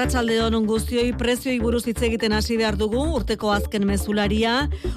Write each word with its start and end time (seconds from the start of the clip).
Arratsalde 0.00 0.38
honon 0.40 0.64
guztioi 0.64 1.10
prezioi 1.12 1.58
buruz 1.60 1.82
hitz 1.90 2.00
egiten 2.06 2.32
hasi 2.32 2.54
behar 2.56 2.78
dugu 2.80 3.02
urteko 3.18 3.50
azken 3.52 3.82
mezularia, 3.84 4.54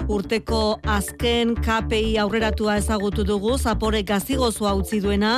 urteko 0.08 0.78
azken 0.88 1.50
KPI 1.58 2.14
aurreratua 2.22 2.78
ezagutu 2.80 3.20
dugu, 3.28 3.58
zapore 3.58 4.00
gazigozoa 4.08 4.72
utzi 4.78 5.02
duena, 5.04 5.34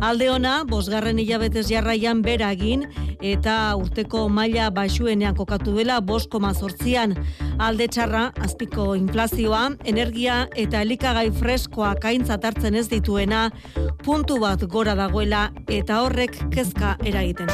alde 0.00 0.30
ona, 0.32 0.54
bosgarren 0.64 1.20
hilabetez 1.20 1.66
jarraian 1.68 2.22
beragin, 2.24 2.86
eta 3.20 3.74
urteko 3.76 4.30
maila 4.32 4.70
baxuenean 4.72 5.36
kokatu 5.36 5.76
dela 5.76 5.98
bosko 6.00 6.40
mazortzian. 6.40 7.12
Alde 7.60 7.90
txarra, 7.92 8.30
azpiko 8.40 8.94
inflazioa, 8.96 9.74
energia 9.92 10.46
eta 10.56 10.80
elikagai 10.86 11.26
freskoa 11.36 11.92
kaintzat 12.00 12.48
hartzen 12.48 12.80
ez 12.80 12.88
dituena, 12.88 13.50
puntu 14.06 14.40
bat 14.40 14.64
gora 14.64 14.96
dagoela 14.96 15.50
eta 15.68 16.00
horrek 16.00 16.40
kezka 16.56 16.96
eragiten. 17.04 17.52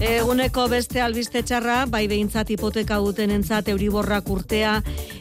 Eguneko 0.00 0.64
beste 0.72 1.00
albiste 1.04 1.42
txarra, 1.44 1.84
bai 1.86 2.06
behintzat 2.08 2.48
hipoteka 2.54 2.96
duten 3.04 3.30
entzat 3.34 3.68
euriborrak 3.68 4.30
urtea, 4.32 4.78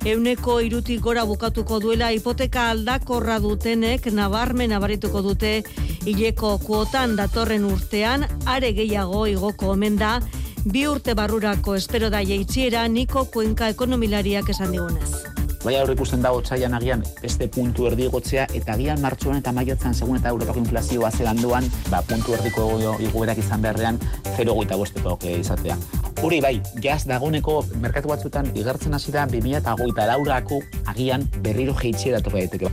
euneko 0.08 0.60
irutik 0.64 1.02
gora 1.04 1.26
bukatuko 1.28 1.80
duela 1.84 2.12
hipoteka 2.16 2.70
aldakorra 2.74 3.40
dutenek 3.44 4.08
nabarmen 4.16 4.72
abarituko 4.72 5.22
dute 5.26 5.52
hileko 6.06 6.58
kuotan 6.64 7.18
datorren 7.20 7.66
urtean, 7.68 8.24
are 8.46 8.72
gehiago 8.74 9.26
igoko 9.28 9.74
omen 9.74 10.00
da, 10.00 10.20
bi 10.64 10.86
urte 10.88 11.16
barrurako 11.16 11.76
espero 11.76 12.10
da 12.10 12.24
jeitxiera 12.24 12.88
niko 12.88 13.26
kuenka 13.26 13.70
ekonomilariak 13.76 14.56
esan 14.56 14.72
digunez. 14.72 15.39
Bai 15.60 15.74
aurre 15.76 15.92
ikusten 15.92 16.22
dago 16.24 16.40
txaian 16.40 16.76
agian 16.78 17.02
beste 17.20 17.50
puntu 17.52 17.90
erdigotzea 17.90 18.46
eta 18.56 18.78
agian 18.78 19.02
martxuan 19.04 19.42
eta 19.42 19.52
maiotzen 19.52 19.94
segun 19.94 20.16
eta 20.16 20.32
Europako 20.32 20.62
inflazioa 20.62 21.10
zelanduan, 21.12 21.68
ba, 21.92 22.00
puntu 22.08 22.38
erdiko 22.38 22.70
iguerak 23.04 23.42
izan 23.44 23.66
beharrean 23.66 24.00
0,8 24.38 24.78
bosteko 24.80 25.18
izatea. 25.34 25.76
Hori 26.24 26.40
bai, 26.44 26.54
jaz 26.84 27.04
dagoneko 27.12 27.58
merkatu 27.84 28.14
batzutan 28.14 28.48
igertzen 28.56 28.96
hasi 28.96 29.12
da 29.12 29.28
2008 29.28 30.08
laurako 30.14 30.64
agian 30.88 31.28
berriro 31.44 31.76
jeitxera 31.84 32.24
toka 32.24 32.40
daiteke 32.40 32.72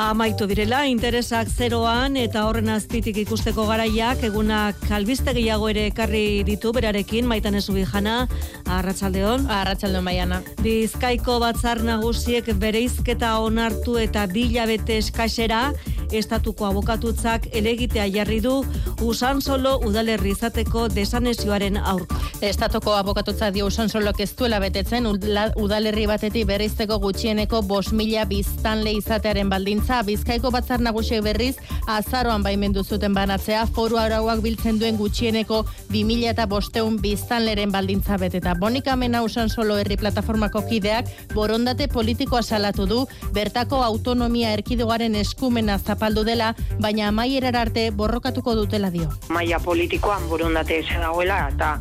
amaitu 0.00 0.46
direla, 0.48 0.86
interesak 0.88 1.48
zeroan 1.52 2.16
eta 2.16 2.46
horren 2.48 2.70
azpitik 2.72 3.18
ikusteko 3.20 3.66
garaiak, 3.68 4.22
egunak 4.30 4.78
kalbiste 4.88 5.34
gehiago 5.36 5.68
ere 5.68 5.84
ekarri 5.90 6.40
ditu 6.48 6.72
berarekin, 6.72 7.28
maitan 7.28 7.54
ez 7.54 7.66
jana, 7.68 8.26
arratsaldeon 8.64 9.46
Arratsaldeon 9.50 10.04
baiana. 10.04 10.40
Bizkaiko 10.62 11.38
batzar 11.40 11.82
nagusiek 11.84 12.48
bereizketa 12.56 13.38
onartu 13.40 13.98
eta 13.98 14.26
bilabete 14.26 14.96
eskasera, 14.98 15.72
estatuko 16.12 16.66
abokatutzak 16.66 17.46
elegitea 17.52 18.06
jarri 18.10 18.40
du 18.40 18.64
usan 19.04 19.40
solo 19.40 19.76
udalerri 19.86 20.32
izateko 20.32 20.88
desanesioaren 20.88 21.76
aurka. 21.76 22.16
Estatuko 22.40 22.94
abokatutza 22.96 23.50
dio 23.50 23.66
usan 23.66 23.88
solo 23.88 24.12
ez 24.18 24.34
duela 24.34 24.58
betetzen 24.60 25.06
udalerri 25.06 26.06
batetik 26.06 26.46
bereizteko 26.46 26.98
gutxieneko 26.98 27.62
bos 27.62 27.92
mila 27.92 28.24
biztanle 28.24 28.92
izatearen 28.96 29.48
baldintza 29.48 29.89
bizkaiko 30.06 30.52
batzar 30.54 30.80
nagusiek 30.80 31.22
berriz 31.24 31.56
azaroan 31.90 32.44
baimendu 32.46 32.84
zuten 32.84 33.14
banatzea 33.14 33.64
foru 33.74 33.98
arauak 33.98 34.40
biltzen 34.44 34.78
duen 34.78 34.96
gutxieneko 34.96 35.64
bi 35.90 36.04
mila 36.06 36.30
eta 36.30 36.46
bosteun 36.46 37.00
biztanleren 37.02 37.72
baldintza 37.74 38.18
beteta. 38.22 38.54
Bonika 38.54 38.94
mena 38.96 39.22
usan 39.26 39.50
solo 39.50 39.78
herri 39.80 39.96
plataformako 39.98 40.62
kideak 40.68 41.10
borondate 41.34 41.88
politikoa 41.88 42.42
salatu 42.42 42.86
du 42.86 43.00
bertako 43.34 43.82
autonomia 43.82 44.52
erkidoaren 44.54 45.16
eskumena 45.18 45.78
zapaldu 45.78 46.24
dela, 46.24 46.54
baina 46.78 47.08
amaierar 47.08 47.56
arte 47.56 47.90
borrokatuko 47.90 48.54
dutela 48.54 48.90
dio. 48.94 49.10
Maia 49.28 49.58
politikoan 49.58 50.28
borondate 50.30 50.80
eze 50.84 51.02
dagoela 51.02 51.42
eta 51.50 51.72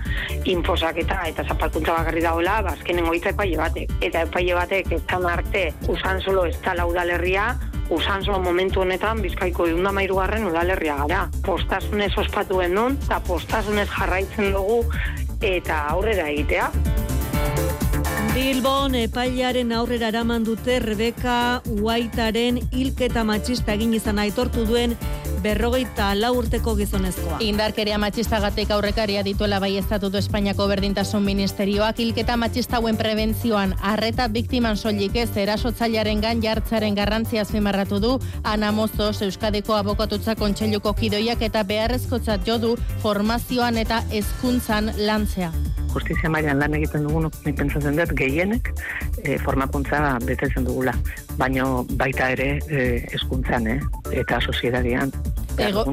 infosaketa 0.50 1.22
eta 1.29 1.45
zapalkuntza 1.45 2.00
bakarri 2.01 2.25
dagoela, 2.25 2.62
bazkenen 2.66 3.06
ba, 3.06 3.13
goitza 3.13 3.35
epaile 3.35 3.62
batek. 3.62 3.97
Eta 4.01 4.25
epaile 4.28 4.57
batek 4.57 4.94
ez 4.97 5.03
arte 5.29 5.66
usan 5.88 6.22
solo 6.22 6.45
ez 6.45 6.56
tala 6.63 6.85
udalerria, 6.89 7.51
usan 7.89 8.23
solo 8.23 8.39
momentu 8.39 8.81
honetan 8.81 9.22
bizkaiko 9.22 9.67
eunda 9.67 9.91
mairugarren 9.91 10.45
udalerria 10.47 10.95
gara. 11.01 11.25
Postasunez 11.45 12.11
ospatu 12.17 12.61
genuen 12.61 12.97
eta 13.03 13.19
postasunez 13.27 13.88
jarraitzen 13.89 14.53
dugu 14.53 14.83
eta 15.41 15.85
aurrera 15.94 16.29
egitea. 16.29 16.72
Bilbon 18.29 18.94
epailaren 18.95 19.72
aurrera 19.73 20.11
eraman 20.13 20.44
dute 20.45 20.77
Rebeka 20.79 21.61
Uaitaren 21.81 22.59
hilketa 22.72 23.23
matxista 23.25 23.73
egin 23.73 23.95
izan 23.97 24.21
aitortu 24.21 24.67
duen 24.69 24.94
berrogeita 25.41 26.11
lau 26.16 26.33
urteko 26.38 26.75
gizonezkoa. 26.77 27.39
Indarkeria 27.45 27.97
matxistagatik 28.01 28.72
aurrekaria 28.75 29.23
dituela 29.23 29.59
bai 29.59 29.75
estatutu 29.79 30.19
Espainiako 30.19 30.67
berdintasun 30.72 31.23
ministerioak 31.23 32.00
hilketa 32.00 32.38
matxista 32.38 32.77
hauen 32.77 32.97
prebentzioan 33.00 33.75
arreta 33.81 34.27
biktiman 34.27 34.77
soilik 34.77 35.16
ez 35.16 35.29
erasotzailearen 35.38 36.22
gan 36.22 36.44
jartzaren 36.44 36.95
garrantzia 36.95 37.41
azpimarratu 37.41 38.00
du 38.00 38.13
Ana 38.44 38.72
Mozos 38.72 39.22
Euskadiko 39.22 39.75
abokatutza 39.75 40.35
kontseiluko 40.35 40.94
kidoiak 40.94 41.41
eta 41.50 41.63
beharrezkotzat 41.63 42.47
jodu 42.47 42.75
formazioan 43.03 43.77
eta 43.77 44.03
hezkuntzan 44.11 44.94
lantzea 44.97 45.51
justizia 45.94 46.29
mailan 46.29 46.59
lan 46.61 46.77
egiten 46.77 47.07
dugun 47.07 47.29
nik 47.45 47.57
pentsatzen 47.59 47.97
dut 48.00 48.13
gehienek 48.19 48.72
e, 49.23 49.38
formakuntza 49.45 50.17
betetzen 50.25 50.67
dugula 50.69 50.94
baino 51.38 51.85
baita 52.00 52.31
ere 52.35 52.50
e, 52.67 52.88
eskuntzan 53.17 53.67
eh? 53.67 53.79
eta 54.23 54.41
soziedadian 54.45 55.13
Ego, 55.59 55.83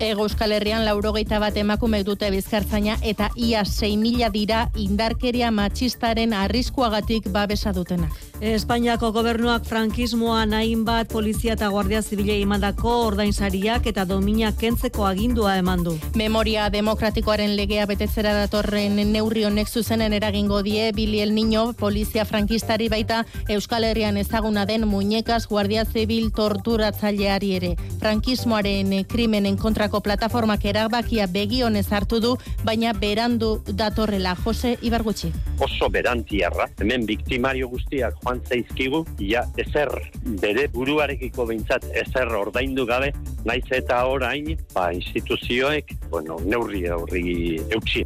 Ego 0.00 0.22
Euskal 0.24 0.52
Herrian 0.56 0.86
laurogeita 0.86 1.38
bat 1.42 1.56
emakume 1.60 1.98
dute 2.08 2.30
bizkartzaina 2.32 2.94
eta 3.04 3.26
ia 3.36 3.66
6.000 3.68 4.30
dira 4.32 4.62
indarkeria 4.80 5.50
matxistaren 5.52 6.32
arriskuagatik 6.32 7.28
babesa 7.34 7.74
dutenak. 7.76 8.16
Espainiako 8.40 9.10
gobernuak 9.12 9.66
frankismoa 9.68 10.46
nahin 10.48 10.86
bat 10.86 11.10
polizia 11.12 11.52
eta 11.52 11.68
guardia 11.68 12.00
zibile 12.00 12.38
imandako 12.40 12.94
ordainsariak 13.10 13.90
eta 13.92 14.06
domina 14.08 14.54
kentzeko 14.56 15.04
agindua 15.04 15.58
eman 15.60 15.84
du. 15.84 15.92
Memoria 16.16 16.70
demokratikoaren 16.72 17.52
legea 17.58 17.84
betetzera 17.84 18.32
datorren 18.38 18.96
neurri 19.12 19.44
honek 19.44 19.68
zuzenen 19.68 20.16
eragingo 20.16 20.62
die 20.62 20.88
Billy 20.96 21.20
el 21.20 21.34
Niño 21.34 21.74
polizia 21.74 22.24
frankistari 22.24 22.88
baita 22.88 23.26
Euskal 23.48 23.84
Herrian 23.84 24.16
ezaguna 24.16 24.64
den 24.64 24.88
muñekas 24.88 25.46
guardia 25.46 25.84
zibil 25.84 26.32
torturatzaileari 26.32 27.54
ere. 27.60 27.76
Frankismoaren 28.00 29.04
krimenen 29.04 29.60
kontrako 29.90 30.00
plataformak 30.00 30.64
erabakia 30.64 31.26
begionez 31.26 31.88
hartu 31.92 32.20
du, 32.20 32.36
baina 32.64 32.92
berandu 32.92 33.60
datorrela 33.66 34.36
Jose 34.44 34.76
Ibargutxi. 34.82 35.32
Oso 35.60 35.88
berantiarra, 35.90 36.68
hemen 36.78 37.06
biktimario 37.06 37.68
guztiak 37.68 38.14
joan 38.22 38.40
zaizkigu, 38.46 39.04
ja 39.18 39.44
ezer 39.58 39.90
bere 40.40 40.68
buruarekiko 40.68 41.46
behintzat 41.46 41.84
ezer 41.90 42.30
ordaindu 42.30 42.86
gabe, 42.86 43.12
naiz 43.44 43.66
eta 43.70 44.04
orain, 44.06 44.56
ba, 44.74 44.92
instituzioek, 44.92 45.96
bueno, 46.10 46.38
neurri 46.44 46.86
horri 46.88 47.58
eutxi. 47.70 48.04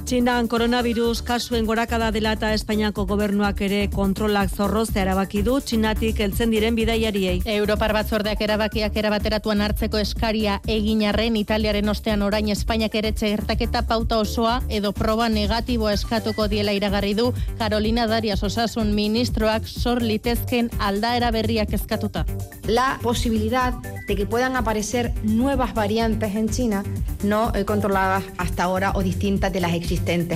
Txindan 0.00 0.48
koronavirus 0.48 1.20
kasuen 1.22 1.66
gorakada 1.68 2.08
dela 2.10 2.32
eta 2.34 2.48
Espainiako 2.56 3.04
gobernuak 3.06 3.60
ere 3.66 3.80
kontrolak 3.92 4.50
zorrozte 4.50 4.98
erabaki 5.02 5.42
du 5.46 5.58
txinatik 5.60 6.22
heltzen 6.24 6.50
diren 6.50 6.74
bidaiariei. 6.74 7.36
Europar 7.52 7.92
batzordeak 7.94 8.40
erabakiak 8.46 8.96
erabateratuan 8.96 9.60
hartzeko 9.60 10.00
eskaria 10.00 10.56
egin 10.66 11.04
arren 11.06 11.36
Italiaren 11.36 11.92
ostean 11.92 12.24
orain 12.26 12.48
Espainiak 12.54 12.96
ere 13.02 13.12
txertaketa 13.12 13.84
pauta 13.90 14.18
osoa 14.24 14.56
edo 14.68 14.92
proba 14.96 15.28
negatibo 15.28 15.90
eskatuko 15.92 16.48
diela 16.48 16.72
iragarri 16.74 17.12
du 17.14 17.28
Carolina 17.58 18.08
Darias 18.10 18.42
osasun 18.42 18.94
ministroak 18.96 19.68
sor 19.68 20.02
litezken 20.02 20.72
aldaera 20.78 21.30
berriak 21.30 21.76
eskatuta. 21.76 22.24
La 22.66 22.98
posibilidad 23.02 23.74
de 24.08 24.16
que 24.16 24.26
puedan 24.26 24.56
aparecer 24.56 25.12
nuevas 25.22 25.74
variantes 25.74 26.34
en 26.34 26.48
China 26.48 26.82
no 27.22 27.52
controladas 27.66 28.24
hasta 28.38 28.64
ahora 28.64 28.92
o 28.94 29.02
distintas 29.02 29.52
de 29.52 29.60
las 29.60 29.74
existentes 29.74 29.89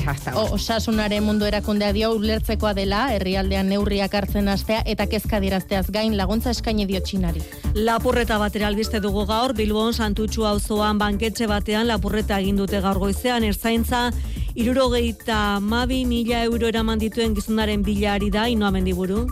hasta 0.07 0.31
ahora. 0.31 0.51
O, 0.51 0.55
osasunaren 0.55 1.23
mundu 1.23 1.47
erakundea 1.47 1.93
dio 1.93 2.13
ulertzekoa 2.13 2.75
dela, 2.75 3.15
herrialdean 3.15 3.69
neurriak 3.69 4.15
hartzen 4.15 4.49
astea 4.49 4.83
eta 4.87 5.07
kezka 5.07 5.41
dirazteaz 5.41 5.91
gain 5.91 6.17
laguntza 6.17 6.51
eskaini 6.51 6.87
dio 6.87 7.01
txinari. 7.01 7.43
Lapurreta 7.75 8.39
batera 8.39 8.67
albiste 8.69 9.01
dugu 9.01 9.27
gaur, 9.27 9.55
Bilbon 9.55 9.95
Santutxu 9.95 10.47
auzoan 10.47 10.99
banketxe 10.99 11.47
batean 11.47 11.87
lapurreta 11.87 12.41
egin 12.41 12.57
dute 12.57 12.81
gaur 12.81 12.99
goizean 12.99 13.45
erzaintza 13.45 14.11
irurogeita 14.55 15.61
mabi 15.61 16.05
mila 16.07 16.45
euro 16.45 16.69
eraman 16.69 16.99
dituen 16.99 17.35
gizunaren 17.35 17.83
bilari 17.83 18.31
da, 18.31 18.49
inoa 18.49 18.71
mendiburu? 18.71 19.27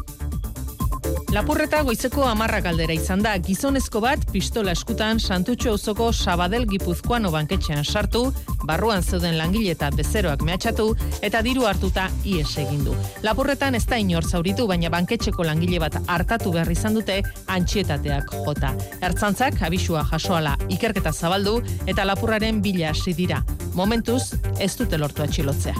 Lapurreta 1.32 1.78
goizeko 1.80 2.26
amarra 2.28 2.58
galdera 2.60 2.92
izan 2.92 3.22
da, 3.24 3.30
gizonezko 3.40 4.02
bat 4.04 4.26
pistola 4.34 4.74
eskutan 4.76 5.16
santutxo 5.16 5.70
auzoko 5.72 6.10
Sabadell 6.12 6.66
Gipuzkoano 6.68 7.30
banketxean 7.32 7.86
sartu, 7.88 8.20
barruan 8.68 9.00
zeuden 9.00 9.38
langile 9.38 9.72
eta 9.72 9.88
bezeroak 9.96 10.44
mehatxatu, 10.44 10.90
eta 11.24 11.40
diru 11.46 11.64
hartuta 11.64 12.10
ies 12.28 12.50
egin 12.60 12.84
du. 12.84 12.92
Lapurretan 13.24 13.80
ez 13.80 13.86
da 13.88 13.96
inor 13.96 14.28
zauritu, 14.28 14.66
baina 14.68 14.92
banketxeko 14.92 15.48
langile 15.48 15.80
bat 15.80 15.96
hartatu 16.04 16.52
behar 16.52 16.68
izan 16.76 17.00
dute 17.00 17.22
antxietateak 17.56 18.36
jota. 18.44 18.74
Ertzantzak 19.00 19.56
abisua 19.64 20.04
jasoala 20.12 20.58
ikerketa 20.68 21.14
zabaldu 21.16 21.62
eta 21.86 22.04
lapurraren 22.04 22.60
bila 22.60 22.92
hasi 22.92 23.16
dira. 23.16 23.40
Momentuz, 23.72 24.34
ez 24.60 24.74
dute 24.76 25.00
lortu 25.00 25.24
atxilotzea. 25.24 25.72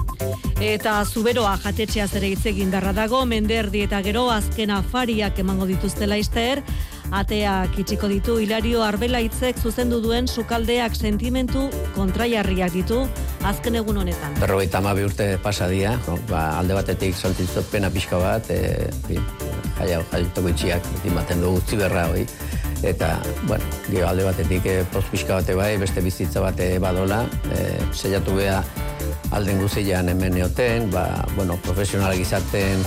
Eta 0.63 0.95
zuberoa 1.05 1.57
jatetxea 1.61 2.07
zere 2.09 2.33
egin 2.49 2.71
darra 2.71 2.93
dago, 2.97 3.25
menderdi 3.27 3.83
eta 3.85 4.01
gero 4.01 4.29
azken 4.31 4.71
afariak 4.71 5.42
emango 5.43 5.67
dituzte 5.69 6.09
laizter, 6.09 6.63
ateak 7.13 7.77
itxiko 7.83 8.09
ditu 8.09 8.39
Hilario 8.41 8.83
Arbelaitzek 8.87 9.59
zuzendu 9.61 10.01
duen 10.01 10.29
sukaldeak 10.31 10.97
sentimentu 10.97 11.67
kontraiarriak 11.97 12.73
ditu 12.73 13.03
azken 13.45 13.77
egun 13.83 14.01
honetan. 14.03 14.39
Berrogeita 14.41 14.81
amabi 14.81 15.05
urte 15.05 15.29
pasadia, 15.43 15.99
no, 16.07 16.17
ba, 16.31 16.47
alde 16.61 16.79
batetik 16.79 17.19
soltitzot 17.19 17.69
pena 17.73 17.91
pixka 17.93 18.21
bat, 18.23 18.49
e, 18.51 18.89
jaia, 19.79 20.01
jaitoko 20.15 20.53
itxiak, 20.55 20.89
dimaten 21.05 21.45
dugu 21.45 21.63
ziberra 21.69 22.07
hoi, 22.13 22.25
eta, 22.83 23.21
bueno, 23.47 23.65
gero 23.89 24.09
alde 24.09 24.25
batetik 24.27 24.67
e, 24.67 24.77
post 24.93 25.11
pixka 25.13 25.39
bate 25.41 25.55
bai, 25.55 25.77
beste 25.79 26.03
bizitza 26.03 26.43
bate 26.43 26.79
badola, 26.83 27.23
e, 27.55 27.79
zeiatu 27.95 28.37
beha 28.37 28.63
alden 29.33 29.61
guzian 29.63 30.09
hemen 30.09 30.35
neoten, 30.35 30.91
ba, 30.91 31.07
bueno, 31.37 31.57
profesionalak 31.65 32.21
izaten 32.21 32.83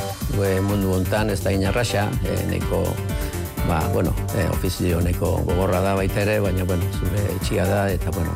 mundu 0.68 0.94
hontan 0.94 1.31
ez 1.31 1.42
da 1.44 1.53
inarraxa, 1.56 2.09
e, 2.25 2.38
neko 2.51 2.83
ba, 3.68 3.81
bueno, 3.94 4.13
e, 4.38 4.47
ofizio 4.50 5.01
neko 5.01 5.38
gogorra 5.47 5.81
da 5.81 5.95
baita 5.95 6.21
ere, 6.21 6.39
baina, 6.39 6.65
bueno, 6.68 6.86
zure 7.00 7.24
etxia 7.39 7.65
da, 7.65 7.86
eta, 7.92 8.12
bueno, 8.12 8.36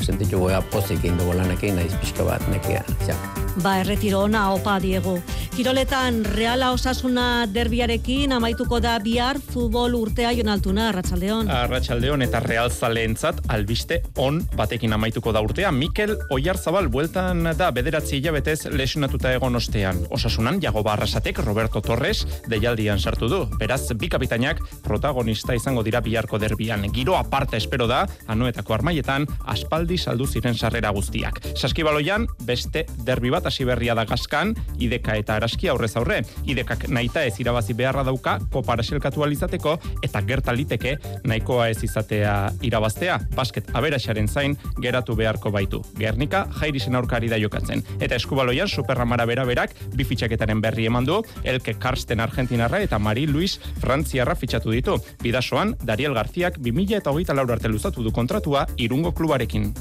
sentitu 0.00 0.40
goea 0.40 0.62
pozik 0.72 1.04
egin 1.04 1.18
dugu 1.20 1.36
lanekin, 1.36 1.76
nahiz 1.76 1.94
pixka 2.00 2.24
bat 2.24 2.46
nekea, 2.52 2.84
ja. 3.06 3.18
Ba, 3.58 3.80
erretiro 3.80 4.20
ona, 4.22 4.52
opa, 4.54 4.78
Diego. 4.78 5.18
Kiroletan, 5.50 6.22
reala 6.24 6.70
osasuna 6.72 7.44
derbiarekin, 7.50 8.30
amaituko 8.32 8.78
da 8.80 8.94
bihar, 9.02 9.36
futbol 9.42 9.96
urtea 9.98 10.30
jonaltuna, 10.38 10.86
Arratxaldeon. 10.88 11.50
Arratxaldeon 11.50 12.22
eta 12.24 12.38
real 12.40 12.70
zaleentzat, 12.70 13.42
albiste 13.50 13.98
on 14.22 14.38
batekin 14.56 14.94
amaituko 14.94 15.34
da 15.34 15.42
urtea. 15.44 15.72
Mikel 15.74 16.14
Oiarzabal, 16.30 16.88
bueltan 16.88 17.50
da, 17.58 17.72
bederatzi 17.74 18.20
hilabetez 18.20 18.70
lesionatuta 18.70 19.34
egon 19.34 19.58
ostean. 19.58 20.04
Osasunan, 20.14 20.62
jago 20.62 20.84
barrasatek, 20.86 21.42
Roberto 21.44 21.82
Torres, 21.82 22.22
deialdian 22.48 23.02
sartu 23.02 23.28
du. 23.28 23.42
Beraz, 23.58 23.82
bi 23.98 24.08
kapitainak 24.08 24.62
protagonista 24.86 25.58
izango 25.58 25.82
dira 25.82 26.00
biharko 26.00 26.38
derbian. 26.38 26.86
Giro 26.94 27.18
aparta 27.18 27.58
espero 27.58 27.90
da, 27.90 28.04
anuetako 28.30 28.78
armaietan, 28.78 29.26
aspaldi 29.50 29.98
saldu 29.98 30.30
ziren 30.30 30.54
sarrera 30.54 30.94
guztiak. 30.94 31.42
Saskibaloian, 31.58 32.30
beste 32.46 32.86
derbi 33.04 33.34
bat 33.34 33.49
hasi 33.50 33.66
berria 33.66 33.94
da 33.98 34.06
gaskan, 34.06 34.54
ideka 34.78 35.16
eta 35.18 35.36
araski 35.36 35.68
aurrez 35.68 35.92
aurre. 35.98 36.22
Idekak 36.48 36.86
naita 36.88 37.24
ez 37.26 37.34
irabazi 37.42 37.74
beharra 37.76 38.04
dauka, 38.06 38.38
kopara 38.54 38.84
selkatu 38.86 39.24
alizateko, 39.26 39.76
eta 40.06 40.22
gerta 40.26 40.54
liteke 40.54 40.96
nahikoa 41.26 41.68
ez 41.72 41.82
izatea 41.84 42.34
irabaztea. 42.66 43.18
Basket 43.36 43.70
aberaxaren 43.76 44.28
zain, 44.28 44.56
geratu 44.80 45.16
beharko 45.18 45.52
baitu. 45.54 45.82
Gernika, 45.98 46.46
jairisen 46.60 46.96
aurkari 46.98 47.30
da 47.32 47.38
jokatzen. 47.42 47.82
Eta 48.00 48.16
eskubaloian, 48.16 48.70
superramara 48.70 49.26
bera 49.26 49.44
berak, 49.48 49.74
bi 49.96 50.06
fitxaketaren 50.06 50.62
berri 50.62 50.86
eman 50.86 51.08
du, 51.08 51.20
Elke 51.44 51.74
Karsten 51.80 52.20
Argentinarra 52.20 52.80
eta 52.84 52.98
Mari 53.02 53.26
Luis 53.26 53.58
Frantziarra 53.82 54.36
fitxatu 54.38 54.70
ditu. 54.76 54.98
Bidasoan, 55.22 55.74
Dariel 55.82 56.14
Garziak 56.14 56.60
2000 56.62 57.00
eta 57.02 57.10
hogeita 57.10 57.34
laura 57.34 57.58
arte 57.58 57.68
luzatu 57.72 58.06
du 58.06 58.14
kontratua 58.14 58.66
irungo 58.78 59.12
klubarekin. 59.16 59.72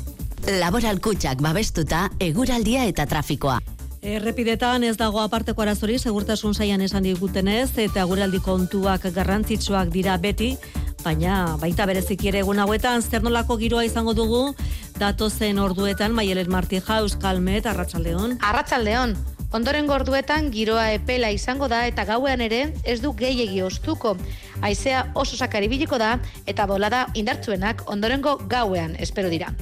Laboral 0.50 0.98
kutsak 0.98 1.44
babestuta, 1.46 2.08
eguraldia 2.18 2.88
eta 2.90 3.04
trafikoa. 3.06 3.60
Errepidetan 4.02 4.82
ez 4.88 4.96
dago 4.98 5.20
aparteko 5.22 5.62
arazori 5.62 6.00
segurtasun 6.00 6.56
saian 6.56 6.82
esan 6.82 7.06
digutenez 7.06 7.78
eta 7.78 8.06
guraldi 8.10 8.40
kontuak 8.42 9.06
garrantzitsuak 9.14 9.92
dira 9.94 10.18
beti, 10.18 10.56
baina 11.04 11.56
baita 11.62 11.86
bereziki 11.86 12.32
ere 12.32 12.42
egun 12.42 12.64
hauetan 12.64 13.06
zernolako 13.06 13.60
giroa 13.62 13.86
izango 13.86 14.16
dugu 14.18 14.56
datozen 14.98 15.60
orduetan 15.60 16.18
Maielen 16.18 16.50
Marti 16.50 16.82
Jaus 16.82 17.16
Kalmet 17.16 17.70
Arratsaldeon. 17.70 18.40
Arratsaldeon. 18.42 19.14
Ondoren 19.54 19.88
gorduetan 19.90 20.52
giroa 20.54 20.92
epela 20.94 21.30
izango 21.34 21.68
da 21.70 21.86
eta 21.90 22.04
gauean 22.06 22.42
ere 22.42 22.68
ez 22.84 23.00
du 23.02 23.14
gehiegi 23.18 23.62
ostuko. 23.66 24.16
Aizea 24.62 25.12
oso 25.14 25.38
sakari 25.38 25.68
biliko 25.72 25.98
da 25.98 26.18
eta 26.46 26.66
bolada 26.68 27.06
indartzuenak 27.14 27.86
ondorengo 27.90 28.38
gauean 28.50 28.96
espero 29.00 29.30
dira. 29.30 29.54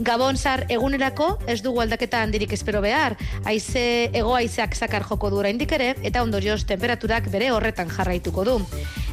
Gabon 0.00 0.36
zar 0.36 0.64
egunerako 0.68 1.38
ez 1.46 1.60
dugu 1.62 1.82
aldaketa 1.82 2.22
handirik 2.22 2.52
espero 2.52 2.80
behar. 2.80 3.16
Aize 3.44 4.10
ego 4.12 4.34
aizeak 4.36 4.74
sakar 4.74 5.04
joko 5.04 5.30
dura 5.30 5.50
indikere 5.50 5.94
eta 6.02 6.22
ondorioz 6.22 6.64
temperaturak 6.66 7.30
bere 7.32 7.50
horretan 7.52 7.90
jarraituko 7.92 8.44
du. 8.44 8.56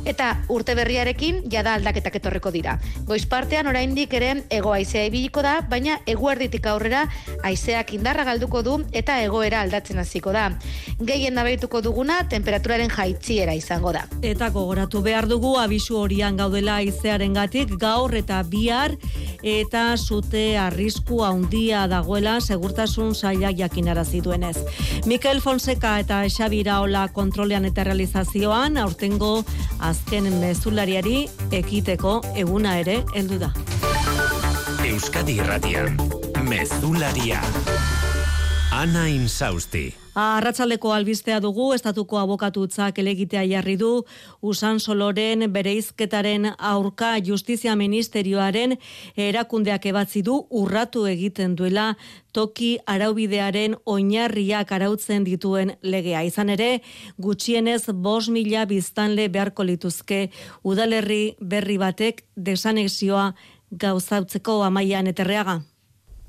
Eta 0.05 0.35
urte 0.53 0.75
berriarekin 0.77 1.41
jada 1.49 1.73
aldaketak 1.73 2.19
etorreko 2.19 2.51
dira. 2.53 2.77
Goiz 3.09 3.25
partean 3.25 3.67
oraindik 3.67 4.13
ere 4.13 4.43
ego 4.53 4.71
aizea 4.75 5.07
ibiliko 5.09 5.41
da, 5.41 5.55
baina 5.69 5.97
eguerditik 6.05 6.67
aurrera 6.69 7.07
aizeak 7.43 7.95
indarra 7.97 8.23
galduko 8.27 8.61
du 8.61 8.77
eta 8.93 9.17
egoera 9.23 9.63
aldatzen 9.65 9.99
hasiko 9.99 10.31
da. 10.35 10.51
Gehien 11.01 11.33
nabaituko 11.33 11.81
duguna 11.81 12.21
temperaturaren 12.29 12.93
jaitziera 12.93 13.55
izango 13.57 13.91
da. 13.95 14.05
Eta 14.21 14.51
gogoratu 14.53 15.01
behar 15.01 15.24
dugu 15.29 15.55
abisu 15.59 15.97
horian 15.99 16.37
gaudela 16.37 16.77
aizearen 16.81 17.33
gatik 17.33 17.75
gaur 17.81 18.13
eta 18.15 18.41
bihar 18.43 18.95
eta 19.45 19.83
zute 19.97 20.57
arrisku 20.57 21.21
handia 21.23 21.85
dagoela 21.87 22.39
segurtasun 22.41 23.13
saia 23.15 23.51
jakinarazi 23.51 24.21
duenez. 24.21 24.57
Mikel 25.05 25.41
Fonseca 25.41 25.99
eta 25.99 26.23
Xabi 26.29 26.63
Iraola 26.65 27.07
kontrolean 27.13 27.65
eta 27.65 27.83
realizazioan 27.83 28.77
aurtengo 28.77 29.43
azken 29.79 30.31
mezulariari 30.39 31.27
ekiteko 31.51 32.21
eguna 32.35 32.79
ere 32.79 33.03
heldu 33.13 33.39
da. 33.39 33.53
Euskadi 34.85 35.39
Irratian, 35.41 35.97
Mezularia. 36.45 37.41
Ana 38.75 39.05
Insausti. 39.07 39.93
Arratsaldeko 40.19 40.89
albistea 40.91 41.37
dugu, 41.39 41.69
estatuko 41.71 42.17
abokatutzak 42.19 42.97
elegitea 42.99 43.43
jarri 43.47 43.77
du, 43.79 43.91
usan 44.43 44.81
soloren 44.83 45.45
bereizketaren 45.53 46.49
aurka 46.57 47.13
justizia 47.23 47.75
ministerioaren 47.79 48.73
erakundeak 49.27 49.87
ebatzi 49.91 50.23
du 50.27 50.35
urratu 50.61 51.05
egiten 51.07 51.53
duela 51.55 51.85
toki 52.35 52.73
araubidearen 52.85 53.77
oinarriak 53.85 54.73
arautzen 54.75 55.23
dituen 55.23 55.71
legea. 55.81 56.25
Izan 56.27 56.51
ere, 56.57 56.81
gutxienez 57.15 57.85
bos 57.93 58.27
mila 58.27 58.65
biztanle 58.67 59.29
beharko 59.29 59.63
lituzke 59.63 60.19
udalerri 60.63 61.37
berri 61.39 61.79
batek 61.79 62.25
desanexioa 62.35 63.29
gauzautzeko 63.71 64.59
amaian 64.67 65.07
eterreaga. 65.07 65.61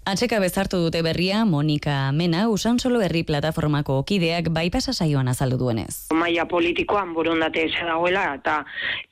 Atxeka 0.06 0.38
bezartu 0.38 0.78
dute 0.78 1.00
berria 1.02 1.40
Monika 1.44 2.12
Mena 2.14 2.44
usan 2.46 2.76
solo 2.78 3.00
herri 3.02 3.24
plataformako 3.26 3.96
kideak 4.06 4.52
baipasa 4.54 4.92
saioan 4.94 5.26
azaldu 5.32 5.56
duenez. 5.58 6.12
Maia 6.14 6.44
politikoan 6.46 7.10
burundate 7.16 7.64
eze 7.66 7.82
dagoela 7.88 8.20
eta 8.36 8.60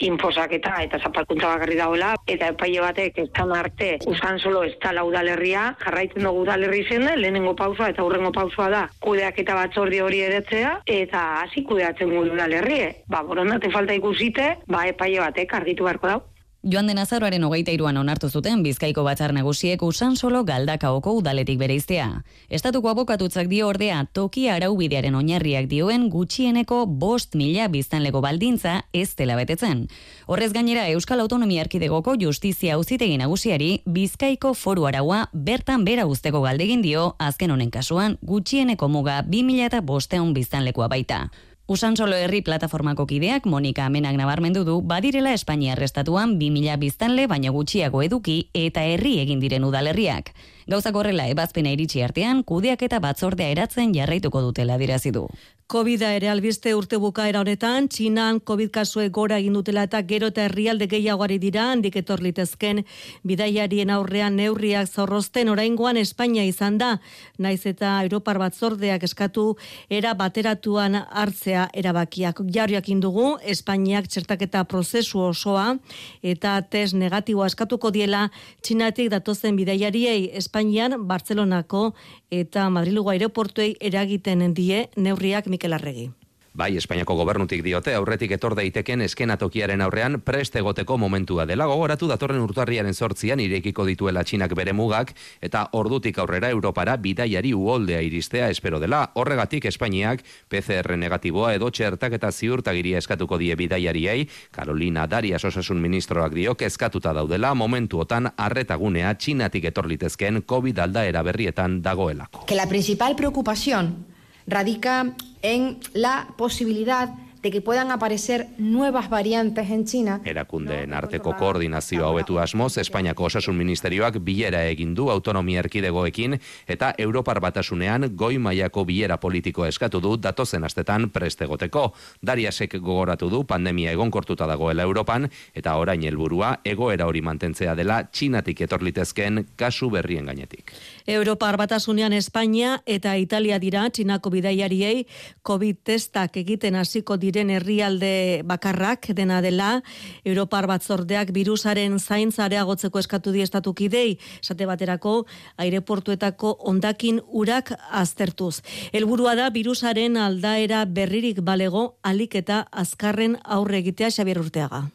inposaketa 0.07 0.77
eta 0.85 1.01
zapalkuntza 1.03 1.49
bakarri 1.51 1.75
dagoela 1.81 2.13
eta 2.31 2.53
epaile 2.55 2.85
batek 2.85 3.19
ez 3.25 3.27
arte 3.57 3.89
usan 4.07 4.39
solo 4.39 4.63
ez 4.63 4.77
da 4.85 4.93
laudalerria 4.95 5.65
jarraitzen 5.83 6.29
dugu 6.29 6.45
udalerri 6.45 6.85
zen 6.87 7.09
lehenengo 7.19 7.57
pausoa 7.59 7.89
eta 7.91 8.05
hurrengo 8.05 8.31
pausoa 8.31 8.69
da 8.71 8.85
kudeak 9.01 9.41
eta 9.43 9.57
batzordi 9.59 9.99
hori 9.99 10.21
eretzea 10.29 10.77
eta 10.87 11.25
hasi 11.41 11.65
kudeatzen 11.65 12.15
gudu 12.15 12.39
udalerri. 12.39 12.79
Ba, 13.11 13.25
borondate 13.27 13.73
falta 13.75 13.99
ikusite, 13.99 14.47
ba, 14.71 14.87
epaile 14.87 15.27
batek 15.27 15.59
argitu 15.59 15.91
beharko 15.91 16.13
dau. 16.13 16.23
Joan 16.65 16.87
den 16.89 16.97
azaroaren 16.97 17.43
hogeita 17.45 17.75
iruan 17.77 17.99
onartu 18.01 18.31
zuten 18.33 18.63
Bizkaiko 18.65 19.03
batzar 19.05 19.35
nagusiek 19.37 19.83
usan 19.85 20.15
solo 20.17 20.39
galdakaoko 20.49 21.13
udaletik 21.19 21.59
bereiztea. 21.61 22.07
Estatuko 22.49 22.89
abokatutzak 22.89 23.51
dio 23.53 23.69
ordea 23.69 23.99
toki 24.17 24.47
araubidearen 24.49 25.15
oinarriak 25.19 25.69
dioen 25.69 26.09
gutxieneko 26.09 26.87
bost 26.87 27.37
mila 27.37 27.69
biztanleko 27.69 28.25
baldintza 28.25 28.79
ez 28.97 29.11
dela 29.13 29.37
betetzen. 29.37 29.85
Horrez 30.25 30.55
gainera 30.57 30.89
Euskal 30.89 31.21
Autonomia 31.21 31.67
Arkidegoko 31.69 32.17
justizia 32.17 32.81
auzitegi 32.81 33.21
nagusiari 33.21 33.83
Bizkaiko 33.85 34.55
foru 34.57 34.89
araua 34.89 35.27
bertan 35.35 35.85
bera 35.85 36.07
usteko 36.09 36.41
galdegin 36.49 36.81
dio 36.81 37.11
azken 37.19 37.53
honen 37.53 37.71
kasuan 37.71 38.17
gutxieneko 38.23 38.89
muga 38.89 39.21
bi 39.21 39.45
mila 39.45 39.69
eta 39.69 39.85
bosteun 39.85 40.33
biztanlekoa 40.33 40.89
baita. 40.89 41.27
Usan 41.67 41.97
solo 41.97 42.13
herri 42.15 42.43
plataformako 42.45 43.07
kideak 43.09 43.47
Monika 43.49 43.87
Amenak 43.89 44.19
nabarmendu 44.21 44.67
du 44.69 44.83
badirela 44.85 45.31
Espainia 45.33 45.73
arrestatuan 45.73 46.35
2000 46.37 46.77
biztanle 46.77 47.25
baina 47.27 47.53
gutxiago 47.57 48.03
eduki 48.05 48.51
eta 48.53 48.83
herri 48.85 49.15
egin 49.23 49.41
diren 49.41 49.65
udalerriak. 49.65 50.35
Gauzak 50.69 50.99
horrela 51.01 51.25
ebazpena 51.33 51.73
iritsi 51.73 52.03
artean, 52.05 52.43
kudeak 52.45 52.85
eta 52.85 53.01
batzordea 53.01 53.49
eratzen 53.49 53.97
jarraituko 53.97 54.43
dutela 54.45 54.77
dirazi 54.77 55.11
du. 55.17 55.25
Covida 55.67 56.11
ere 56.13 56.29
albiste 56.29 56.75
urte 56.77 56.99
bukaera 57.01 57.41
honetan, 57.41 57.87
Txinan 57.89 58.43
Covid 58.45 58.69
kasue 58.71 59.07
gora 59.09 59.39
egin 59.41 59.55
dutela 59.57 59.87
eta 59.89 60.03
gero 60.05 60.29
eta 60.29 60.43
herrialde 60.45 60.85
gehiagoari 60.93 61.39
dira, 61.41 61.71
handik 61.73 61.97
etorlitezken 61.97 62.83
bidaiarien 63.25 63.89
aurrean 63.91 64.37
neurriak 64.37 64.91
zorrozten 64.93 65.49
oraingoan 65.49 65.97
Espainia 65.97 66.45
izan 66.45 66.77
da, 66.77 66.91
naiz 67.39 67.65
eta 67.65 67.95
Europar 68.03 68.39
batzordeak 68.43 69.07
eskatu 69.09 69.47
era 69.89 70.13
bateratuan 70.13 70.99
hartzea 71.01 71.71
erabakiak. 71.73 72.45
Jarriak 72.53 72.93
indugu, 72.93 73.39
Espainiak 73.41 74.13
txertaketa 74.13 74.67
prozesu 74.69 75.25
osoa 75.25 75.79
eta 76.21 76.59
test 76.61 76.93
negatiboa 76.93 77.49
eskatuko 77.49 77.89
diela 77.91 78.27
Txinatik 78.61 79.09
datozen 79.17 79.57
bidaiariei 79.57 80.29
Espainian, 80.37 81.01
Bartzelonako 81.09 81.95
eta 82.29 82.69
Madrilugo 82.69 83.17
aeroportuei 83.17 83.73
eragiten 83.81 84.53
die 84.53 84.85
neurriak 84.97 85.54
Mikel 85.55 85.73
Arregi. 85.73 86.11
Bai, 86.55 86.77
Espainiako 86.79 87.17
gobernutik 87.19 87.65
diote 87.67 87.97
aurretik 87.99 88.31
etor 88.37 88.55
daiteken 88.55 89.01
eskenatokiaren 89.03 89.81
aurrean 89.83 90.21
prest 90.23 90.55
egoteko 90.61 90.95
momentua 91.03 91.47
dela 91.51 91.67
gogoratu 91.67 92.07
datorren 92.07 92.39
urtarriaren 92.45 92.95
sortzian 92.95 93.43
irekiko 93.43 93.83
dituela 93.89 94.23
txinak 94.23 94.55
bere 94.55 94.71
mugak 94.73 95.11
eta 95.43 95.65
ordutik 95.75 96.21
aurrera 96.23 96.53
Europara 96.55 96.95
bidaiari 96.95 97.51
uoldea 97.59 97.99
iristea 98.07 98.53
espero 98.55 98.79
dela. 98.79 99.03
Horregatik 99.19 99.67
Espainiak 99.67 100.23
PCR 100.49 100.95
negatiboa 100.95 101.57
edo 101.59 101.73
txertak 101.75 102.15
eta 102.21 102.31
ziurtagiria 102.31 103.03
eskatuko 103.03 103.39
die 103.43 103.59
bidaiariei, 103.59 104.29
Carolina 104.55 105.09
Darias 105.11 105.43
osasun 105.51 105.83
ministroak 105.83 106.39
dio 106.39 106.55
kezkatuta 106.55 107.13
daudela 107.19 107.55
momentuotan 107.59 108.31
arretagunea 108.37 109.15
txinatik 109.19 109.71
etorlitezken 109.75 110.45
COVID 110.47 110.83
aldaera 110.87 111.27
berrietan 111.27 111.81
dagoelako. 111.83 112.47
Que 112.47 112.55
la 112.55 112.69
principal 112.71 113.17
preocupación 113.17 114.14
radica 114.47 115.15
en 115.43 115.79
la 115.93 116.29
posibilidad 116.37 117.11
de 117.45 117.51
que 117.51 117.61
puedan 117.61 117.91
aparecer 117.91 118.49
nuevas 118.57 119.11
variantes 119.11 119.69
en 119.71 119.85
China. 119.85 120.21
Erakundeen 120.25 120.95
arteko 120.95 121.35
koordinazioa 121.37 122.09
hobetu 122.09 122.39
asmoz, 122.41 122.79
Espainiako 122.81 123.27
osasun 123.29 123.59
ministerioak 123.59 124.17
bilera 124.25 124.63
egin 124.65 124.95
du 124.97 125.11
autonomia 125.13 125.61
erkidegoekin 125.61 126.39
eta 126.67 126.95
Europar 126.97 127.43
batasunean 127.45 128.09
goi 128.17 128.39
mailako 128.39 128.87
bilera 128.89 129.19
politiko 129.21 129.67
eskatu 129.69 130.01
du 130.01 130.15
datozen 130.17 130.65
astetan 130.65 131.11
prestegoteko. 131.13 131.93
Dariasek 132.25 132.79
gogoratu 132.81 133.29
du 133.29 133.43
pandemia 133.45 133.93
egonkortuta 133.93 134.49
dagoela 134.49 134.89
Europan 134.89 135.29
eta 135.53 135.77
orain 135.77 136.03
helburua 136.03 136.61
egoera 136.65 137.05
hori 137.05 137.21
mantentzea 137.21 137.75
dela 137.77 138.07
Txinatik 138.09 138.65
etorlitezken 138.65 139.51
kasu 139.55 139.91
berrien 139.91 140.25
gainetik. 140.33 140.73
Europar 141.07 141.59
batasunean 141.61 142.13
Espainia 142.17 142.79
eta 142.87 143.17
Italia 143.21 143.59
dira 143.61 143.85
Txinako 143.91 144.31
bidaiariei 144.33 145.05
COVID 145.45 145.83
testak 145.85 146.39
egiten 146.41 146.79
hasiko 146.81 147.19
diren 147.21 147.51
herrialde 147.53 148.41
bakarrak 148.49 149.11
dena 149.13 149.43
dela 149.45 149.83
Europar 150.25 150.67
batzordeak 150.67 151.35
virusaren 151.37 151.99
zaintza 152.01 152.47
areagotzeko 152.47 152.99
eskatu 152.99 153.37
di 153.37 153.45
estatukidei 153.45 154.19
esate 154.41 154.65
baterako 154.67 155.27
aireportuetako 155.61 156.57
ondakin 156.73 157.21
urak 157.29 157.75
aztertuz. 157.91 158.63
Helburua 158.93 159.37
da 159.37 159.51
virusaren 159.51 160.17
aldaera 160.17 160.85
berririk 160.85 161.45
balego 161.45 161.97
alik 162.03 162.35
eta 162.41 162.65
azkarren 162.73 163.37
aurre 163.45 163.85
egitea 163.85 164.11
Xabier 164.11 164.41
Urteaga. 164.41 164.87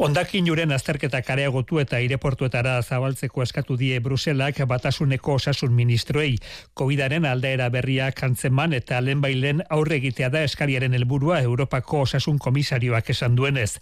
Ondakin 0.00 0.46
juren 0.48 0.72
azterketa 0.72 1.18
kareagotu 1.20 1.76
eta 1.82 1.98
aireportuetara 1.98 2.78
zabaltzeko 2.80 3.42
eskatu 3.44 3.74
die 3.76 3.98
Bruselak 4.00 4.62
batasuneko 4.64 5.34
osasun 5.36 5.74
ministroei. 5.76 6.38
Covidaren 6.72 7.26
aldaera 7.28 7.66
berria 7.68 8.06
kantzeman 8.16 8.72
eta 8.72 9.02
lehenbailen 9.04 9.60
aurre 9.68 9.98
egitea 10.00 10.30
da 10.32 10.40
eskariaren 10.48 10.96
helburua 10.96 11.42
Europako 11.44 12.00
osasun 12.06 12.38
komisarioak 12.40 13.10
esan 13.12 13.36
duenez. 13.36 13.74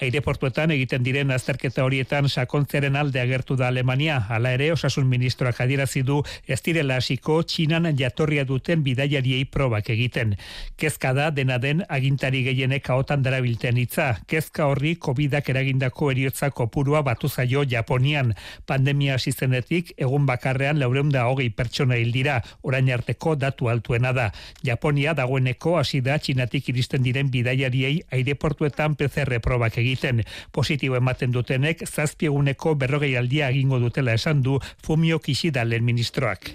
Aireportuetan 0.00 0.72
egiten 0.78 1.04
diren 1.04 1.34
azterketa 1.36 1.84
horietan 1.84 2.30
sakontzeren 2.30 2.96
alde 2.96 3.20
agertu 3.20 3.58
da 3.60 3.68
Alemania, 3.68 4.16
hala 4.30 4.54
ere 4.56 4.70
osasun 4.72 5.04
ministroak 5.12 5.60
adierazi 5.60 6.00
du 6.02 6.22
ez 6.48 6.62
direla 6.62 6.96
hasiko 7.02 7.42
Txinan 7.42 7.90
jatorria 8.00 8.46
duten 8.48 8.80
bidaiariei 8.82 9.44
probak 9.44 9.92
egiten. 9.92 10.38
Kezka 10.80 11.12
da 11.12 11.28
dena 11.30 11.60
den 11.60 11.84
agintari 11.90 12.46
gehienek 12.48 12.88
haotan 12.88 13.20
darabilten 13.28 13.76
hitza. 13.76 14.10
Kezka 14.26 14.72
horri 14.72 14.96
Covidak 14.96 15.52
eragindako 15.66 16.10
eriotza 16.10 16.50
kopurua 16.50 17.02
batu 17.02 17.28
zaio 17.28 17.64
Japonian. 17.64 18.34
Pandemia 18.66 19.14
hasi 19.14 19.32
zenetik 19.32 19.92
egun 19.96 20.26
bakarrean 20.26 20.78
laureunda 20.78 21.26
hogei 21.26 21.50
pertsona 21.50 21.96
hil 21.96 22.12
dira, 22.12 22.42
orain 22.62 22.90
arteko 22.90 23.34
datu 23.36 23.68
altuena 23.68 24.12
da. 24.12 24.30
Japonia 24.62 25.14
dagoeneko 25.14 25.76
hasi 25.78 26.00
da 26.00 26.18
txinatik 26.18 26.68
iristen 26.68 27.02
diren 27.02 27.30
bidaiariei 27.30 28.02
aireportuetan 28.12 28.96
PCR 28.96 29.40
probak 29.40 29.78
egiten. 29.78 30.22
Positibo 30.52 30.96
ematen 30.96 31.32
dutenek 31.32 31.82
zazpieguneko 31.86 32.74
berrogei 32.74 33.16
aldia 33.16 33.50
egingo 33.50 33.80
dutela 33.80 34.14
esan 34.14 34.42
du 34.42 34.60
Fumio 34.82 35.18
Kishida 35.18 35.64
lehen 35.64 35.84
ministroak. 35.84 36.52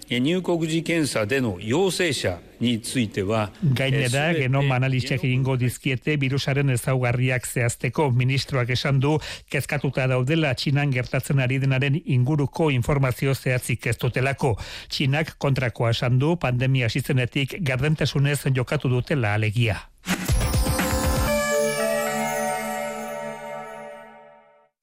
Gainera, 3.73 4.27
genoma 4.37 4.75
analiziak 4.77 5.23
egingo 5.25 5.55
dizkiete 5.57 6.13
virusaren 6.21 6.69
ezaugarriak 6.69 7.47
zehazteko 7.47 8.11
ministroak 8.13 8.69
esan 8.77 9.00
du 9.01 9.17
kezkatuta 9.51 10.07
daudela 10.07 10.53
Txinan 10.53 10.91
gertatzen 10.93 11.39
ari 11.39 11.59
denaren 11.59 11.99
inguruko 12.05 12.69
informazio 12.71 13.35
zehatzik 13.35 13.87
ez 13.87 13.97
dutelako. 13.97 14.55
Txinak 14.89 15.35
kontrakoa 15.37 15.91
esan 15.95 16.19
du 16.21 16.35
pandemia 16.37 16.89
hasizenetik 16.91 17.57
gardentasunez 17.61 18.39
jokatu 18.55 18.89
dutela 18.89 19.33
alegia. 19.33 19.81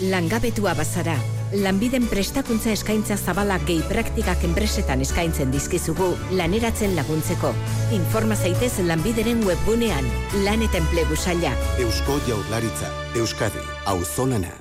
Langabetua 0.00 0.72
bazara, 0.74 1.14
lanbiden 1.62 2.08
prestakuntza 2.10 2.72
eskaintza 2.74 3.16
zabalak 3.16 3.64
gehi 3.68 3.82
praktikak 3.86 4.42
enpresetan 4.48 5.02
eskaintzen 5.04 5.52
dizkizugu 5.54 6.08
laneratzen 6.38 6.96
laguntzeko. 6.96 7.52
Informa 7.94 8.34
zaitez 8.34 8.72
lanbideren 8.86 9.44
webgunean, 9.46 10.06
lan 10.46 10.62
eta 10.66 10.80
enplegu 10.80 11.16
saila. 11.16 11.52
Eusko 11.82 12.18
jaurlaritza, 12.28 12.90
Euskadi, 13.18 13.62
auzolana. 13.84 14.54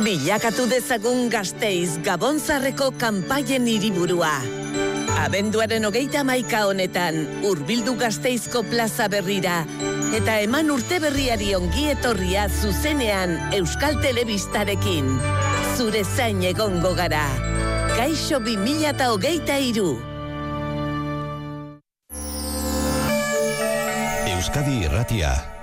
Bilakatu 0.00 0.66
dezagun 0.70 1.28
gazteiz 1.30 1.98
gabonzarreko 2.04 2.92
kanpaien 2.98 3.66
hiriburua. 3.66 4.36
Abenduaren 5.24 5.84
hogeita 5.84 6.22
maika 6.24 6.66
honetan, 6.66 7.26
urbildu 7.44 7.96
gazteizko 7.98 8.62
plaza 8.70 9.08
berrira, 9.12 9.64
eta 10.16 10.40
eman 10.42 10.70
urte 10.74 10.98
berriari 11.02 11.52
ongi 11.54 11.86
etorria 11.92 12.48
zuzenean 12.50 13.36
Euskal 13.54 13.98
Telebistarekin. 14.02 15.06
Zure 15.76 16.02
zain 16.04 16.42
egongo 16.42 16.94
gara. 16.98 17.26
Kaixo 17.94 18.40
bi 18.42 18.56
mila 18.58 18.90
eta 18.90 19.10
hogeita 19.14 19.60
iru. 19.62 19.92
Euskadi 24.34 24.82
Irratia. 24.88 25.59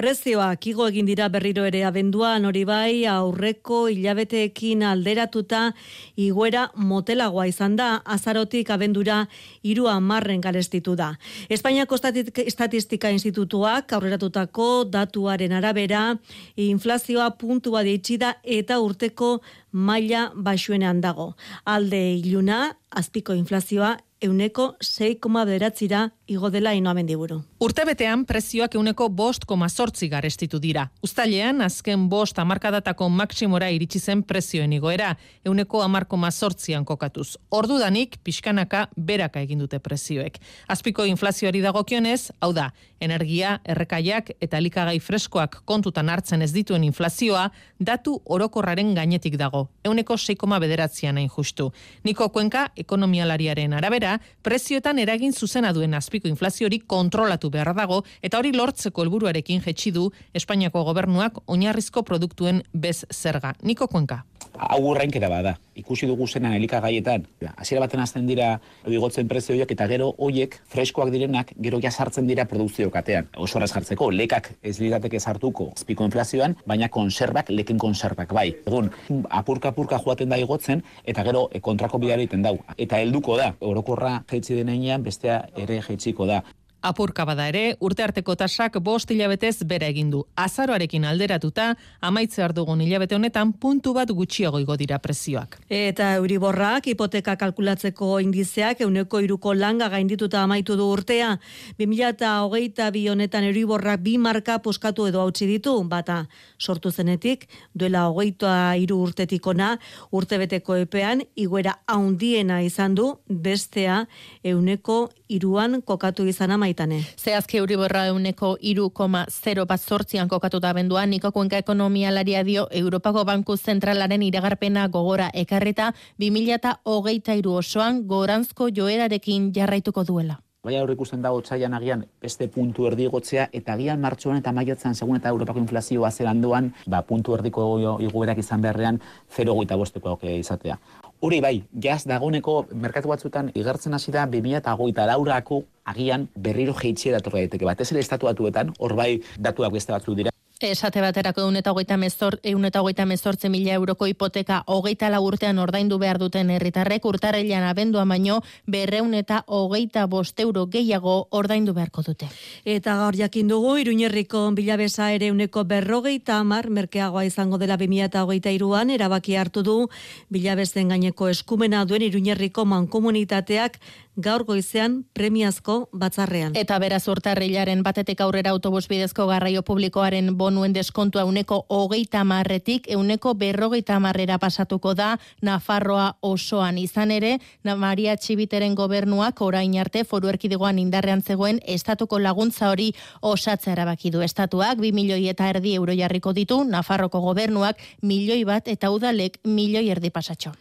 Prezioak 0.00 0.64
igo 0.64 0.86
egin 0.88 1.04
dira 1.04 1.26
berriro 1.28 1.66
ere 1.68 1.82
abenduan 1.84 2.46
hori 2.48 2.62
bai 2.64 3.04
aurreko 3.04 3.82
hilabeteekin 3.92 4.80
alderatuta 4.88 5.74
iguera 6.16 6.62
motelagoa 6.74 7.44
izan 7.50 7.76
da 7.76 7.90
azarotik 8.16 8.72
abendura 8.72 9.18
hiru 9.60 9.90
hamarren 9.92 10.40
garestitu 10.40 10.96
da. 10.96 11.10
Espainiako 11.52 12.00
Estatistika 12.00 13.12
Institutuak 13.12 13.92
aurreratutako 13.92 14.86
datuaren 14.88 15.52
arabera 15.52 16.16
inflazioa 16.56 17.34
puntua 17.36 17.84
deitsi 17.84 18.16
da 18.16 18.38
eta 18.42 18.80
urteko 18.80 19.42
maila 19.72 20.30
baxuenean 20.34 21.04
dago. 21.04 21.34
Alde 21.66 22.06
iluna 22.14 22.70
azpiko 22.88 23.36
inflazioa 23.36 23.98
euneko 24.20 24.74
6,9 24.80 25.46
beratzira 25.46 26.10
igo 26.30 26.50
dela 26.50 26.72
inoa 26.76 26.92
mendiburu. 26.94 27.40
Urte 27.60 27.84
betean 27.88 28.22
prezioak 28.28 28.74
euneko 28.78 29.08
bost 29.08 29.46
koma 29.48 29.68
sortzi 29.68 30.08
garestitu 30.08 30.60
dira. 30.62 30.86
Uztailean, 31.02 31.60
azken 31.64 32.06
bost 32.12 32.38
amarkadatako 32.38 33.08
maksimora 33.08 33.70
iritsi 33.74 33.98
zen 33.98 34.22
prezioen 34.22 34.72
igoera, 34.76 35.14
euneko 35.44 35.82
amar 35.82 36.06
koma 36.06 36.30
sortzian 36.30 36.84
kokatuz. 36.84 37.34
Ordu 37.50 37.78
danik, 37.80 38.18
pixkanaka 38.22 38.86
beraka 38.96 39.40
egin 39.40 39.58
dute 39.64 39.80
prezioek. 39.80 40.38
Azpiko 40.68 41.04
inflazioari 41.08 41.64
dagokionez, 41.64 42.30
hau 42.40 42.52
da, 42.52 42.70
energia, 43.00 43.56
errekaiak 43.64 44.34
eta 44.40 44.60
elikagai 44.60 44.98
freskoak 45.00 45.62
kontutan 45.64 46.08
hartzen 46.12 46.42
ez 46.42 46.52
dituen 46.52 46.84
inflazioa, 46.84 47.48
datu 47.80 48.18
orokorraren 48.24 48.94
gainetik 48.94 49.38
dago, 49.40 49.66
euneko 49.84 50.14
6,9 50.20 50.60
bederatzean 50.60 51.18
hain 51.18 51.30
justu. 51.32 51.70
Niko 52.04 52.28
Kuenka, 52.28 52.68
ekonomialariaren 52.76 53.74
arabera, 53.80 54.09
prezioetan 54.42 54.98
eragin 54.98 55.32
zuzena 55.32 55.72
duen 55.76 55.94
azpiko 55.94 56.28
inflaziori 56.28 56.80
kontrolatu 56.86 57.50
behar 57.50 57.74
dago, 57.76 58.02
eta 58.22 58.38
hori 58.38 58.52
lortzeko 58.56 59.04
helburuarekin 59.04 59.62
jetxi 59.66 59.94
du 59.94 60.08
Espainiako 60.34 60.84
gobernuak 60.90 61.42
oinarrizko 61.46 62.02
produktuen 62.02 62.64
bez 62.72 63.04
zerga. 63.12 63.54
Niko 63.62 63.86
Kuenka. 63.86 64.24
Hau 64.60 64.80
urrainketa 64.90 65.28
bada. 65.32 65.54
Ikusi 65.80 66.04
dugu 66.04 66.26
zenan 66.28 66.52
elikagaietan, 66.58 67.22
hasiera 67.56 67.80
baten 67.86 68.02
hasten 68.02 68.26
dira 68.28 68.48
igotzen 68.84 69.28
prezio 69.28 69.54
horiek 69.54 69.70
eta 69.72 69.86
gero 69.88 70.10
hoiek 70.20 70.58
freskoak 70.68 71.08
direnak 71.14 71.54
gero 71.64 71.80
ja 71.80 71.90
sartzen 71.90 72.28
dira 72.28 72.44
produkzio 72.44 72.90
katean. 72.92 73.30
Oso 73.40 73.62
jartzeko, 73.62 74.10
lekak 74.10 74.50
ez 74.62 74.76
lirateke 74.80 75.20
sartuko 75.20 75.70
azpiko 75.76 76.04
inflazioan, 76.04 76.58
baina 76.66 76.90
konserbak 76.92 77.48
leken 77.48 77.78
konserbak 77.78 78.34
bai. 78.36 78.50
Egun, 78.66 78.90
apurka 79.30 79.72
apurka 79.72 79.98
joaten 80.04 80.28
da 80.28 80.36
igotzen 80.36 80.84
eta 81.04 81.24
gero 81.24 81.48
e, 81.52 81.60
kontrako 81.60 81.98
bidea 81.98 82.20
egiten 82.20 82.42
dau. 82.42 82.58
Eta 82.76 83.00
helduko 83.00 83.38
da, 83.40 83.54
orokorra 83.60 84.18
jaitsi 84.28 84.60
denean 84.60 85.02
bestea 85.02 85.46
ere 85.56 85.80
jaitsiko 85.88 86.26
da. 86.26 86.42
Apurka 86.82 87.26
bada 87.28 87.44
ere, 87.50 87.76
urte 87.84 88.02
arteko 88.02 88.34
tasak 88.40 88.78
bost 88.80 89.10
hilabetez 89.12 89.64
bere 89.68 89.90
egin 89.92 90.10
du. 90.10 90.22
Azaroarekin 90.40 91.04
alderatuta, 91.04 91.74
amaitze 92.00 92.46
dugun 92.56 92.80
hilabete 92.80 93.14
honetan 93.14 93.52
puntu 93.52 93.92
bat 93.92 94.08
gutxiago 94.08 94.58
igo 94.62 94.76
dira 94.76 94.98
prezioak. 94.98 95.58
Eta 95.68 96.14
Euriborrak 96.16 96.86
hipoteka 96.86 97.36
kalkulatzeko 97.36 98.18
indizeak 98.20 98.80
euneko 98.80 99.20
iruko 99.20 99.52
langa 99.54 99.88
gaindituta 99.88 100.42
amaitu 100.42 100.76
du 100.76 100.86
urtea. 100.88 101.36
2008 101.78 102.90
bi 102.92 103.06
honetan 103.08 103.44
Euriborrak 103.44 104.00
bi 104.00 104.16
marka 104.16 104.58
poskatu 104.58 105.06
edo 105.06 105.20
hautsi 105.20 105.46
ditu, 105.46 105.76
bata 105.84 106.26
sortu 106.58 106.90
zenetik, 106.90 107.46
duela 107.74 108.06
hogeita 108.08 108.74
iru 108.80 109.02
urtetikona, 109.04 109.74
urtebeteko 110.12 110.80
epean, 110.86 111.26
iguera 111.36 111.76
haundiena 111.86 112.62
izan 112.62 112.94
du, 112.94 113.18
bestea 113.28 114.06
euneko 114.44 115.10
iruan 115.28 115.80
kokatu 115.82 116.24
izan 116.26 116.50
amaitane. 116.70 117.04
Zehazki 117.18 117.58
Euriborra 117.58 118.06
euneko 118.06 118.56
iru 118.60 118.90
koma 118.90 119.26
zero 119.28 119.66
bat 119.66 119.80
sortzian 119.80 120.28
kokatu 120.28 120.60
da 120.60 120.72
benduan, 120.72 121.10
niko 121.10 121.32
kuenka 121.32 121.58
ekonomialaria 121.58 122.44
dio 122.44 122.68
Europako 122.70 123.24
Banku 123.24 123.56
Zentralaren 123.56 124.22
iragarpena 124.22 124.88
gogora 124.88 125.30
ekarreta 125.34 125.92
2008 126.18 127.38
iru 127.38 127.54
osoan 127.54 128.06
goranzko 128.06 128.68
joerarekin 128.68 129.52
jarraituko 129.54 130.04
duela. 130.04 130.40
Bai 130.62 130.74
aurre 130.76 130.92
ikusten 130.92 131.22
dago 131.24 131.40
txaian 131.40 131.72
agian 131.72 132.02
beste 132.20 132.46
puntu 132.52 132.84
erdigotzea 132.84 133.46
eta 133.50 133.72
agian 133.72 134.00
martxoan 134.00 134.42
eta 134.42 134.52
maiotzen 134.52 134.94
segun 134.94 135.16
eta 135.16 135.30
Europako 135.32 135.58
inflazioa 135.62 136.10
zelanduan, 136.10 136.74
ba, 136.86 137.00
puntu 137.00 137.32
erdiko 137.32 137.64
iguerak 138.04 138.42
izan 138.42 138.60
beharrean 138.60 139.00
0,8 139.38 139.78
bosteko 139.80 140.18
izatea. 140.28 140.76
Hori 141.20 141.36
bai, 141.44 141.56
jaz 141.84 142.06
dagoneko 142.08 142.52
merkatu 142.72 143.10
batzuetan 143.10 143.50
igertzen 143.52 143.92
hasi 143.92 144.12
da 144.14 144.22
2008 144.34 145.04
laurako 145.10 145.58
agian 145.92 146.24
berriro 146.46 146.72
jeitxe 146.78 147.12
datorra 147.12 147.42
daiteke 147.42 147.68
bat. 147.68 147.82
Ez 147.84 147.92
ere 147.92 148.00
estatuatuetan, 148.00 148.72
hor 148.80 148.94
bai 148.96 149.10
datuak 149.36 149.74
beste 149.76 149.92
batzu 149.92 150.16
dira. 150.16 150.32
Esate 150.60 151.00
baterako 151.00 151.46
eun 151.46 151.54
eta 151.56 151.72
hogeita 151.72 151.96
mezor, 151.96 152.34
eun 152.44 152.66
eta 152.68 152.82
hogeita 152.82 153.06
mezortze 153.08 153.48
mila 153.48 153.72
euroko 153.78 154.04
hipoteka 154.04 154.58
hogeita 154.68 155.08
urtean 155.20 155.58
ordaindu 155.58 155.96
behar 155.98 156.18
duten 156.20 156.50
herritarrek 156.50 157.04
urtarreilan 157.04 157.64
abendua 157.64 158.04
baino 158.04 158.42
berreun 158.66 159.14
eta 159.14 159.42
hogeita 159.46 160.04
bost 160.06 160.38
euro 160.40 160.66
gehiago 160.66 161.28
ordaindu 161.30 161.72
beharko 161.72 162.02
dute. 162.02 162.28
Eta 162.66 162.96
gaur 162.96 163.16
jakin 163.16 163.48
dugu, 163.48 163.78
iruñerriko 163.78 164.50
bilabesa 164.52 165.12
ere 165.12 165.30
uneko 165.32 165.64
berrogeita 165.64 166.36
amar, 166.36 166.68
merkeagoa 166.68 167.24
izango 167.24 167.56
dela 167.56 167.78
2000 167.78 168.04
eta 168.04 168.24
hogeita 168.24 168.50
iruan, 168.50 168.90
erabaki 168.90 169.36
hartu 169.36 169.62
du 169.62 169.88
bilabesten 170.28 170.88
gaineko 170.88 171.28
eskumena 171.28 171.86
duen 171.86 172.02
iruñerriko 172.02 172.66
mankomunitateak 172.66 173.80
gaur 174.16 174.44
goizean 174.44 175.04
premiazko 175.14 175.88
batzarrean. 175.92 176.56
Eta 176.58 176.78
beraz 176.82 177.02
urtarrilaren 177.08 177.82
batetik 177.86 178.20
aurrera 178.20 178.50
autobus 178.50 178.86
bidezko 178.90 179.26
garraio 179.30 179.62
publikoaren 179.62 180.32
bonuen 180.36 180.74
deskontua 180.74 181.24
uneko 181.24 181.64
hogeita 181.68 182.24
marretik, 182.24 182.88
euneko 182.90 183.34
berrogeita 183.34 183.98
marrera 184.00 184.38
pasatuko 184.38 184.94
da 184.94 185.18
Nafarroa 185.42 186.16
osoan 186.22 186.78
izan 186.78 187.10
ere, 187.10 187.38
Maria 187.64 188.16
Txibiteren 188.16 188.74
gobernuak 188.74 189.40
orain 189.40 189.78
arte 189.80 190.04
foru 190.04 190.28
erkidegoan 190.28 190.78
indarrean 190.78 191.22
zegoen 191.22 191.60
estatuko 191.64 192.18
laguntza 192.18 192.70
hori 192.70 192.92
osatza 193.22 193.72
erabaki 193.72 194.10
du 194.10 194.22
estatuak, 194.22 194.78
bi 194.78 194.92
milioi 194.92 195.28
eta 195.28 195.48
erdi 195.48 195.74
euro 195.74 195.94
jarriko 195.96 196.32
ditu, 196.32 196.64
Nafarroko 196.64 197.20
gobernuak 197.20 197.78
milioi 198.02 198.44
bat 198.44 198.68
eta 198.68 198.90
udalek 198.90 199.38
milioi 199.44 199.88
erdi 199.90 200.10
pasatxo. 200.10 200.52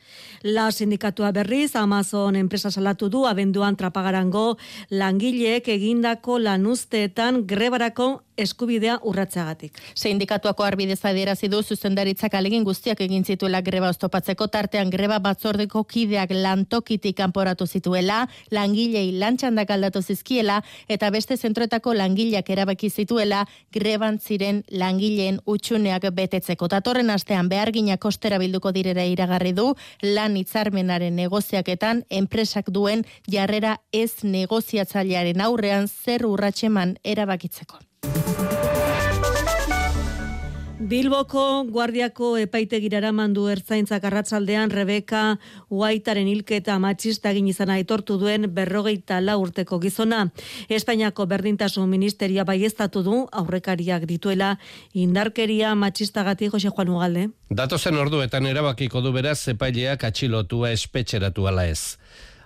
La 0.43 0.71
sindikatua 0.71 1.31
berriz, 1.35 1.75
Amazon 1.75 2.35
enpresa 2.35 2.71
salatu 2.71 3.09
du, 3.09 3.25
abenduan 3.39 3.79
trapagarango 3.79 4.57
langileek 4.91 5.71
egindako 5.71 6.39
lanuzteetan 6.43 7.45
grebarako 7.47 8.09
eskubidea 8.43 8.99
urratzagatik. 9.03 9.77
Sindikatuako 9.95 10.63
arbidez 10.63 10.99
adierazi 11.05 11.49
du 11.51 11.61
zuzendaritzak 11.63 12.33
alegin 12.39 12.63
guztiak 12.67 13.01
egin 13.05 13.25
zituela 13.25 13.61
greba 13.61 13.89
oztopatzeko 13.93 14.47
tartean 14.47 14.89
greba 14.89 15.19
batzordeko 15.19 15.83
kideak 15.83 16.31
lantokitik 16.35 17.17
kanporatu 17.17 17.67
zituela, 17.67 18.21
langilei 18.51 19.11
lantxandak 19.19 19.71
aldatu 19.75 20.01
zizkiela 20.01 20.61
eta 20.87 21.09
beste 21.11 21.37
zentroetako 21.37 21.93
langileak 21.93 22.49
erabaki 22.49 22.89
zituela 22.89 23.45
greban 23.73 24.19
ziren 24.19 24.63
langileen 24.71 25.41
utxuneak 25.45 26.09
betetzeko. 26.15 26.67
Datorren 26.71 27.09
astean 27.09 27.49
behargina 27.49 27.97
kostera 27.97 28.39
bilduko 28.39 28.71
direra 28.71 29.05
iragarri 29.05 29.53
du 29.53 29.73
lan 30.01 30.37
hitzarmenaren 30.39 31.15
negoziaketan 31.15 32.05
enpresak 32.09 32.71
duen 32.71 33.05
jarrera 33.27 33.77
ez 33.91 34.23
negoziatzailearen 34.23 35.41
aurrean 35.41 35.87
zer 35.87 36.25
urratseman 36.25 36.97
erabakitzeko. 37.03 37.88
Bilboko 40.89 41.41
guardiako 41.69 42.31
epaitegirara 42.41 43.11
mandu 43.13 43.43
ertzaintzak 43.53 44.07
arratsaldean 44.09 44.71
Rebeka 44.73 45.35
Whitearen 45.69 46.25
hilketa 46.31 46.79
matxista 46.81 47.29
egin 47.29 47.51
izana 47.51 47.75
aitortu 47.77 48.17
duen 48.17 48.47
berrogeita 48.55 49.19
la 49.21 49.35
urteko 49.37 49.77
gizona. 49.83 50.23
Espainiako 50.65 51.27
berdintasun 51.29 51.85
ministeria 51.91 52.41
baiestatu 52.41 53.03
du 53.05 53.19
aurrekariak 53.29 54.09
dituela 54.09 54.55
indarkeria 54.97 55.75
matxistagatik 55.77 56.57
Jose 56.57 56.73
Juan 56.73 56.89
Ugalde. 56.95 57.29
Datozen 57.53 58.01
orduetan 58.01 58.49
erabakiko 58.49 59.05
du 59.05 59.13
beraz 59.13 59.43
epaileak 59.53 60.09
atxilotua 60.09 60.73
espetxeratu 60.73 61.45
ala 61.53 61.69
ez. 61.69 61.98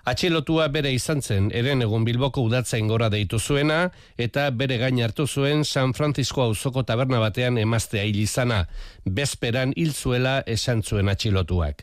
Atxilotua 0.04 0.66
bere 0.68 0.90
izan 0.92 1.22
zen, 1.24 1.46
eren 1.56 1.80
egun 1.80 2.02
Bilboko 2.04 2.42
udatzain 2.44 2.90
gora 2.92 3.06
deitu 3.08 3.38
zuena, 3.40 3.86
eta 4.20 4.50
bere 4.52 4.76
gain 4.82 4.98
hartu 5.00 5.24
zuen 5.26 5.62
San 5.64 5.94
Francisco 5.96 6.42
auzoko 6.44 6.82
taberna 6.84 7.22
batean 7.22 7.56
emaztea 7.56 8.02
hil 8.04 8.18
izana, 8.20 8.66
bezperan 9.06 9.72
hil 9.80 9.94
zuela 9.94 10.42
esan 10.44 10.82
zuen 10.82 11.08
atxilotuak. 11.08 11.80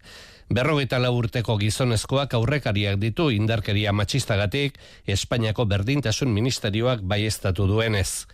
Berrogeita 0.54 1.00
urteko 1.10 1.56
gizonezkoak 1.58 2.36
aurrekariak 2.38 3.00
ditu 3.00 3.32
indarkeria 3.32 3.92
matxistagatik 3.92 4.78
Espainiako 5.08 5.66
berdintasun 5.66 6.30
ministerioak 6.30 7.02
baiestatu 7.02 7.66
duenez. 7.66 8.28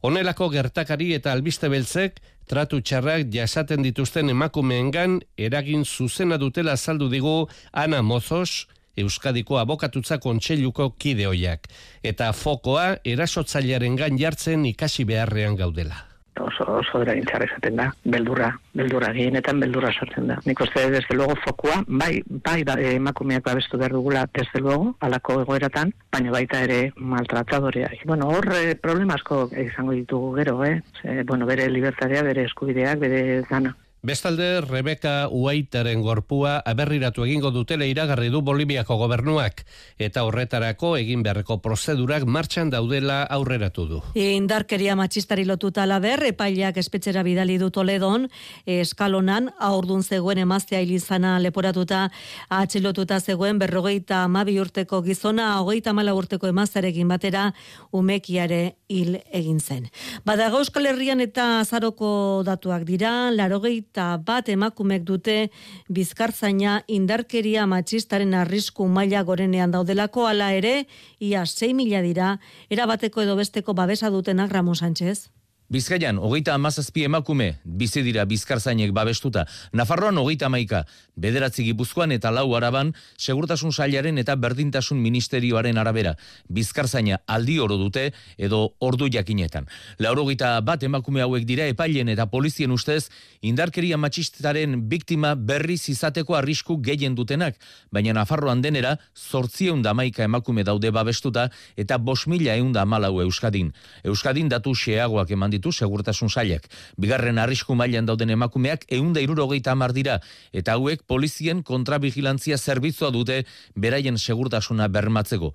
Honelako 0.00 0.48
gertakari 0.48 1.12
eta 1.12 1.32
albiste 1.32 1.68
beltzek 1.68 2.22
tratu 2.48 2.80
txarrak 2.80 3.28
jasaten 3.34 3.82
dituzten 3.82 4.30
emakumeengan 4.30 5.20
eragin 5.36 5.84
zuzena 5.84 6.38
dutela 6.38 6.78
azaldu 6.78 7.10
digu 7.10 7.48
Ana 7.72 8.00
Mozos, 8.02 8.68
Euskadiko 8.98 9.58
abokatutza 9.60 10.18
kontseiluko 10.22 10.90
kideoiak 10.98 11.70
eta 12.02 12.32
fokoa 12.32 12.98
erasotzailearen 13.04 13.96
gan 13.96 14.18
jartzen 14.18 14.66
ikasi 14.72 15.06
beharrean 15.08 15.56
gaudela. 15.56 16.04
Oso, 16.38 16.64
oso 16.78 17.00
eragin 17.02 17.26
esaten 17.26 17.76
da, 17.76 17.88
beldurra, 18.04 18.52
beldurra, 18.78 19.10
gehienetan 19.14 19.60
beldurra 19.60 19.90
sortzen 19.92 20.28
da. 20.30 20.36
Nik 20.46 20.60
uste, 20.60 20.84
desde 20.90 21.16
luego, 21.16 21.34
fokua, 21.44 21.82
bai, 21.86 22.22
bai 22.26 22.62
da, 22.64 22.76
emakumeak 22.78 23.44
babestu 23.44 23.78
behar 23.78 23.92
dugula, 23.92 24.26
desde 24.32 24.60
luego, 24.60 24.94
alako 25.00 25.40
egoeratan, 25.42 25.92
baina 26.12 26.30
baita 26.30 26.62
ere 26.62 26.92
maltratadorea. 26.96 27.90
Bueno, 28.04 28.30
hor 28.30 28.52
eh, 28.54 28.76
problemasko 28.76 29.48
izango 29.64 29.96
ditugu 29.98 30.34
gero, 30.36 30.64
eh? 30.64 30.80
bueno, 31.26 31.46
bere 31.46 31.68
libertadea, 31.70 32.22
bere 32.22 32.46
eskubideak, 32.46 32.98
bere 33.02 33.42
dana. 33.50 33.74
Bestalde, 34.00 34.60
Rebeka 34.60 35.26
Uaitaren 35.26 36.04
gorpua 36.06 36.60
aberriratu 36.62 37.24
egingo 37.24 37.50
dutele 37.50 37.88
iragarri 37.90 38.28
du 38.30 38.44
Boliviako 38.46 38.94
gobernuak 39.00 39.64
eta 39.98 40.22
horretarako 40.22 40.92
egin 41.00 41.24
beharreko 41.26 41.56
prozedurak 41.64 42.22
martxan 42.22 42.70
daudela 42.70 43.24
aurreratu 43.26 43.86
du. 43.90 43.98
Indarkeria 44.14 44.94
matxistari 44.94 45.42
lotuta 45.48 45.82
laber, 45.90 46.22
epaileak 46.30 46.78
espetxera 46.78 47.24
bidali 47.26 47.56
du 47.58 47.72
Toledon, 47.74 48.28
eskalonan, 48.70 49.50
aurdun 49.58 50.06
zegoen 50.06 50.38
emaztea 50.44 50.78
hilizana 50.84 51.34
leporatuta, 51.42 52.04
atxilotuta 52.54 53.18
zegoen 53.18 53.58
berrogeita 53.58 54.22
amabi 54.28 54.60
urteko 54.62 55.02
gizona, 55.02 55.56
hogeita 55.58 55.92
mala 55.92 56.14
urteko 56.14 56.46
emazterekin 56.46 57.10
batera, 57.10 57.48
umekiare 57.90 58.76
hil 58.86 59.18
egin 59.34 59.58
zen. 59.58 59.90
Badago 60.24 60.62
Euskal 60.62 60.86
Herrian 60.86 61.20
eta 61.20 61.58
azaroko 61.66 62.44
datuak 62.46 62.86
dira, 62.86 63.32
larogei 63.34 63.87
eta 63.88 64.18
bat 64.20 64.48
emakumek 64.52 65.02
dute 65.08 65.48
bizkartzaina 65.88 66.82
indarkeria 66.86 67.66
matxistaren 67.66 68.36
arrisku 68.36 68.86
maila 68.86 69.24
gorenean 69.24 69.72
daudelako 69.72 70.28
ala 70.28 70.52
ere, 70.52 70.86
ia 71.18 71.46
6 71.46 71.72
mila 71.74 72.04
dira, 72.04 72.36
erabateko 72.70 73.24
edo 73.24 73.36
besteko 73.36 73.74
babesa 73.74 74.10
dutenak 74.10 74.52
Ramon 74.52 74.76
Sánchez. 74.76 75.30
Bizkaian, 75.68 76.16
hogeita 76.16 76.54
amazazpi 76.56 77.02
emakume, 77.04 77.58
bizi 77.64 78.00
dira 78.00 78.22
bizkarzainek 78.24 78.94
babestuta. 78.96 79.42
Nafarroan 79.76 80.16
hogeita 80.16 80.46
amaika, 80.48 80.86
bederatzi 81.18 81.64
gipuzkoan 81.66 82.14
eta 82.14 82.30
lau 82.30 82.46
araban, 82.56 82.94
segurtasun 83.18 83.72
sailaren 83.72 84.18
eta 84.22 84.36
berdintasun 84.36 85.00
ministerioaren 85.02 85.78
arabera. 85.78 86.14
Bizkarzaina 86.48 87.20
aldi 87.26 87.58
oro 87.60 87.76
dute 87.80 88.12
edo 88.38 88.74
ordu 88.80 89.08
jakinetan. 89.10 89.66
Lauro 89.98 90.24
bat 90.64 90.82
emakume 90.82 91.22
hauek 91.22 91.44
dira 91.44 91.66
epailen 91.66 92.08
eta 92.08 92.26
polizien 92.26 92.70
ustez, 92.70 93.08
indarkeria 93.42 93.96
matxistaren 93.96 94.88
biktima 94.88 95.34
berriz 95.34 95.88
izateko 95.88 96.34
arrisku 96.34 96.78
gehien 96.82 97.14
dutenak, 97.14 97.56
baina 97.90 98.12
Nafarroan 98.12 98.62
denera, 98.62 98.96
sortzieun 99.14 99.82
da 99.82 99.94
maika 99.94 100.24
emakume 100.24 100.64
daude 100.64 100.90
babestuta 100.90 101.48
eta 101.76 101.98
bos 101.98 102.26
mila 102.26 102.54
eunda 102.56 102.84
malau 102.84 103.20
Euskadin. 103.22 103.72
Euskadin 104.04 104.48
datu 104.48 104.74
xeagoak 104.74 105.30
eman 105.30 105.50
ditu 105.50 105.72
segurtasun 105.72 106.30
sailak. 106.30 106.68
Bigarren 106.96 107.38
arrisku 107.38 107.74
mailan 107.74 108.06
dauden 108.06 108.30
emakumeak 108.30 108.84
eunda 108.88 109.20
irurogeita 109.20 109.72
amar 109.72 109.92
dira, 109.92 110.20
eta 110.52 110.76
hauek 110.78 111.07
polizien 111.08 111.64
kontrabigilantzia 111.64 112.58
zerbitzua 112.58 113.10
dute 113.10 113.42
beraien 113.74 114.18
segurtasuna 114.18 114.88
bermatzeko. 114.92 115.54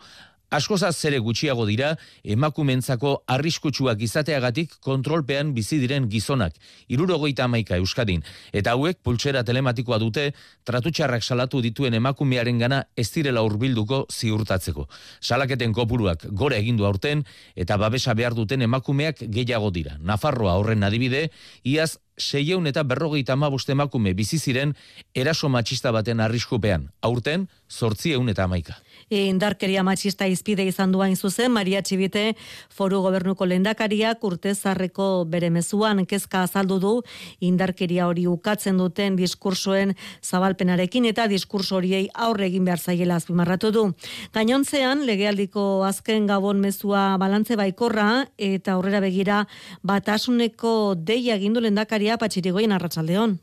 Askoza 0.54 0.92
zere 0.94 1.18
gutxiago 1.18 1.64
dira, 1.66 1.96
emakumentzako 2.22 3.14
arriskutsuak 3.34 4.04
izateagatik 4.06 4.76
kontrolpean 4.86 5.50
bizi 5.56 5.80
diren 5.82 6.06
gizonak, 6.12 6.54
irurogeita 6.94 7.48
amaika 7.48 7.80
euskadin, 7.82 8.22
eta 8.54 8.76
hauek 8.78 9.00
pultsera 9.02 9.42
telematikoa 9.48 9.98
dute, 10.04 10.28
tratutxarrak 10.70 11.26
salatu 11.26 11.64
dituen 11.66 11.98
emakumearen 11.98 12.62
gana 12.62 12.84
ez 12.96 13.08
direla 13.16 13.42
urbilduko 13.42 14.04
ziurtatzeko. 14.14 14.86
Salaketen 15.26 15.74
kopuruak 15.74 16.28
gore 16.30 16.62
egindu 16.62 16.86
aurten, 16.86 17.26
eta 17.56 17.80
babesa 17.82 18.14
behar 18.14 18.38
duten 18.38 18.62
emakumeak 18.62 19.26
gehiago 19.26 19.74
dira. 19.74 19.98
Nafarroa 20.06 20.54
horren 20.62 20.86
adibide, 20.86 21.32
iaz 21.66 21.96
seieun 22.14 22.70
eta 22.70 22.84
berrogeita 22.86 23.34
amaboste 23.34 23.74
emakume 23.74 24.14
bizi 24.14 24.38
ziren 24.38 24.78
eraso 25.18 25.50
matxista 25.50 25.90
baten 25.92 26.22
arriskupean. 26.22 26.92
Aurten, 27.02 27.50
sortzieun 27.74 28.30
eta 28.30 28.46
amaika 28.46 28.78
indarkeria 29.10 29.84
matxista 29.84 30.28
izpide 30.28 30.66
izan 30.68 30.92
duain 30.92 31.16
zuzen, 31.16 31.52
Maria 31.52 31.82
Txibite 31.82 32.36
foru 32.70 33.02
gobernuko 33.04 33.46
lendakariak 33.46 34.24
urte 34.24 34.54
zarreko 34.56 35.26
bere 35.30 35.50
mezuan 35.50 36.06
kezka 36.06 36.44
azaldu 36.44 36.80
du 36.80 36.94
indarkeria 37.40 38.08
hori 38.08 38.26
ukatzen 38.28 38.78
duten 38.78 39.16
diskursoen 39.20 39.96
zabalpenarekin 40.24 41.06
eta 41.12 41.28
diskurso 41.28 41.78
horiei 41.78 42.08
aurre 42.14 42.48
egin 42.48 42.66
behar 42.66 42.80
zaiela 42.80 43.20
azpimarratu 43.20 43.72
du. 43.72 43.86
Gainontzean, 44.34 45.06
legealdiko 45.06 45.84
azken 45.88 46.28
gabon 46.28 46.62
mezua 46.64 47.18
balantze 47.22 47.58
baikorra 47.60 48.26
eta 48.38 48.78
aurrera 48.78 49.04
begira 49.04 49.44
batasuneko 49.84 50.96
deia 50.98 51.38
gindu 51.38 51.64
lendakaria 51.64 52.18
patxirigoien 52.18 52.72
arratsaldeon. 52.72 53.43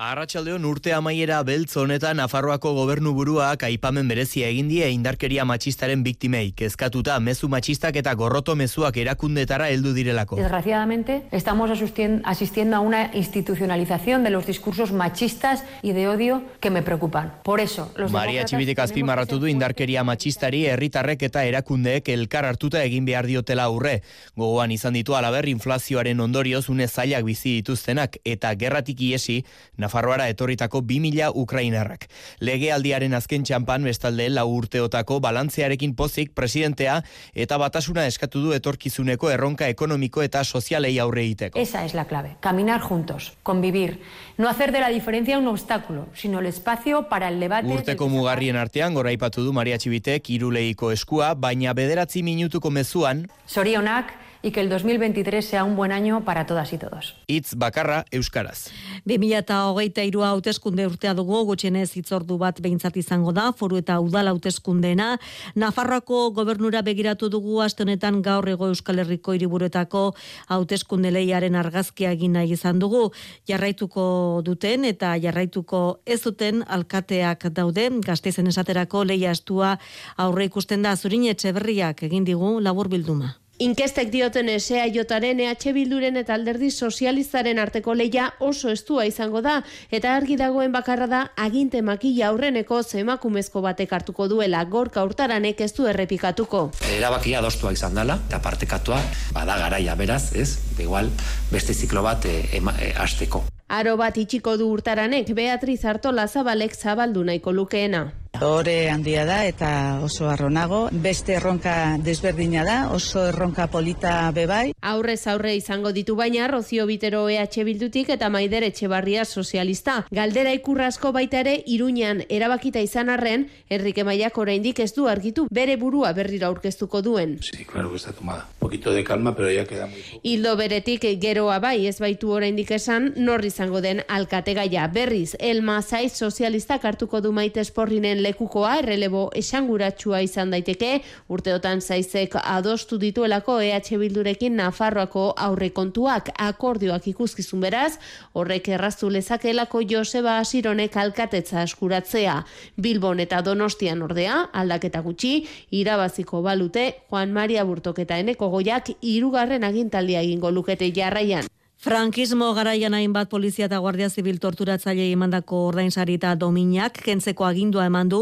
Arratxaldeon 0.00 0.64
urte 0.64 0.94
amaiera 0.96 1.42
beltz 1.44 1.74
honetan 1.76 2.16
Nafarroako 2.16 2.70
gobernu 2.72 3.10
buruak 3.12 3.66
aipamen 3.66 4.08
berezia 4.08 4.46
egin 4.48 4.70
die 4.70 4.86
indarkeria 4.88 5.44
matxistaren 5.44 6.00
biktimei, 6.00 6.54
kezkatuta 6.56 7.18
mezu 7.20 7.50
matxistak 7.52 7.98
eta 8.00 8.14
gorroto 8.16 8.54
mezuak 8.56 8.96
erakundetara 8.96 9.66
heldu 9.68 9.92
direlako. 9.92 10.38
Desgraciadamente, 10.40 11.26
estamos 11.32 11.68
asistiendo 11.70 12.76
a 12.76 12.80
una 12.80 13.10
institucionalización 13.12 14.24
de 14.24 14.30
los 14.30 14.46
discursos 14.46 14.90
machistas 14.92 15.64
y 15.82 15.92
de 15.92 16.08
odio 16.08 16.44
que 16.60 16.70
me 16.70 16.80
preocupan. 16.80 17.34
Por 17.44 17.60
eso, 17.60 17.92
los 17.96 18.10
Maria 18.10 18.46
Txibitek 18.46 18.78
azpimarratu 18.78 19.36
du 19.38 19.52
indarkeria 19.52 20.02
matxistari 20.02 20.64
herritarrek 20.64 21.26
eta 21.28 21.44
erakundeek 21.44 22.08
elkar 22.08 22.48
hartuta 22.48 22.80
egin 22.88 23.04
behar 23.04 23.28
diotela 23.28 23.68
aurre. 23.68 23.98
Gogoan 24.34 24.72
izan 24.72 24.96
ditu 24.96 25.20
alaber 25.20 25.52
inflazioaren 25.52 26.24
ondorioz 26.24 26.70
une 26.70 26.88
zailak 26.88 27.28
bizi 27.28 27.58
dituztenak 27.60 28.16
eta 28.24 28.56
gerratik 28.56 29.04
iesi, 29.12 29.42
Nafarroara 29.90 30.28
etorritako 30.30 30.84
2000 30.86 31.32
Ukrainarrak. 31.34 32.06
Legealdiaren 32.38 33.14
azken 33.18 33.42
txampan 33.42 33.82
bestalde 33.88 34.28
lau 34.30 34.46
urteotako 34.54 35.18
balantzearekin 35.24 35.96
pozik 35.98 36.30
presidentea 36.38 37.00
eta 37.34 37.58
batasuna 37.58 38.04
eskatu 38.06 38.44
du 38.44 38.54
etorkizuneko 38.54 39.32
erronka 39.34 39.66
ekonomiko 39.66 40.22
eta 40.22 40.44
sozialei 40.44 40.94
aurre 41.02 41.24
egiteko. 41.26 41.58
Esa 41.58 41.84
es 41.84 41.94
la 41.98 42.06
clave, 42.06 42.36
caminar 42.38 42.80
juntos, 42.80 43.32
convivir, 43.42 43.98
no 44.38 44.48
hacer 44.48 44.70
de 44.70 44.78
la 44.78 44.90
diferencia 44.94 45.38
un 45.38 45.48
obstáculo, 45.48 46.06
sino 46.14 46.38
el 46.38 46.46
espacio 46.46 47.08
para 47.08 47.28
el 47.28 47.40
debate... 47.40 47.66
Urteko 47.66 48.08
mugarrien 48.08 48.56
artean, 48.56 48.94
gora 48.94 49.10
ipatu 49.10 49.42
du 49.42 49.52
Maria 49.52 49.78
Txibitek, 49.78 50.30
iruleiko 50.30 50.92
eskua, 50.94 51.34
baina 51.34 51.74
bederatzi 51.74 52.22
minutuko 52.22 52.70
mezuan... 52.70 53.26
Sorionak, 53.46 54.14
y 54.42 54.50
que 54.50 54.60
el 54.60 54.68
2023 54.68 55.44
sea 55.44 55.64
un 55.64 55.76
buen 55.76 55.92
año 55.92 56.24
para 56.24 56.46
todas 56.46 56.72
y 56.72 56.78
todos. 56.78 57.16
Itz 57.26 57.54
bakarra 57.54 58.04
euskaraz. 58.10 58.70
2023 59.04 60.24
hauteskunde 60.24 60.86
urtea 60.86 61.14
dugu 61.14 61.44
gutxienez 61.44 61.96
hitzordu 61.96 62.38
bat 62.38 62.60
behintzat 62.60 62.96
izango 62.96 63.32
da 63.32 63.52
foru 63.52 63.76
eta 63.80 63.98
udal 64.00 64.28
hauteskundeena. 64.28 65.18
Nafarroako 65.54 66.30
gobernura 66.36 66.82
begiratu 66.82 67.28
dugu 67.28 67.60
aste 67.60 67.82
honetan 67.82 68.22
gaur 68.22 68.48
ego 68.48 68.68
Euskal 68.68 68.98
Herriko 68.98 69.34
hiriburuetako 69.34 70.14
hauteskunde 70.48 71.10
leiaren 71.10 71.56
argazkia 71.56 72.12
egin 72.12 72.32
nahi 72.32 72.52
izan 72.52 72.78
dugu. 72.78 73.10
Jarraituko 73.48 74.42
duten 74.44 74.84
eta 74.84 75.16
jarraituko 75.20 76.00
ez 76.06 76.20
duten 76.22 76.64
alkateak 76.66 77.50
daude 77.52 77.88
gazteizen 78.06 78.46
esaterako 78.46 79.04
leia 79.04 79.32
estua 79.36 79.76
aurre 80.16 80.48
ikusten 80.48 80.82
da 80.82 80.96
zurin 80.96 81.28
etxeberriak 81.30 82.02
egin 82.08 82.24
digu 82.24 82.58
labur 82.60 82.88
bilduma. 82.88 83.39
Inkestek 83.60 84.08
dioten 84.08 84.48
esea 84.48 84.86
jotaren 84.88 85.40
EH 85.44 85.72
Bilduren 85.76 86.16
eta 86.16 86.32
alderdi 86.32 86.70
sozialistaren 86.70 87.58
arteko 87.60 87.92
leia 87.92 88.30
oso 88.40 88.70
estua 88.72 89.04
izango 89.04 89.42
da, 89.44 89.58
eta 89.92 90.14
argi 90.16 90.38
dagoen 90.40 90.72
bakarra 90.72 91.06
da 91.10 91.18
aginte 91.36 91.82
makila 91.84 92.30
aurreneko 92.30 92.78
zemakumezko 92.82 93.60
batek 93.60 93.92
hartuko 93.92 94.30
duela 94.32 94.62
gorka 94.64 95.04
urtaranek 95.04 95.60
ez 95.60 95.74
du 95.76 95.84
errepikatuko. 95.92 96.62
Erabakia 96.94 97.42
adostua 97.42 97.74
izan 97.76 98.00
dela, 98.00 98.16
eta 98.30 98.40
partekatua, 98.40 99.02
bada 99.36 99.58
garaia 99.60 99.94
beraz, 99.94 100.32
ez? 100.32 100.56
igual, 100.80 101.12
beste 101.52 101.74
ziklo 101.74 102.00
bat 102.00 102.24
e, 102.24 102.38
e, 102.56 102.94
azteko. 102.96 103.44
Aro 103.68 103.98
bat 104.00 104.16
itxiko 104.16 104.56
du 104.56 104.72
urtaranek 104.72 105.34
Beatriz 105.36 105.84
Artola 105.84 106.26
Zabalek 106.32 106.72
zabaldu 106.72 107.28
nahiko 107.28 107.52
lukeena. 107.52 108.06
Ore 108.40 108.88
handia 108.88 109.26
da 109.28 109.42
eta 109.44 110.00
oso 110.00 110.28
arronago. 110.30 110.88
Beste 110.92 111.34
erronka 111.36 111.98
desberdina 112.00 112.62
da, 112.64 112.76
oso 112.94 113.26
erronka 113.28 113.66
polita 113.68 114.30
bebai. 114.32 114.72
Aurrez 114.80 115.26
aurre 115.28 115.52
izango 115.58 115.92
ditu 115.92 116.14
baina 116.16 116.46
Rozio 116.48 116.86
Bitero 116.86 117.26
EH 117.28 117.64
Bildutik 117.66 118.08
eta 118.14 118.30
Maider 118.30 118.64
Etxebarria 118.64 119.26
Sozialista. 119.26 120.06
Galdera 120.10 120.54
ikurrasko 120.56 121.12
baita 121.12 121.40
ere 121.40 121.58
Iruñan 121.66 122.22
erabakita 122.30 122.80
izan 122.80 123.10
arren, 123.10 123.48
Enrique 123.68 124.04
Maiak 124.04 124.38
oraindik 124.38 124.80
ez 124.80 124.94
du 124.94 125.08
argitu 125.08 125.46
bere 125.50 125.76
burua 125.76 126.14
berrira 126.16 126.48
aurkeztuko 126.48 127.02
duen. 127.02 127.36
Sí, 127.42 127.66
claro 127.66 127.90
que 127.90 127.96
está 127.96 128.12
tomada. 128.12 128.48
Poquito 128.58 128.92
de 128.92 129.04
calma, 129.04 129.36
pero 129.36 129.50
ya 129.50 129.66
queda 129.66 129.86
muy 129.86 130.00
Hildo 130.22 130.56
beretik 130.56 131.04
geroa 131.20 131.58
bai 131.58 131.86
ez 131.86 131.98
baitu 132.00 132.32
oraindik 132.32 132.70
esan, 132.70 133.12
norri 133.16 133.48
izango 133.48 133.82
den 133.82 134.02
alkategaia. 134.08 134.86
Berriz, 134.88 135.36
Elma 135.38 135.82
Zaiz 135.82 136.12
Sozialistak 136.12 136.84
hartuko 136.84 137.20
du 137.20 137.32
maite 137.32 137.60
esporrinen 137.60 138.19
lekukoa 138.22 138.76
errelebo 138.80 139.22
esanguratsua 139.36 140.20
izan 140.26 140.50
daiteke. 140.54 141.00
Urteotan 141.28 141.80
zaizek 141.80 142.36
adostu 142.42 142.98
dituelako 143.00 143.60
EH 143.60 143.98
Bildurekin 144.00 144.56
Nafarroako 144.56 145.26
aurrekontuak 145.36 146.32
akordioak 146.38 147.08
ikuskizun 147.12 147.60
beraz. 147.60 147.98
Horrek 148.34 148.68
erraztu 148.68 149.10
lezakelako 149.10 149.82
Joseba 149.82 150.38
Asironek 150.38 150.96
alkatetza 150.96 151.62
eskuratzea. 151.62 152.40
Bilbon 152.80 153.20
eta 153.20 153.42
Donostian 153.42 154.02
ordea 154.02 154.46
aldaketa 154.52 155.00
gutxi 155.06 155.46
irabaziko 155.70 156.42
balute 156.42 156.90
Juan 157.10 157.32
Maria 157.32 157.64
Burtoketa 157.64 158.18
eneko 158.18 158.50
goiak 158.50 158.92
hirugarren 159.00 159.64
agintaldia 159.64 160.22
egingo 160.26 160.50
lukete 160.50 160.92
jarraian 160.94 161.50
Frankismo 161.80 162.52
garaian 162.52 162.92
hainbat 162.92 163.30
polizia 163.32 163.64
eta 163.64 163.78
guardia 163.80 164.10
zibil 164.12 164.36
torturatzaile 164.36 165.06
emandako 165.14 165.62
ordainsari 165.70 166.18
eta 166.18 166.34
dominak 166.36 166.98
kentzeko 167.06 167.46
agindua 167.46 167.86
eman 167.88 168.10
du. 168.12 168.18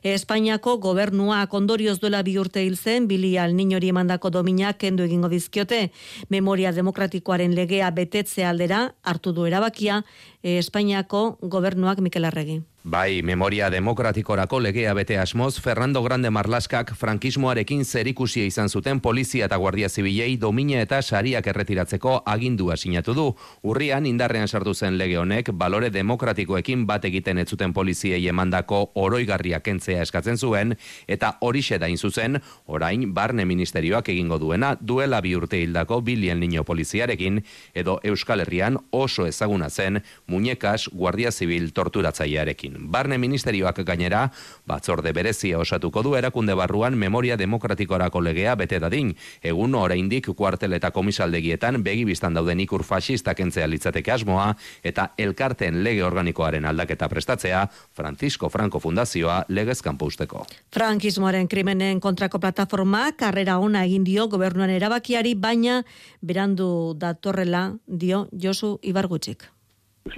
Espainiako 0.00 0.78
gobernua 0.80 1.42
kondorioz 1.52 1.98
duela 2.00 2.22
bi 2.24 2.38
urte 2.40 2.62
hil 2.64 2.78
zen 2.80 3.10
Bili 3.10 3.34
al 3.36 3.52
Niñori 3.52 3.90
emandako 3.92 4.30
dominak 4.32 4.78
kendu 4.80 5.04
egingo 5.04 5.28
dizkiote. 5.28 5.90
Memoria 6.30 6.72
demokratikoaren 6.72 7.52
legea 7.52 7.90
betetze 7.90 8.46
aldera 8.48 8.94
hartu 9.02 9.36
du 9.36 9.44
erabakia 9.44 10.00
Espainiako 10.42 11.38
gobernuak 11.40 12.00
Mikel 12.00 12.24
Arregi. 12.24 12.62
Bai, 12.84 13.22
memoria 13.22 13.68
demokratikorako 13.70 14.58
legea 14.58 14.90
bete 14.92 15.14
asmoz, 15.16 15.60
Fernando 15.60 16.02
Grande 16.02 16.30
Marlaskak 16.34 16.96
frankismoarekin 16.98 17.84
zerikusia 17.84 18.42
izan 18.42 18.68
zuten 18.68 18.98
polizia 18.98 19.46
eta 19.46 19.56
guardia 19.56 19.88
zibilei 19.88 20.34
domina 20.36 20.80
eta 20.82 20.98
sariak 21.00 21.46
erretiratzeko 21.46 22.24
agindua 22.26 22.76
sinatu 22.76 23.14
du. 23.14 23.26
Urrian 23.62 24.04
indarrean 24.04 24.48
sartu 24.48 24.74
zen 24.74 24.98
lege 24.98 25.16
honek 25.20 25.52
balore 25.54 25.92
demokratikoekin 25.94 26.82
bat 26.84 27.04
egiten 27.04 27.38
ez 27.38 27.46
zuten 27.50 27.72
poliziei 27.72 28.26
emandako 28.26 28.90
oroigarria 28.96 29.60
kentzea 29.60 30.02
eskatzen 30.02 30.36
zuen 30.36 30.74
eta 31.06 31.36
horixe 31.40 31.78
da 31.78 31.86
zuzen, 31.96 32.40
orain 32.66 33.14
barne 33.14 33.44
ministerioak 33.44 34.08
egingo 34.08 34.38
duena 34.38 34.74
duela 34.80 35.20
bi 35.20 35.36
urte 35.36 35.62
hildako 35.62 36.00
bilien 36.00 36.40
linio 36.40 36.64
poliziarekin 36.64 37.44
edo 37.74 38.00
Euskal 38.02 38.40
Herrian 38.40 38.78
oso 38.90 39.24
ezaguna 39.26 39.70
zen 39.70 40.02
muñekas 40.32 40.88
guardia 40.92 41.30
zibil 41.32 41.70
torturatzailearekin. 41.76 42.78
Barne 42.92 43.18
ministerioak 43.20 43.82
gainera, 43.84 44.24
batzorde 44.66 45.12
berezia 45.12 45.60
osatuko 45.60 46.02
du 46.02 46.14
erakunde 46.16 46.56
barruan 46.56 46.96
memoria 46.96 47.36
demokratikorako 47.36 48.22
legea 48.24 48.56
bete 48.56 48.80
dadin. 48.80 49.12
Egun 49.42 49.76
oraindik 49.76 50.30
kuartel 50.36 50.72
eta 50.78 50.90
komisaldegietan 50.90 51.82
begi 51.84 52.06
biztan 52.08 52.34
dauden 52.38 52.60
ikur 52.64 52.84
fasistak 52.88 53.40
entzea 53.44 53.68
litzateke 53.68 54.14
asmoa 54.14 54.52
eta 54.82 55.10
elkarten 55.18 55.82
lege 55.84 56.04
organikoaren 56.06 56.64
aldaketa 56.64 57.08
prestatzea, 57.12 57.66
Francisco 57.92 58.48
Franco 58.48 58.80
Fundazioa 58.80 59.42
legez 59.48 59.80
kanpousteko. 59.82 60.46
Frankismoaren 60.72 61.48
krimenen 61.48 62.00
kontrako 62.00 62.40
plataforma 62.40 63.10
karrera 63.18 63.58
ona 63.58 63.84
egin 63.88 64.04
dio 64.08 64.28
gobernuan 64.32 64.70
erabakiari, 64.70 65.34
baina 65.34 65.82
berandu 66.22 66.94
datorrela 66.98 67.66
dio 67.86 68.26
Josu 68.32 68.78
Ibargutxik. 68.82 69.50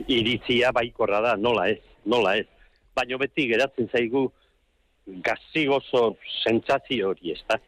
Iritzia 0.09 0.73
baikorra 0.73 1.21
da, 1.21 1.37
nola 1.37 1.69
ez 1.73 1.81
nola 2.05 2.37
ez. 2.39 2.47
Baina 2.95 3.19
beti 3.19 3.49
geratzen 3.51 3.89
zaigu 3.93 4.29
gazigozo 5.25 6.17
sentsazio 6.43 7.11
hori, 7.13 7.33
ez 7.35 7.43
da? 7.49 7.59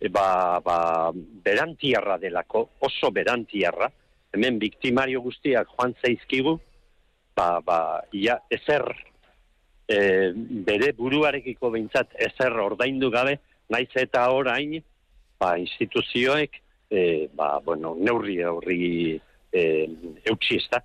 E, 0.00 0.08
ba, 0.12 0.60
ba, 0.64 1.10
berantiarra 1.14 2.18
delako, 2.20 2.66
oso 2.84 3.10
berantiarra, 3.14 3.88
hemen 4.34 4.58
biktimario 4.60 5.22
guztiak 5.24 5.70
joan 5.72 5.94
zaizkigu, 6.02 6.58
ba, 7.36 7.60
ba, 7.64 7.78
ia, 8.12 8.36
ezer 8.52 8.84
e, 9.88 9.98
bere 10.66 10.92
buruarekiko 10.98 11.70
behintzat 11.72 12.12
ezer 12.28 12.58
ordaindu 12.66 13.10
gabe, 13.14 13.38
naiz 13.72 13.90
eta 13.96 14.26
orain, 14.34 14.76
ba, 15.40 15.54
instituzioek, 15.62 16.60
e, 16.90 17.00
ba, 17.32 17.56
bueno, 17.64 17.94
neurri 17.96 18.42
horri 18.44 18.82
e, 19.16 19.62
eutxi 20.28 20.60
ez 20.60 20.68
da. 20.74 20.82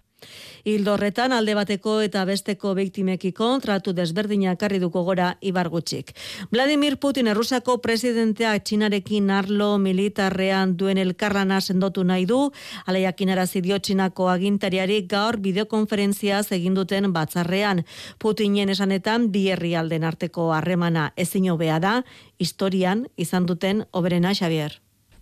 Hildorretan 0.63 1.33
alde 1.33 1.55
bateko 1.57 1.99
eta 2.05 2.23
besteko 2.25 2.73
biktimekiko 2.77 3.47
tratu 3.63 3.93
desberdinak 3.97 4.59
karri 4.61 4.79
duko 4.79 5.03
gora 5.03 5.37
ibargutxik. 5.41 6.13
Vladimir 6.51 6.97
Putin 6.97 7.27
errusako 7.31 7.79
presidentea 7.81 8.53
txinarekin 8.59 9.31
arlo 9.31 9.77
militarrean 9.77 10.75
duen 10.77 11.01
elkarrana 11.01 11.61
sendotu 11.61 12.03
nahi 12.03 12.27
du, 12.29 12.51
alaiakin 12.85 13.33
arazi 13.33 13.61
dio 13.61 13.79
txinako 13.79 14.29
agintariari 14.29 15.01
gaur 15.07 15.37
bideokonferentzia 15.41 16.43
egin 16.51 16.75
duten 16.77 17.11
batzarrean. 17.13 17.83
Putinen 18.19 18.69
esanetan 18.69 19.31
bi 19.31 19.47
herrialden 19.49 20.03
arteko 20.03 20.51
harremana 20.53 21.11
ezin 21.15 21.49
hobea 21.49 21.79
da, 21.79 21.97
historian 22.39 23.07
izan 23.17 23.45
duten 23.45 23.85
oberena 23.91 24.33
Xavier. 24.37 24.81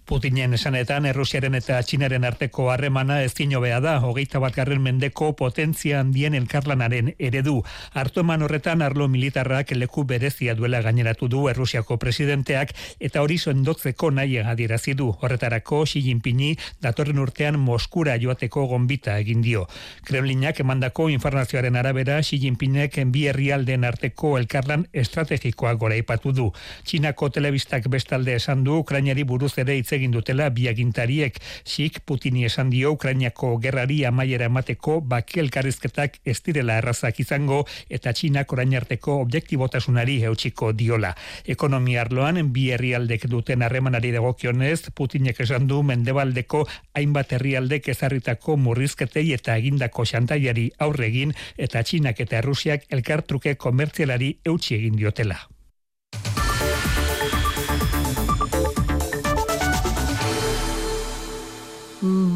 Putinen 0.10 0.56
esanetan 0.58 1.06
Errusiaren 1.06 1.54
eta 1.54 1.76
Txinaren 1.86 2.24
arteko 2.26 2.72
harremana 2.74 3.20
ez 3.22 3.36
hobea 3.56 3.80
da, 3.80 3.92
hogeita 4.02 4.40
bat 4.42 4.56
garren 4.56 4.82
mendeko 4.82 5.34
potentzia 5.38 6.00
handien 6.00 6.34
elkarlanaren 6.34 7.12
eredu. 7.20 7.62
Artu 7.94 8.22
eman 8.22 8.42
horretan 8.42 8.82
arlo 8.82 9.08
militarrak 9.08 9.70
leku 9.76 10.04
berezia 10.06 10.56
duela 10.56 10.82
gaineratu 10.82 11.28
du 11.28 11.48
Errusiako 11.48 11.98
presidenteak 11.98 12.74
eta 13.00 13.22
hori 13.22 13.38
sendotzeko 13.38 14.10
nahi 14.10 14.40
adierazi 14.40 14.96
du. 14.96 15.12
Horretarako 15.22 15.84
Xi 15.86 16.02
Jinpingi 16.02 16.56
datorren 16.82 17.20
urtean 17.20 17.60
Moskura 17.60 18.18
joateko 18.18 18.66
gonbita 18.66 19.20
egin 19.20 19.46
dio. 19.46 19.68
Kremlinak 20.10 20.60
emandako 20.60 21.10
informazioaren 21.10 21.76
arabera 21.76 22.18
Xi 22.24 22.42
Jinpingek 22.48 22.98
bi 23.14 23.28
herrialden 23.28 23.86
arteko 23.86 24.40
elkarlan 24.40 24.88
estrategikoa 24.92 25.76
gora 25.76 26.02
ipatu 26.02 26.34
du. 26.34 26.50
Txinako 26.84 27.30
telebistak 27.30 27.86
bestalde 27.88 28.34
esan 28.42 28.64
du 28.64 28.80
Ukrainari 28.82 29.24
buruz 29.24 29.54
ere 29.60 29.78
hitz 29.78 29.99
egin 30.00 30.16
dutela 30.16 30.50
biagintariek 30.50 31.38
sik 31.64 32.00
Putini 32.06 32.46
esan 32.48 32.72
dio 32.74 32.94
Ukrainiako 32.96 33.52
gerrari 33.62 34.00
amaiera 34.08 34.48
emateko 34.50 35.00
baki 35.02 35.44
elkarrizketak 35.44 36.20
ez 36.26 36.40
direla 36.46 36.80
errazak 36.82 37.20
izango 37.20 37.66
eta 37.90 38.14
Txinak 38.16 38.54
orain 38.56 38.76
arteko 38.80 39.20
objektibotasunari 39.26 40.20
eutsiko 40.32 40.72
diola. 40.74 41.14
Ekonomia 41.46 42.02
arloan 42.06 42.42
bi 42.54 42.70
herrialdek 42.74 43.28
duten 43.30 43.66
harremanari 43.68 44.14
dagokionez 44.16 44.90
Putinek 44.96 45.44
esan 45.46 45.68
du 45.68 45.84
Mendebaldeko 45.84 46.66
hainbat 46.96 47.38
herrialdek 47.38 47.92
ezarritako 47.96 48.58
murrizketei 48.58 49.28
eta 49.36 49.60
egindako 49.60 50.08
xantaiari 50.08 50.70
aurregin 50.80 51.36
eta 51.58 51.84
Txinak 51.84 52.20
eta 52.26 52.42
Errusiak 52.44 52.90
elkartruke 52.90 53.56
komertzialari 53.56 54.36
eutsi 54.46 54.76
egin 54.80 55.00
diotela. 55.00 55.40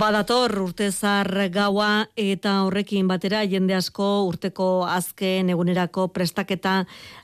Badator 0.04 0.52
urtezar 0.60 1.30
gaua 1.48 2.10
eta 2.20 2.52
horrekin 2.66 3.08
batera 3.08 3.46
jende 3.48 3.72
asko 3.78 4.08
urteko 4.28 4.66
azken 4.84 5.48
egunerako 5.54 6.10
prestaketa 6.12 6.74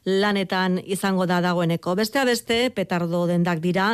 lanetan 0.05 0.77
izango 0.85 1.25
da 1.27 1.41
dagoeneko. 1.43 1.97
Bestea 1.99 2.21
beste, 2.29 2.69
petardo 2.71 3.25
dendak 3.27 3.59
dira, 3.59 3.87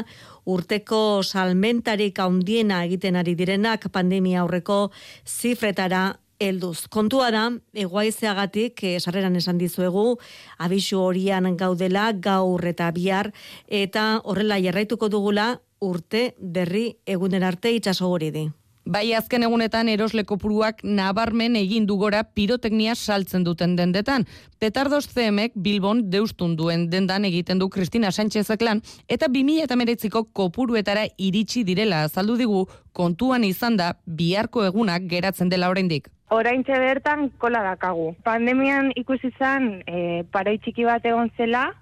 urteko 0.45 0.99
salmentarik 1.23 2.21
haundiena 2.21 2.83
egiten 2.85 3.17
ari 3.17 3.33
direnak 3.39 3.87
pandemia 3.95 4.43
aurreko 4.43 4.91
zifretara 5.25 6.03
helduz. 6.37 6.85
Kontua 6.93 7.31
da, 7.33 7.47
egoaizeagatik, 7.73 8.83
eh, 8.83 8.99
sarreran 8.99 9.39
esan 9.39 9.57
dizuegu, 9.57 10.19
abisu 10.59 10.99
horian 11.07 11.57
gaudela, 11.57 12.11
gaur 12.13 12.69
eta 12.69 12.91
bihar, 12.91 13.31
eta 13.65 14.21
horrela 14.23 14.61
jarraituko 14.61 15.09
dugula, 15.09 15.55
urte 15.79 16.35
berri 16.37 16.99
egunen 17.07 17.41
arte 17.49 17.73
itxaso 17.73 18.11
hori 18.11 18.29
di. 18.29 18.45
Bai 18.85 19.15
azken 19.17 19.41
egunetan 19.41 19.87
erosle 19.89 20.21
kopuruak 20.29 20.83
nabarmen 20.85 21.55
egin 21.57 21.87
dugora 21.89 22.19
piroteknia 22.37 22.93
saltzen 22.93 23.41
duten 23.43 23.73
dendetan. 23.75 24.27
Petardos 24.61 25.07
CMek 25.09 25.55
Bilbon 25.57 26.11
deustun 26.13 26.53
duen 26.55 26.85
dendan 26.91 27.25
egiten 27.25 27.57
du 27.57 27.65
Kristina 27.73 28.11
Sánchezek 28.11 28.61
lan 28.61 28.81
eta 29.09 29.25
2008ko 29.25 30.27
kopuruetara 30.37 31.07
iritsi 31.17 31.63
direla 31.65 32.03
azaldu 32.05 32.37
digu 32.37 32.67
kontuan 32.93 33.43
izan 33.43 33.75
da 33.75 33.97
biharko 34.05 34.63
egunak 34.67 35.09
geratzen 35.09 35.49
dela 35.49 35.69
oraindik. 35.73 36.11
Orain 36.29 36.61
bertan 36.61 37.31
kola 37.39 37.63
dakagu. 37.63 38.13
Pandemian 38.23 38.91
ikusi 38.95 39.31
zan 39.39 39.81
e, 39.87 40.23
paroi 40.31 40.59
txiki 40.59 40.85
bat 40.85 41.05
egon 41.05 41.31
zela, 41.37 41.73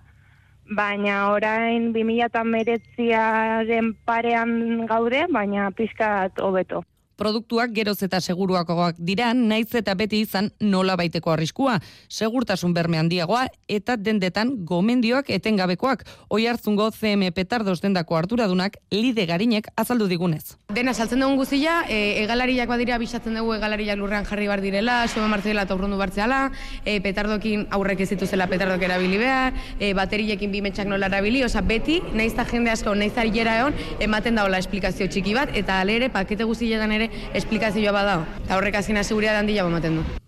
baina 0.71 1.31
orain 1.33 1.91
2008 1.91 3.93
parean 4.05 4.85
gaude, 4.87 5.27
baina 5.27 5.71
pizkat 5.71 6.39
hobeto 6.39 6.85
produktuak 7.15 7.73
geroz 7.75 8.01
eta 8.03 8.19
seguruakoak 8.21 8.97
dira, 8.97 9.33
naiz 9.33 9.73
eta 9.75 9.95
beti 9.95 10.21
izan 10.23 10.51
nola 10.59 10.95
baiteko 10.99 11.33
arriskua, 11.33 11.79
segurtasun 12.09 12.73
berme 12.73 12.99
handiagoa 12.99 13.45
eta 13.67 13.95
dendetan 13.97 14.55
gomendioak 14.65 15.29
etengabekoak. 15.29 16.05
Oi 16.29 16.45
hartzungo 16.47 16.89
CM 16.91 17.31
petardos 17.33 17.79
dendako 17.81 18.17
arduradunak 18.17 18.77
lide 18.91 19.25
garinek 19.29 19.69
azaldu 19.75 20.07
digunez. 20.07 20.57
Dena 20.73 20.93
saltzen 20.93 21.21
dugun 21.21 21.37
guzila, 21.37 21.83
e, 21.89 22.23
egalariak 22.23 22.69
badira 22.69 22.97
bisatzen 22.97 23.37
dugu 23.37 23.53
egalariak 23.57 23.99
lurrean 23.99 24.25
jarri 24.25 24.47
bar 24.49 24.61
direla, 24.61 25.03
suema 25.07 25.27
martzela 25.35 25.67
eta 25.67 25.75
urrundu 25.75 25.97
bartzeala, 25.97 26.51
e, 26.85 26.99
petardokin 27.01 27.67
aurrek 27.71 28.01
ez 28.05 28.09
dituzela 28.15 28.47
petardok 28.49 28.81
erabili 28.89 29.19
behar, 29.21 29.53
e, 29.79 29.93
bateriekin 29.93 30.51
bimetxak 30.51 30.89
nola 30.89 31.11
erabili, 31.11 31.43
oza 31.45 31.61
beti, 31.61 31.99
naiz 32.13 32.33
jende 32.49 32.71
asko, 32.71 32.95
naiz 32.95 33.13
egon, 33.17 33.73
ematen 33.99 34.35
daula 34.35 34.57
esplikazio 34.57 35.07
txiki 35.07 35.33
bat, 35.33 35.49
eta 35.53 35.79
alere, 35.79 36.09
pakete 36.09 36.43
guziletan 36.43 36.91
ere 36.91 37.02
esplikazioa 37.33 37.95
badao. 37.95 38.27
Eta 38.45 38.59
horrek 38.59 38.81
azina 38.83 39.03
seguridad 39.03 39.39
handia 39.39 39.63
bamaten 39.63 40.01
du. 40.01 40.23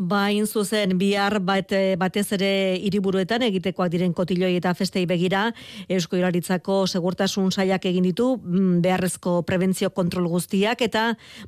Bain 0.00 0.46
zuzen 0.46 0.94
bihar 0.96 1.42
bate, 1.44 1.94
batez 2.00 2.30
ere 2.32 2.48
hiriburuetan 2.80 3.42
egitekoak 3.44 3.90
diren 3.92 4.14
kotiloi 4.16 4.54
eta 4.56 4.70
festei 4.72 5.02
begira, 5.04 5.42
Eusko 5.92 6.16
Iraritzako 6.16 6.86
segurtasun 6.86 7.50
saiak 7.52 7.84
egin 7.84 8.06
ditu 8.08 8.30
mm, 8.38 8.78
beharrezko 8.80 9.34
prebentzio 9.44 9.90
kontrol 9.92 10.30
guztiak 10.32 10.80
eta 10.86 11.02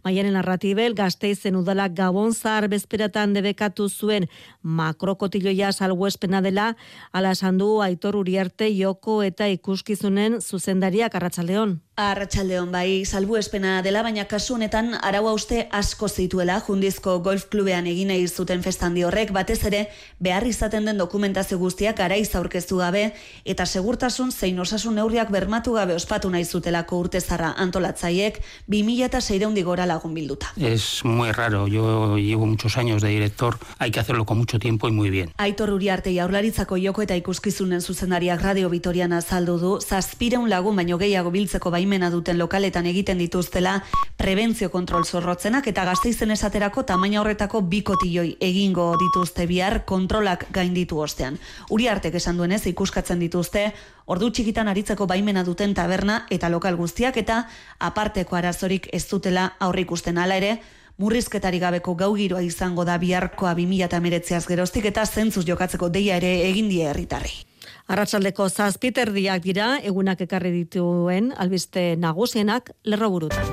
maianen 0.04 0.36
narratibel 0.36 0.92
gazteizen 0.92 1.56
udala 1.56 1.88
gabon 1.88 2.36
zahar 2.36 2.68
bezperatan 2.68 3.32
debekatu 3.32 3.88
zuen 3.88 4.28
makrokotiloia 4.60 5.72
salguespena 5.72 6.42
dela, 6.44 6.74
ala 7.10 7.32
esan 7.32 7.56
du 7.56 7.80
Aitor 7.80 8.20
Uriarte 8.20 8.68
Joko 8.76 9.22
eta 9.22 9.48
ikuskizunen 9.48 10.42
zuzendariak 10.42 11.16
arratsaldeon. 11.16 11.78
Arratxaldeon 11.94 12.70
bai, 12.72 13.04
salbu 13.04 13.36
espena 13.36 13.82
dela, 13.84 14.00
baina 14.00 14.22
kasu 14.24 14.54
honetan 14.54 14.94
arau 15.04 15.34
uste 15.34 15.66
asko 15.76 16.08
zituela 16.08 16.54
jundizko 16.64 17.18
golf 17.20 17.50
klubean 17.52 17.86
egin 17.86 18.08
nahi 18.08 18.26
zuten 18.28 18.62
festandi 18.64 19.02
horrek, 19.04 19.28
batez 19.30 19.58
ere 19.68 19.82
behar 20.18 20.46
izaten 20.48 20.86
den 20.88 20.96
dokumentazio 20.96 21.58
guztiak 21.58 22.00
araiz 22.00 22.34
aurkeztu 22.34 22.78
gabe, 22.78 23.12
eta 23.44 23.66
segurtasun 23.66 24.32
zein 24.32 24.58
osasun 24.58 24.94
neurriak 24.96 25.30
bermatu 25.30 25.74
gabe 25.74 25.92
ospatu 25.92 26.30
nahi 26.30 26.46
zutelako 26.46 26.96
urtezarra 26.96 27.52
antolatzaiek, 27.58 28.40
2000 28.68 29.04
eta 29.10 29.20
seireun 29.20 29.54
gora 29.62 29.84
lagun 29.84 30.14
bilduta. 30.14 30.54
Es 30.56 31.04
muy 31.04 31.30
raro, 31.30 31.68
yo 31.68 32.16
llevo 32.16 32.46
muchos 32.46 32.78
años 32.78 33.02
de 33.02 33.08
director, 33.08 33.58
hay 33.78 33.90
que 33.90 34.00
hacerlo 34.00 34.24
con 34.24 34.38
mucho 34.38 34.58
tiempo 34.58 34.88
y 34.88 34.92
muy 34.92 35.10
bien. 35.10 35.30
Aitor 35.36 35.68
Uriarte 35.68 36.16
jaurlaritzako 36.16 36.78
joko 36.78 37.02
eta 37.02 37.16
ikuskizunen 37.16 37.82
zuzendariak 37.82 38.40
Radio 38.40 38.70
Vitoriana 38.70 39.18
azaldu 39.18 39.58
du, 39.58 39.78
zazpireun 39.82 40.48
lagun 40.48 40.74
baino 40.74 40.96
gehiago 40.96 41.30
biltzeko 41.30 41.70
baimena 41.82 42.12
duten 42.14 42.38
lokaletan 42.38 42.86
egiten 42.86 43.18
dituztela 43.18 43.80
prebentzio 44.16 44.68
kontrol 44.70 45.02
zorrotzenak 45.02 45.66
eta 45.66 45.82
gazteizen 45.84 46.30
esaterako 46.30 46.84
tamaina 46.86 47.20
horretako 47.20 47.62
bikotilloi 47.66 48.36
egingo 48.40 48.92
dituzte 49.00 49.48
bihar 49.50 49.82
kontrolak 49.84 50.46
gainditu 50.54 51.00
ostean. 51.02 51.40
Uriartek 51.74 52.14
esan 52.14 52.38
duenez 52.38 52.62
ikuskatzen 52.70 53.18
dituzte 53.18 53.72
ordu 54.06 54.30
txikitan 54.30 54.70
aritzeko 54.70 55.08
baimena 55.10 55.42
duten 55.42 55.74
taberna 55.74 56.22
eta 56.30 56.48
lokal 56.54 56.78
guztiak 56.78 57.18
eta 57.18 57.48
aparteko 57.80 58.38
arazorik 58.38 58.86
ez 58.92 59.08
dutela 59.10 59.52
aurrikusten 59.58 60.18
hala 60.18 60.38
ere, 60.38 60.60
murrizketari 61.02 61.58
gabeko 61.58 61.96
gau 61.98 62.14
giroa 62.14 62.46
izango 62.46 62.84
da 62.84 62.98
biharkoa 62.98 63.56
2008az 63.58 64.46
geroztik 64.46 64.86
eta 64.92 65.06
zentzuz 65.06 65.48
jokatzeko 65.48 65.88
deia 65.88 66.20
ere 66.22 66.36
egin 66.46 66.70
die 66.70 66.86
herritarri. 66.86 67.51
Arratsaldeko 67.92 68.46
zazpiterdiak 68.48 69.42
dira 69.44 69.66
egunak 69.84 70.22
ekarri 70.24 70.52
dituen 70.54 71.28
albiste 71.36 71.82
nagusienak 72.00 72.72
lerroburutan. 72.88 73.52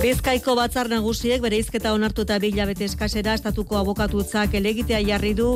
Bizkaiko 0.00 0.54
batzar 0.56 0.88
nagusiek 0.88 1.42
bere 1.44 1.58
izketa 1.60 1.90
onartu 1.92 2.22
eta 2.24 2.38
bilabete 2.40 2.86
eskasera 2.88 3.34
estatuko 3.36 3.76
abokatutzak 3.76 4.54
elegitea 4.56 5.02
jarri 5.04 5.34
du 5.36 5.48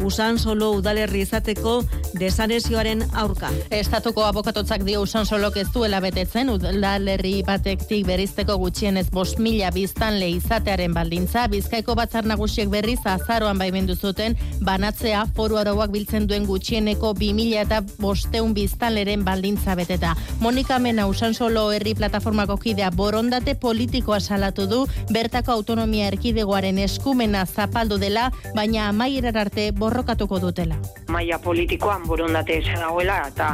usan 0.00 0.38
solo 0.40 0.70
udalerri 0.78 1.20
izateko 1.20 1.74
desanesioaren 2.16 3.02
aurka. 3.22 3.50
Estatuko 3.68 4.24
abokatutzak 4.24 4.86
dio 4.88 5.02
usan 5.04 5.28
solo 5.28 5.50
ez 5.54 5.66
duela 5.74 6.00
betetzen 6.00 6.48
udalerri 6.48 7.42
batektik 7.44 8.06
berizteko 8.06 8.56
gutxienez 8.62 9.10
bos 9.10 9.36
mila 9.36 9.68
biztan 9.70 10.16
izatearen 10.22 10.96
baldintza. 10.96 11.44
Bizkaiko 11.52 11.94
batzar 11.94 12.24
nagusiek 12.24 12.72
berriz 12.72 13.00
azaroan 13.04 13.58
baimendu 13.58 13.96
zuten 13.96 14.34
banatzea 14.64 15.26
foru 15.36 15.60
arauak 15.60 15.92
biltzen 15.92 16.26
duen 16.26 16.48
gutxieneko 16.48 17.12
bi 17.20 17.34
mila 17.34 17.66
eta 17.68 17.82
bosteun 17.98 18.56
biztan 18.56 18.96
leren 18.96 19.28
baldintza 19.28 19.76
beteta. 19.76 20.16
Monika 20.40 20.78
Mena 20.78 21.06
usan 21.06 21.34
solo 21.34 21.68
herri 21.70 21.94
plataformako 21.94 22.56
kidea 22.56 22.90
borondate 22.90 23.54
politik 23.54 23.89
politikoa 23.90 24.20
salatu 24.20 24.68
du 24.70 24.76
bertako 25.10 25.50
autonomia 25.50 26.06
erkidegoaren 26.06 26.76
eskumena 26.78 27.40
zapaldu 27.46 27.96
dela, 27.98 28.28
baina 28.54 28.84
amaierar 28.88 29.34
arte 29.40 29.64
borrokatuko 29.74 30.38
dutela. 30.38 30.76
Maia 31.10 31.40
politikoan 31.42 32.06
borondate 32.06 32.60
dagoela 32.68 33.16
eta 33.26 33.48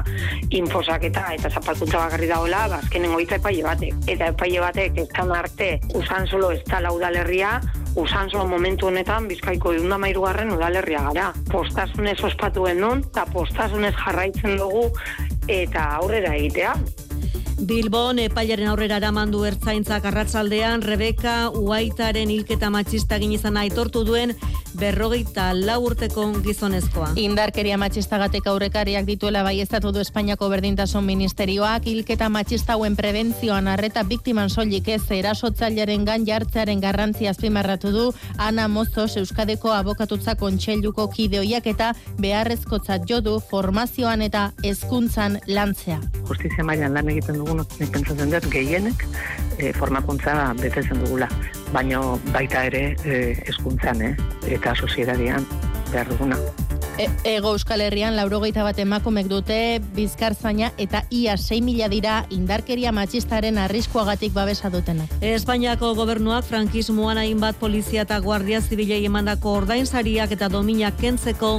infosaketa 0.51 1.33
eta 1.39 1.49
zapalkuntza 1.49 2.03
bakarri 2.05 2.29
dagoela, 2.29 2.69
ba, 2.69 2.81
goitza 3.15 3.41
epaile 3.41 3.63
batek. 3.65 3.95
Eta 4.07 4.29
epaile 4.35 4.61
batek 4.61 4.99
ez 4.99 5.09
arte 5.39 5.71
usan 5.95 6.29
solo 6.29 6.51
ez 6.51 6.61
tala 6.69 6.93
udalerria, 6.93 7.63
usan 7.97 8.29
solo 8.29 8.47
momentu 8.47 8.89
honetan 8.89 9.29
bizkaiko 9.29 9.73
eunda 9.73 9.97
mairugarren 9.97 10.53
udalerria 10.53 11.01
gara. 11.09 11.33
Postasunez 11.51 12.21
ospatuen 12.23 12.81
nun, 12.81 13.05
eta 13.09 13.25
postasunez 13.33 13.95
jarraitzen 14.05 14.59
dugu 14.59 14.91
eta 15.49 15.95
aurrera 15.97 16.37
egitea. 16.37 16.77
Bilbon 17.57 18.19
epailaren 18.21 18.69
aurrera 18.69 18.99
eramandu 19.01 19.41
ertzaintzak 19.49 20.05
arratsaldean 20.11 20.83
Rebeka 20.85 21.49
Uaitaren 21.57 22.29
hilketa 22.29 22.69
matxista 22.69 23.17
gin 23.23 23.33
izan 23.33 23.57
aitortu 23.57 24.03
duen 24.05 24.35
berrogeita 24.77 25.47
lau 25.57 25.79
urteko 25.87 26.27
gizonezkoa. 26.45 27.15
Indarkeria 27.17 27.79
matxistagatek 27.81 28.51
aurrekariak 28.51 29.07
dituela 29.09 29.41
bai 29.47 29.55
estatu 29.63 29.89
du 29.93 30.03
Espainiako 30.05 30.51
berdintasun 30.53 31.07
ministerioak 31.07 31.87
hilketa 31.89 32.29
matxista 32.29 32.77
hauen 32.77 32.97
prebentzioan 32.99 33.73
arreta 33.73 34.03
biktiman 34.05 34.53
soilik 34.53 34.89
ez 34.93 35.01
erasotzailearen 35.17 36.05
gan 36.05 36.27
jartzearen 36.29 36.85
garrantzia 36.85 37.33
azpimarratu 37.33 37.95
du 37.95 38.05
Ana 38.37 38.69
Mozos 38.69 39.17
Euskadeko 39.17 39.73
abokatutza 39.73 40.37
kontseiluko 40.37 41.09
kideoiak 41.09 41.73
eta 41.73 41.95
beharrezkotzat 42.21 43.09
jodu 43.09 43.39
formazioan 43.41 44.21
eta 44.29 44.51
hezkuntzan 44.63 45.41
lantzea. 45.47 46.03
Justizia 46.29 46.69
mailan 46.69 46.93
lan 46.93 47.09
egiten 47.17 47.46
dugun, 47.47 47.65
pentsatzen 47.95 48.35
dut, 48.35 48.49
gehienek 48.53 49.07
e, 49.59 49.73
formakuntza 49.77 50.53
betetzen 50.61 51.05
dugula. 51.05 51.31
Baina 51.73 52.03
baita 52.35 52.67
ere 52.69 52.85
e, 53.05 53.21
eskuntzan, 53.47 54.03
eh? 54.03 54.13
eta 54.59 54.75
soziedadian 54.77 55.47
behar 55.91 56.09
duguna. 56.09 56.39
E, 56.99 57.11
ego 57.25 57.51
Euskal 57.53 57.83
Herrian 57.85 58.15
laurogeita 58.17 58.63
bat 58.65 58.79
emakumek 58.81 59.27
dute 59.29 59.83
bizkarzaina 59.93 60.71
eta 60.81 61.03
ia 61.13 61.35
6 61.37 61.59
mila 61.61 61.91
dira 61.93 62.15
indarkeria 62.33 62.89
matxistaren 62.97 63.59
arriskuagatik 63.61 64.33
babesa 64.33 64.71
dutenak. 64.73 65.13
Espainiako 65.21 65.91
gobernuak 65.99 66.47
frankismoan 66.49 67.21
hainbat 67.21 67.59
polizia 67.61 68.07
eta 68.07 68.17
guardia 68.25 68.63
zibilei 68.63 69.03
emandako 69.05 69.53
ordainsariak 69.59 70.33
eta 70.33 70.49
dominak 70.49 70.97
kentzeko 70.97 71.51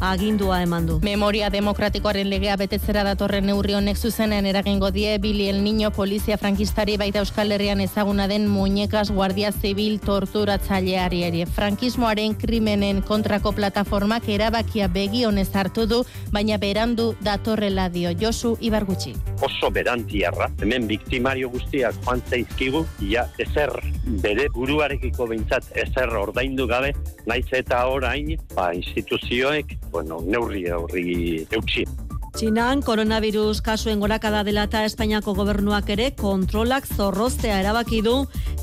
agindua 0.00 0.62
eman 0.64 0.88
du. 0.88 0.96
Memoria 1.04 1.50
demokratikoaren 1.52 2.30
legea 2.32 2.56
betetzera 2.56 3.04
datorren 3.04 3.44
neurri 3.50 3.76
honek 3.76 4.00
zuzenen 4.00 4.48
eragingo 4.48 4.90
die 4.90 5.18
Bili 5.18 5.50
el 5.50 5.60
Niño 5.60 5.92
polizia 5.92 6.38
frankistari 6.38 6.96
baita 6.96 7.20
Euskal 7.20 7.52
Herrian 7.52 7.84
ezaguna 7.84 8.28
den 8.28 8.48
muñekas 8.48 9.10
guardia 9.10 9.52
zibil 9.52 10.00
torturatzaileari 10.00 11.22
ere. 11.28 11.44
Frankismoaren 11.44 12.34
krimenen 12.34 13.02
kontrako 13.02 13.52
plataformak 13.76 14.24
erabakia 14.32 14.86
begi 14.88 15.26
honez 15.28 15.50
hartu 15.52 15.84
du, 15.86 15.98
baina 16.32 16.56
berandu 16.56 17.10
datorrela 17.20 17.90
dio 17.92 18.08
Josu 18.16 18.54
Ibargutxi. 18.60 19.12
Oso 19.44 19.68
berantiarra, 19.70 20.48
hemen 20.62 20.86
biktimario 20.88 21.50
guztiak 21.52 21.98
joan 22.06 22.22
zaizkigu, 22.30 22.86
ja 23.10 23.26
ezer 23.38 23.74
bere 24.24 24.48
buruarekiko 24.54 25.28
behintzat 25.28 25.68
ezer 25.76 26.16
ordaindu 26.16 26.66
gabe, 26.66 26.94
naiz 27.26 27.46
eta 27.52 27.84
orain, 27.92 28.32
ba, 28.54 28.72
instituzioek, 28.72 29.76
bueno, 29.92 30.22
neurri 30.24 30.64
horri 30.72 31.44
eutxi. 31.52 31.84
Txinan, 32.36 32.82
koronavirus 32.84 33.62
kasuen 33.64 33.96
gorakada 33.96 34.42
dela 34.44 34.66
eta 34.68 34.82
Espainiako 34.84 35.32
gobernuak 35.38 35.88
ere 35.94 36.10
kontrolak 36.20 36.84
zorroztea 36.84 37.62
erabaki 37.62 38.02
du 38.04 38.12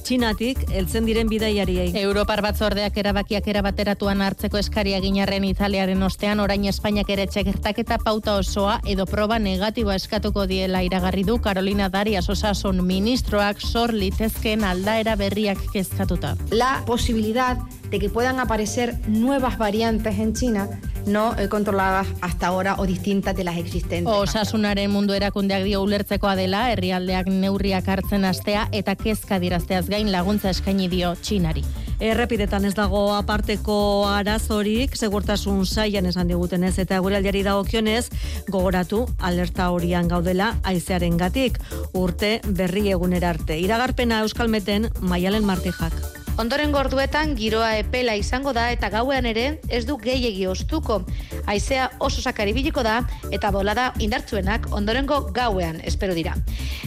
Txinatik 0.06 0.62
heltzen 0.70 1.08
diren 1.10 1.32
bidaiariei. 1.32 1.88
Europar 2.04 2.44
batzordeak 2.46 3.00
erabakiak 3.02 3.50
erabateratuan 3.50 4.22
hartzeko 4.22 4.62
eskaria 4.62 5.02
ginarren 5.02 5.48
Italiaren 5.50 6.06
ostean 6.06 6.44
orain 6.44 6.70
Espainiak 6.70 7.10
ere 7.16 7.26
txekertaketa 7.26 7.98
pauta 8.06 8.36
osoa 8.38 8.78
edo 8.86 9.08
proba 9.10 9.40
negatiboa 9.42 9.98
eskatuko 9.98 10.46
diela 10.46 10.84
iragarri 10.86 11.26
du 11.26 11.40
Carolina 11.42 11.90
Darias 11.90 12.28
osasun 12.30 12.86
ministroak 12.86 13.64
sor 13.64 13.96
litezken 13.98 14.70
aldaera 14.70 15.16
berriak 15.18 15.72
kezkatuta. 15.74 16.36
La 16.52 16.84
posibilidad 16.86 17.58
de 17.94 18.00
que 18.00 18.10
puedan 18.10 18.40
aparecer 18.40 18.96
nuevas 19.08 19.60
variantes 19.60 20.18
en 20.18 20.34
China 20.34 20.68
no 21.06 21.38
eh, 21.38 21.48
controladas 21.48 22.08
hasta 22.22 22.48
ahora 22.48 22.76
o 22.80 22.88
distintas 22.88 23.36
de 23.36 23.44
las 23.44 23.56
existentes. 23.56 24.12
Osasunaren 24.12 24.90
mundu 24.90 25.14
erakundeak 25.14 25.62
dio 25.68 25.84
ulertzekoa 25.84 26.34
dela, 26.36 26.72
herrialdeak 26.72 27.30
neurriak 27.30 27.88
hartzen 27.88 28.26
astea 28.26 28.66
eta 28.72 28.96
kezka 28.96 29.38
dirazteaz 29.38 29.86
gain 29.94 30.10
laguntza 30.12 30.50
eskaini 30.50 30.88
dio 30.90 31.14
Txinari. 31.22 31.62
Errepidetan 32.00 32.66
ez 32.66 32.74
dago 32.74 33.04
aparteko 33.14 33.78
arazorik, 34.10 34.98
segurtasun 34.98 35.62
saian 35.68 36.10
esan 36.10 36.34
diguten 36.34 36.64
ez, 36.64 36.80
eta 36.82 36.98
gure 36.98 37.22
aldiari 37.22 37.44
dagokionez, 37.46 38.08
gogoratu 38.50 39.06
alerta 39.20 39.70
horian 39.70 40.10
gaudela 40.10 40.56
aizearen 40.64 41.22
gatik, 41.22 41.62
urte 41.94 42.40
berri 42.48 42.90
egunerarte. 42.90 43.62
Iragarpena 43.62 44.24
Euskalmeten, 44.26 44.90
Maialen 45.00 45.46
Martijak. 45.46 46.23
Ondoren 46.34 46.72
gorduetan 46.74 47.36
giroa 47.38 47.76
epela 47.78 48.15
izango 48.17 48.56
da 48.58 48.63
eta 48.74 48.88
gauean 48.89 49.28
ere 49.30 49.60
ez 49.69 49.84
du 49.86 50.00
gehiegi 50.02 50.48
ostuko. 50.50 51.04
Aizea 51.46 51.91
oso 52.02 52.24
sakari 52.26 52.56
biliko 52.58 52.82
da 52.82 53.04
eta 53.30 53.52
bolada 53.54 53.91
indartzuenak 54.02 54.65
ondorengo 54.74 55.19
gauean 55.36 55.78
espero 55.86 56.15
dira. 56.17 56.34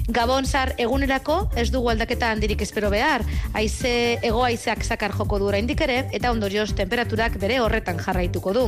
Gabon 0.08 0.46
zar 0.46 0.72
egunerako 0.82 1.36
ez 1.58 1.68
dugu 1.70 1.92
aldaketa 1.92 2.32
handirik 2.34 2.60
espero 2.62 2.90
behar. 2.90 3.22
Aize 3.54 4.18
ego 4.22 4.42
aizeak 4.44 4.82
zakar 4.82 5.14
joko 5.14 5.38
dura 5.38 5.58
indikere 5.62 6.08
eta 6.12 6.30
ondorioz 6.34 6.72
temperaturak 6.74 7.38
bere 7.38 7.60
horretan 7.62 8.02
jarraituko 8.02 8.52
du. 8.52 8.66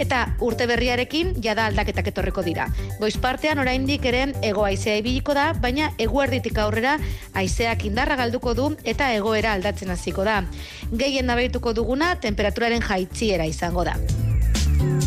Eta 0.00 0.22
urte 0.40 0.66
berriarekin 0.68 1.34
jada 1.44 1.68
aldaketak 1.68 2.08
etorreko 2.12 2.44
dira. 2.44 2.70
Goiz 3.00 3.16
partean 3.20 3.60
oraindik 3.60 4.04
ere 4.08 4.26
ego 4.42 4.64
aizea 4.64 4.96
ibiliko 4.96 5.36
da, 5.36 5.50
baina 5.52 5.92
eguerditik 5.98 6.56
aurrera 6.58 6.96
aizeak 7.34 7.84
indarra 7.84 8.16
galduko 8.16 8.56
du 8.56 8.72
eta 8.84 9.12
egoera 9.12 9.52
aldatzen 9.52 9.92
hasiko 10.06 10.24
da. 10.24 10.44
Gehien 10.92 11.26
nabarituko 11.26 11.72
duguna 11.74 12.14
temperaturaren 12.20 12.82
jaitziera 12.82 13.46
izango 13.46 13.84
da. 13.84 13.96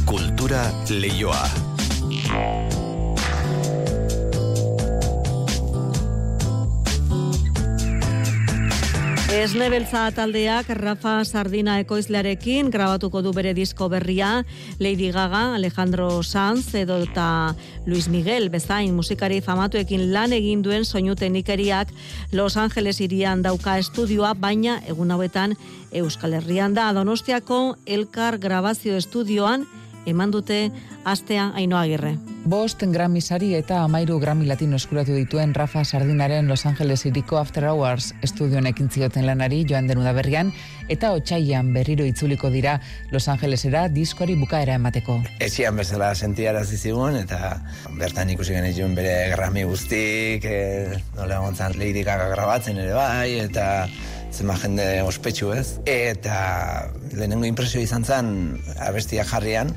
Kultura 0.05 0.63
leioa. 0.89 2.88
Esnebeltza 9.29 10.07
taldeak 10.17 10.71
Rafa 10.73 11.19
Sardina 11.23 11.75
ekoizlearekin 11.83 12.71
grabatuko 12.73 13.21
du 13.21 13.29
bere 13.29 13.51
disko 13.53 13.85
berria 13.89 14.43
Lady 14.81 15.11
Gaga, 15.13 15.53
Alejandro 15.53 16.23
Sanz 16.23 16.73
edo 16.73 16.97
eta 17.05 17.55
Luis 17.85 18.09
Miguel. 18.09 18.49
Bezain 18.49 18.95
musikari 18.97 19.37
famatuekin 19.45 20.07
lan 20.15 20.33
egin 20.33 20.63
duen 20.65 20.83
soinu 20.83 21.13
teknikeriak 21.15 21.93
Los 22.31 22.57
Angeles 22.57 22.97
irian 23.05 23.43
dauka 23.45 23.77
estudioa, 23.77 24.33
baina 24.33 24.79
egun 24.89 25.13
hauetan 25.13 25.53
Euskal 25.91 26.33
Herrian 26.33 26.73
da. 26.73 26.89
Donostiako 26.97 27.77
Elkar 27.85 28.39
Grabazio 28.41 28.97
Estudioan 28.97 29.67
eman 30.09 30.31
dute 30.31 30.71
astea 31.05 31.51
Ainoa 31.55 31.81
Agirre. 31.85 32.17
Bost 32.49 32.81
Grammy 32.81 33.21
sari 33.21 33.53
eta 33.55 33.83
amairu 33.83 34.19
Grammy 34.19 34.45
Latino 34.47 34.77
eskuratu 34.77 35.13
dituen 35.13 35.53
Rafa 35.53 35.83
Sardinaren 35.85 36.47
Los 36.47 36.65
Angeles 36.65 37.05
iriko 37.05 37.37
After 37.37 37.65
Hours 37.67 38.13
estudioan 38.23 38.67
ekin 38.67 38.89
zioten 38.89 39.25
lanari 39.27 39.65
joan 39.69 39.87
den 39.87 39.99
udaberrian 40.01 40.53
eta 40.89 41.11
otxaian 41.13 41.73
berriro 41.73 42.05
itzuliko 42.05 42.49
dira 42.49 42.79
Los 43.11 43.27
Angelesera 43.27 43.87
diskoari 43.89 44.35
bukaera 44.39 44.75
emateko. 44.79 45.19
Ezian 45.39 45.75
bezala 45.77 46.13
sentiara 46.15 46.63
zizigun 46.65 47.19
eta 47.19 47.59
bertan 47.99 48.29
ikusi 48.33 48.55
genituen 48.55 48.95
bere 48.95 49.29
Grammy 49.35 49.63
guztik, 49.69 50.45
e, 50.45 50.99
nola 51.15 51.39
gontzan 51.43 51.77
Gaga 51.79 52.29
grabatzen 52.31 52.77
ere 52.79 52.93
bai, 52.93 53.39
eta 53.43 53.87
zema 54.31 54.55
jende 54.57 55.01
ospetsu 55.03 55.51
ez. 55.53 55.79
Eta 55.85 56.89
lehenengo 57.11 57.45
impresio 57.45 57.81
izan 57.81 58.05
zen 58.05 58.31
abestia 58.79 59.25
jarrian, 59.27 59.73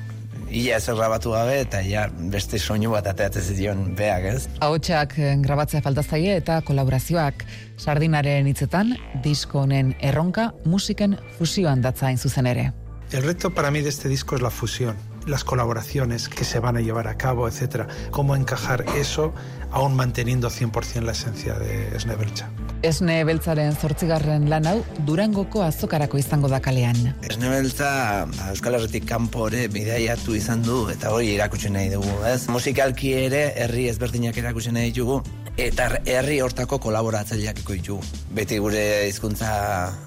Ia 0.53 0.76
ez 0.76 0.84
grabatu 0.84 1.30
gabe 1.32 1.55
eta 1.62 1.78
ja 1.80 2.03
beste 2.32 2.59
soinu 2.61 2.90
bat 2.92 3.07
ateatzen 3.09 3.44
zion 3.57 3.94
beak, 3.96 4.24
ez? 4.28 4.48
Ahotsak 4.61 5.14
grabatzea 5.40 5.80
falta 5.80 6.03
zaie 6.05 6.34
eta 6.36 6.59
kolaborazioak 6.66 7.46
Sardinaren 7.80 8.50
hitzetan 8.50 8.92
disko 9.24 9.62
honen 9.62 9.94
erronka 10.00 10.50
musiken 10.68 11.16
fusioan 11.38 11.80
datzain 11.80 12.18
zuzen 12.18 12.46
ere. 12.46 12.70
El 13.12 13.22
reto 13.22 13.55
para 13.55 13.70
mí 13.70 13.80
de 13.80 13.88
este 13.88 14.09
disco 14.09 14.36
es 14.36 14.42
la 14.42 14.50
fusión, 14.50 14.96
las 15.26 15.42
colaboraciones 15.42 16.28
que 16.28 16.44
se 16.44 16.61
van 16.61 16.76
a 16.76 16.80
llevar 16.80 17.09
a 17.09 17.16
cabo, 17.16 17.48
etcétera. 17.48 17.88
Cómo 18.11 18.36
encajar 18.36 18.84
eso 18.96 19.32
aún 19.72 19.96
manteniendo 19.96 20.50
100% 20.50 21.02
la 21.02 21.12
esencia 21.12 21.54
de 21.54 21.96
Esnebertsa. 21.96 22.50
Esne 22.82 23.22
beltzaren 23.24 23.76
zortzigarren 23.78 24.48
lan 24.50 24.66
hau 24.66 24.78
Durangoko 25.06 25.62
azokarako 25.62 26.18
izango 26.18 26.48
da 26.50 26.58
kalean. 26.60 26.98
Esne 27.28 27.50
beltza 27.52 27.90
ba, 28.30 28.48
Euskal 28.50 28.78
Herretik 28.78 29.06
kanpore 29.08 29.68
bidaiatu 29.72 30.34
izan 30.34 30.64
du 30.66 30.84
eta 30.90 31.12
hori 31.14 31.30
irakutsi 31.36 31.70
nahi 31.70 31.92
dugu, 31.94 32.16
ez? 32.26 32.48
Musikalki 32.50 33.14
ere 33.28 33.44
herri 33.64 33.86
ezberdinak 33.92 34.36
irakutsi 34.42 34.74
nahi 34.74 34.90
dugu 34.96 35.22
eta 35.61 35.88
herri 36.09 36.38
hortako 36.40 36.78
kolaboratzaileak 36.80 37.61
ditugu. 37.68 38.00
Beti 38.32 38.59
gure 38.62 38.82
hizkuntza 39.09 39.50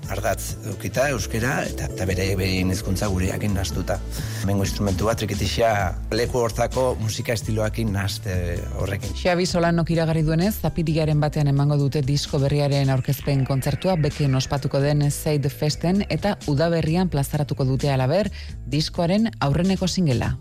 ardatz 0.09 0.55
dukita 0.63 1.09
euskera 1.13 1.59
eta, 1.67 1.85
eta 1.93 2.05
bere 2.09 2.27
behin 2.39 2.71
hizkuntza 2.73 3.07
gureakin 3.13 3.53
nastuta. 3.53 3.99
Hemengo 4.43 4.65
instrumentu 4.65 5.05
bat 5.05 5.19
trikitixia 5.21 5.69
leku 6.11 6.41
hortako 6.41 6.95
musika 7.01 7.33
estiloakin 7.33 7.93
naste 7.93 8.57
horrekin. 8.79 9.13
Xabi 9.21 9.45
Solanok 9.45 9.91
iragarri 9.93 10.23
duenez, 10.25 10.55
zapiriaren 10.61 11.21
batean 11.21 11.47
emango 11.53 11.77
dute 11.77 12.01
disko 12.01 12.39
berriaren 12.41 12.89
aurkezpen 12.89 13.45
kontzertua 13.45 13.95
beken 14.01 14.35
ospatuko 14.35 14.81
den 14.81 15.05
Zaid 15.11 15.45
Festen 15.49 16.05
eta 16.09 16.37
udaberrian 16.47 17.09
plazaratuko 17.09 17.65
dute 17.65 17.91
alaber 17.93 18.31
diskoaren 18.65 19.29
aurreneko 19.39 19.87
singela. 19.87 20.35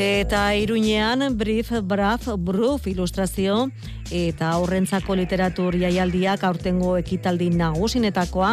Eta 0.00 0.54
iruñean, 0.54 1.36
Brief, 1.36 1.72
Braf, 1.82 2.28
Bruf 2.38 2.86
ilustrazio 2.86 3.72
eta 4.14 4.52
aurrentzako 4.54 5.16
literatur 5.18 5.74
jaialdiak 5.74 6.44
aurtengo 6.46 6.92
ekitaldi 7.00 7.48
nagusinetakoa 7.50 8.52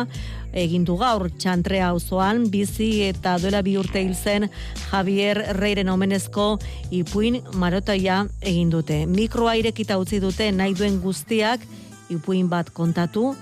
egindu 0.57 0.95
gaur 0.97 1.27
txantrea 1.29 1.91
auzoan 1.91 2.47
bizi 2.49 3.03
eta 3.11 3.35
duela 3.37 3.61
bi 3.61 3.77
urte 3.77 4.01
hil 4.01 4.15
zen 4.15 4.49
Javier 4.87 5.43
Reiren 5.59 5.93
omenezko 5.93 6.47
ipuin 6.89 7.37
marotaia 7.53 8.23
egin 8.41 8.73
dute. 8.73 9.03
Mikroa 9.05 9.53
irekita 9.61 9.99
utzi 10.01 10.17
dute 10.25 10.49
nahi 10.51 10.73
duen 10.73 10.97
guztiak 10.97 11.61
ipuin 12.09 12.49
bat 12.49 12.73
kontatu 12.73 13.35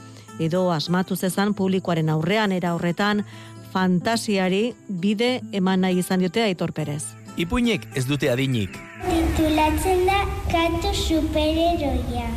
edo 0.43 0.67
asmatu 0.75 1.15
zezan 1.15 1.55
publikoaren 1.55 2.11
aurrean 2.11 2.51
era 2.51 2.75
horretan 2.75 3.23
fantasiari 3.71 4.73
bide 4.89 5.37
eman 5.53 5.87
nahi 5.87 6.03
izan 6.03 6.19
diote 6.19 6.43
Aitor 6.43 6.75
Perez. 6.75 7.22
Ipuinek 7.33 7.87
ez 7.97 8.03
dute 8.05 8.29
adinik. 8.29 8.75
Titulatzen 9.01 10.03
da 10.05 10.19
katu 10.51 10.91
superheroia. 10.93 12.27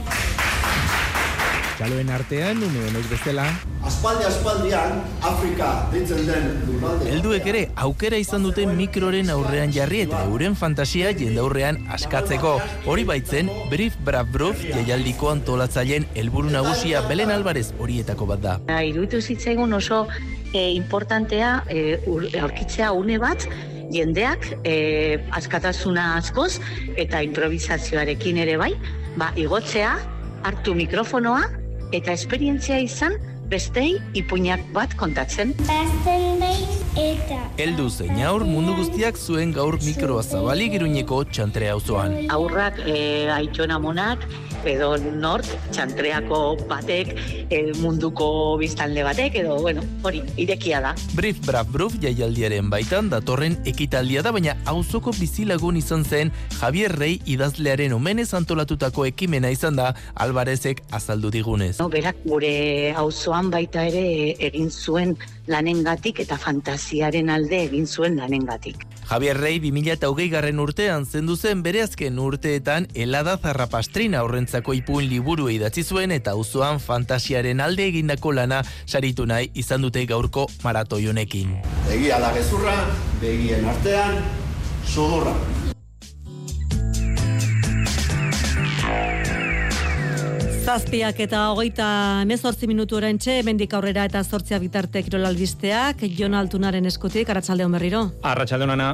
Txaloen 1.77 2.09
artean, 2.09 2.63
ume 2.65 2.87
honek 2.87 3.05
bezala. 3.11 3.45
Aspaldi 3.85 4.25
aspaldian, 4.25 5.03
Afrika 5.21 5.69
ditzen 5.93 6.25
den 6.25 6.49
lurralde. 6.65 7.11
Helduek 7.13 7.51
ere, 7.53 7.63
aukera 7.85 8.17
izan 8.17 8.49
dute 8.49 8.65
mikroren 8.71 9.29
aurrean 9.35 9.77
jarri 9.77 10.01
eta 10.07 10.23
euren 10.31 10.57
fantasia 10.57 11.13
jendaurrean 11.13 11.83
askatzeko. 11.93 12.57
Hori 12.89 13.05
baitzen, 13.05 13.53
Brief 13.69 14.01
Brav 14.09 14.33
Bruf 14.33 14.65
jaialdiko 14.65 15.29
antolatzaileen 15.35 16.09
helburu 16.17 16.57
nagusia 16.57 17.05
Belen 17.13 17.37
Alvarez 17.37 17.69
horietako 17.77 18.33
bat 18.33 18.45
da. 18.49 18.59
Iruditu 18.81 19.21
zitzaigun 19.21 19.77
oso 19.77 20.07
e, 20.55 20.71
importantea 20.73 21.59
e, 21.69 21.99
aurkitzea 22.41 22.95
une 22.97 23.21
bat, 23.21 23.45
jendeak 23.95 24.49
e, 24.65 25.19
askatasuna 25.37 26.17
askoz 26.21 26.59
eta 26.97 27.23
improvisazioarekin 27.27 28.43
ere 28.45 28.57
bai, 28.61 28.73
ba, 29.17 29.33
igotzea, 29.37 29.97
hartu 30.47 30.77
mikrofonoa 30.79 31.47
eta 31.97 32.15
esperientzia 32.15 32.79
izan 32.83 33.19
bestei 33.51 33.97
ipuinak 34.19 34.63
bat 34.75 34.97
kontatzen. 34.99 35.55
Bazen 35.67 36.76
eta... 36.97 37.39
Eldu 37.61 37.87
zein 37.91 38.19
aur 38.25 38.45
mundu 38.49 38.75
guztiak 38.77 39.17
zuen 39.17 39.53
gaur 39.57 39.77
mikroa 39.83 40.23
zabalik 40.25 40.77
iruñeko 40.79 41.23
txantrea 41.31 41.77
auzoan. 41.77 42.17
Aurrak 42.33 42.81
e, 42.85 43.29
aitona 43.33 43.79
monak, 43.81 44.25
edo 44.67 44.91
nort, 45.21 45.49
txantreako 45.73 46.41
batek, 46.69 47.13
e, 47.53 47.61
munduko 47.81 48.29
biztanle 48.61 49.05
batek, 49.07 49.39
edo, 49.43 49.59
bueno, 49.63 49.85
hori, 50.05 50.23
irekia 50.41 50.81
da. 50.85 50.95
Brief 51.17 51.41
Braf 51.47 51.71
Bruf 51.73 51.97
jaialdiaren 52.03 52.71
baitan 52.73 53.11
datorren 53.13 53.59
ekitaldia 53.69 54.25
da, 54.27 54.33
baina 54.37 54.57
auzoko 54.73 55.15
bizilagun 55.17 55.79
izan 55.81 56.05
zen 56.05 56.33
Javier 56.59 56.97
Rey 56.97 57.21
idazlearen 57.37 57.95
omenez 57.97 58.33
antolatutako 58.37 59.07
ekimena 59.09 59.53
izan 59.55 59.79
da 59.79 59.93
Alvarezek 60.15 60.83
azaldu 60.97 61.31
digunez. 61.35 61.77
No, 61.81 61.89
berak 61.93 62.21
gure 62.27 62.93
auzoan 62.97 63.53
baita 63.53 63.87
ere 63.87 64.07
egin 64.51 64.71
zuen 64.71 65.17
lanengatik 65.47 66.21
eta 66.25 66.39
fantasiaren 66.39 67.31
alde 67.31 67.63
egin 67.65 67.87
zuen 67.87 68.17
lanengatik. 68.17 68.87
Javier 69.07 69.39
Rey 69.39 69.61
2008 69.63 70.31
garren 70.33 70.59
urtean 70.59 71.07
zendu 71.07 71.37
zen 71.37 71.63
bere 71.63 71.83
azken 71.83 72.19
urteetan 72.19 72.89
helada 72.95 73.37
zarrapastrina 73.39 74.25
horrentzako 74.27 74.75
ipun 74.75 75.07
liburu 75.07 75.47
idatzi 75.55 75.85
zuen 75.85 76.11
eta 76.11 76.35
auzoan 76.35 76.81
fantasiaren 76.81 77.61
alde 77.61 77.87
egindako 77.87 78.33
lana 78.33 78.63
saritu 78.87 79.27
nahi 79.27 79.53
izan 79.55 79.87
dute 79.87 80.03
gaurko 80.07 80.49
maratoi 80.65 81.07
honekin. 81.07 81.55
Egia 81.91 82.19
da 82.19 82.35
gezurra, 82.35 82.75
begien 83.23 83.71
artean, 83.71 84.21
sugurra. 84.87 85.37
Zazpiak 90.67 91.21
eta 91.23 91.45
hogeita 91.55 91.89
emezortzi 92.25 92.67
minutu 92.67 92.97
orentxe, 92.99 93.37
mendik 93.47 93.77
aurrera 93.79 94.03
eta 94.09 94.25
zortzia 94.27 94.59
bitarte 94.59 95.05
kirolalbisteak, 95.07 96.03
Jon 96.19 96.35
Altunaren 96.35 96.91
eskutik, 96.91 97.31
Arratxalde 97.31 97.69
berriro. 97.71 98.01
Arratxalde 98.27 98.67
honana. 98.67 98.89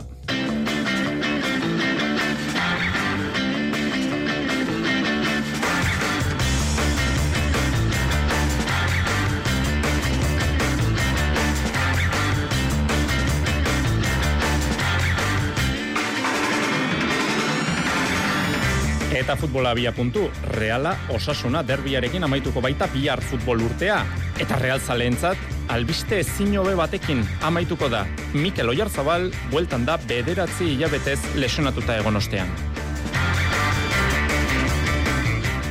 Eta 19.13 19.37
futbola 19.37 19.75
bia 19.77 19.93
puntu, 19.93 20.31
Reala 20.57 20.95
osasuna 21.13 21.61
derbiarekin 21.69 22.25
amaituko 22.25 22.63
baita 22.65 22.89
bihar 22.95 23.21
futbol 23.21 23.61
urtea. 23.61 23.99
Eta 24.41 24.57
Real 24.57 24.81
zaleentzat, 24.81 25.37
albiste 25.69 26.23
ezin 26.25 26.57
hobe 26.57 26.73
batekin 26.81 27.21
amaituko 27.45 27.93
da. 27.93 28.07
Mikel 28.33 28.73
Oyarzabal, 28.73 29.29
bueltan 29.53 29.85
da 29.85 30.01
bederatzi 30.09 30.73
hilabetez 30.73 31.21
lesionatuta 31.37 32.01
egon 32.01 32.17
ostean. 32.17 32.72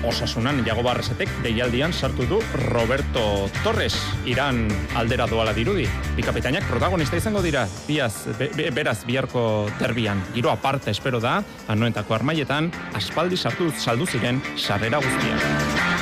Osasunan 0.03 0.63
Jago 0.65 0.81
Barresetek 0.81 1.29
deialdian 1.43 1.93
sartu 1.93 2.25
du 2.25 2.39
Roberto 2.71 3.49
Torres, 3.63 3.93
Iran 4.25 4.63
aldera 4.97 5.27
doala 5.29 5.53
dirudi. 5.53 5.85
Bi 6.17 6.25
kapitainak 6.25 6.65
protagonista 6.69 7.17
izango 7.21 7.43
dira, 7.45 7.67
biaz, 7.87 8.25
be, 8.39 8.49
be- 8.57 8.71
beraz 8.73 9.03
biharko 9.05 9.69
derbian. 9.79 10.23
Giro 10.33 10.49
aparte 10.51 10.89
espero 10.91 11.19
da, 11.21 11.43
anoetako 11.69 12.17
armaietan, 12.17 12.71
aspaldi 12.97 13.37
sartu 13.37 13.69
saldu 13.77 14.09
ziren 14.09 14.41
sarrera 14.57 14.97
guztiak. 15.05 16.00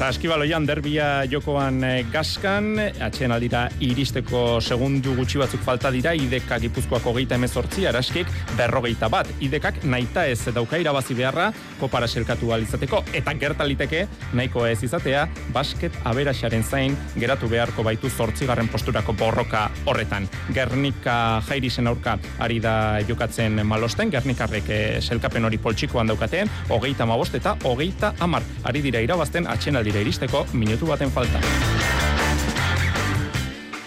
Saskibaloian 0.00 0.64
derbia 0.64 1.26
jokoan 1.28 1.82
eh, 1.84 2.06
gaskan, 2.08 2.70
atxen 3.04 3.34
aldira 3.34 3.66
iristeko 3.84 4.56
segundu 4.64 5.12
gutxi 5.18 5.36
batzuk 5.36 5.60
falta 5.60 5.90
dira, 5.92 6.14
ideka 6.16 6.56
gipuzkoako 6.62 7.12
geita 7.18 7.36
emezortzi, 7.36 7.84
araskik 7.84 8.30
berrogeita 8.56 9.10
bat. 9.12 9.28
Idekak 9.44 9.82
naita 9.84 10.24
ez 10.24 10.38
dauka 10.56 10.80
irabazi 10.80 11.12
beharra, 11.18 11.50
kopara 11.76 12.08
selkatu 12.08 12.48
alizateko, 12.56 13.02
eta 13.12 13.34
gertaliteke 13.42 14.06
nahiko 14.32 14.64
ez 14.70 14.78
izatea, 14.88 15.26
basket 15.52 16.00
aberaxaren 16.08 16.64
zain 16.64 16.96
geratu 17.20 17.52
beharko 17.52 17.84
baitu 17.84 18.08
zortzigarren 18.08 18.72
posturako 18.72 19.12
borroka 19.20 19.66
horretan. 19.84 20.30
Gernika 20.56 21.18
jairisen 21.50 21.92
aurka 21.92 22.16
ari 22.40 22.56
da 22.56 23.02
jokatzen 23.04 23.60
malosten, 23.68 24.08
Gernikarrek 24.16 24.72
eh, 24.72 24.88
selkapen 25.04 25.44
hori 25.44 25.60
poltsikoan 25.60 26.08
daukateen, 26.08 26.48
hogeita 26.72 27.04
mabost 27.04 27.36
eta 27.36 27.58
hogeita 27.68 28.14
amar. 28.24 28.48
Ari 28.64 28.80
dira 28.88 29.04
irabazten 29.04 29.44
atxenaldira 29.90 30.00
iristeko 30.00 30.46
minutu 30.54 30.86
baten 30.86 31.10
falta. 31.10 31.40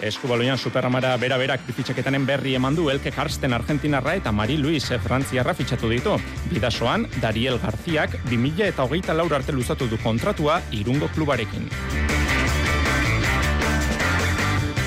Eskubaloian 0.04 0.58
superamara 0.58 1.16
bera-berak 1.16 1.64
bifitxaketanen 1.64 2.26
berri 2.26 2.54
eman 2.54 2.76
du 2.76 2.90
Elke 2.90 3.10
Karsten 3.10 3.54
Argentinarra 3.54 4.14
eta 4.14 4.32
Mari 4.32 4.58
Luis 4.58 4.90
Frantziarra 5.02 5.54
fitxatu 5.54 5.88
ditu. 5.88 6.18
Bidasoan, 6.50 7.08
Dariel 7.22 7.58
Garziak 7.58 8.18
2000 8.28 8.68
eta 8.68 8.84
hogeita 8.84 9.14
laur 9.14 9.32
arte 9.34 9.52
luzatu 9.52 9.88
du 9.88 9.96
kontratua 10.02 10.60
irungo 10.72 11.08
klubarekin. 11.08 11.70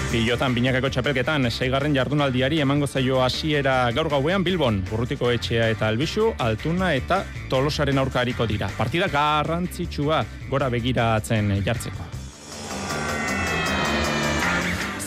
Pilotan 0.07 0.53
binakako 0.55 0.87
txapelketan, 0.87 1.49
seigarren 1.51 1.91
jardunaldiari 1.91 2.61
emango 2.63 2.87
zaio 2.87 3.17
hasiera 3.19 3.89
gaur 3.91 4.07
gauean 4.07 4.45
Bilbon, 4.45 4.77
Urrutiko 4.95 5.27
etxea 5.35 5.65
eta 5.73 5.89
Albixu, 5.91 6.29
Altuna 6.39 6.93
eta 6.95 7.17
Tolosaren 7.51 7.99
aurka 7.99 8.21
hariko 8.21 8.47
dira. 8.47 8.69
Partida 8.77 9.11
garrantzitsua 9.11 10.21
gora 10.47 10.69
begiratzen 10.71 11.57
jartzeko. 11.65 12.07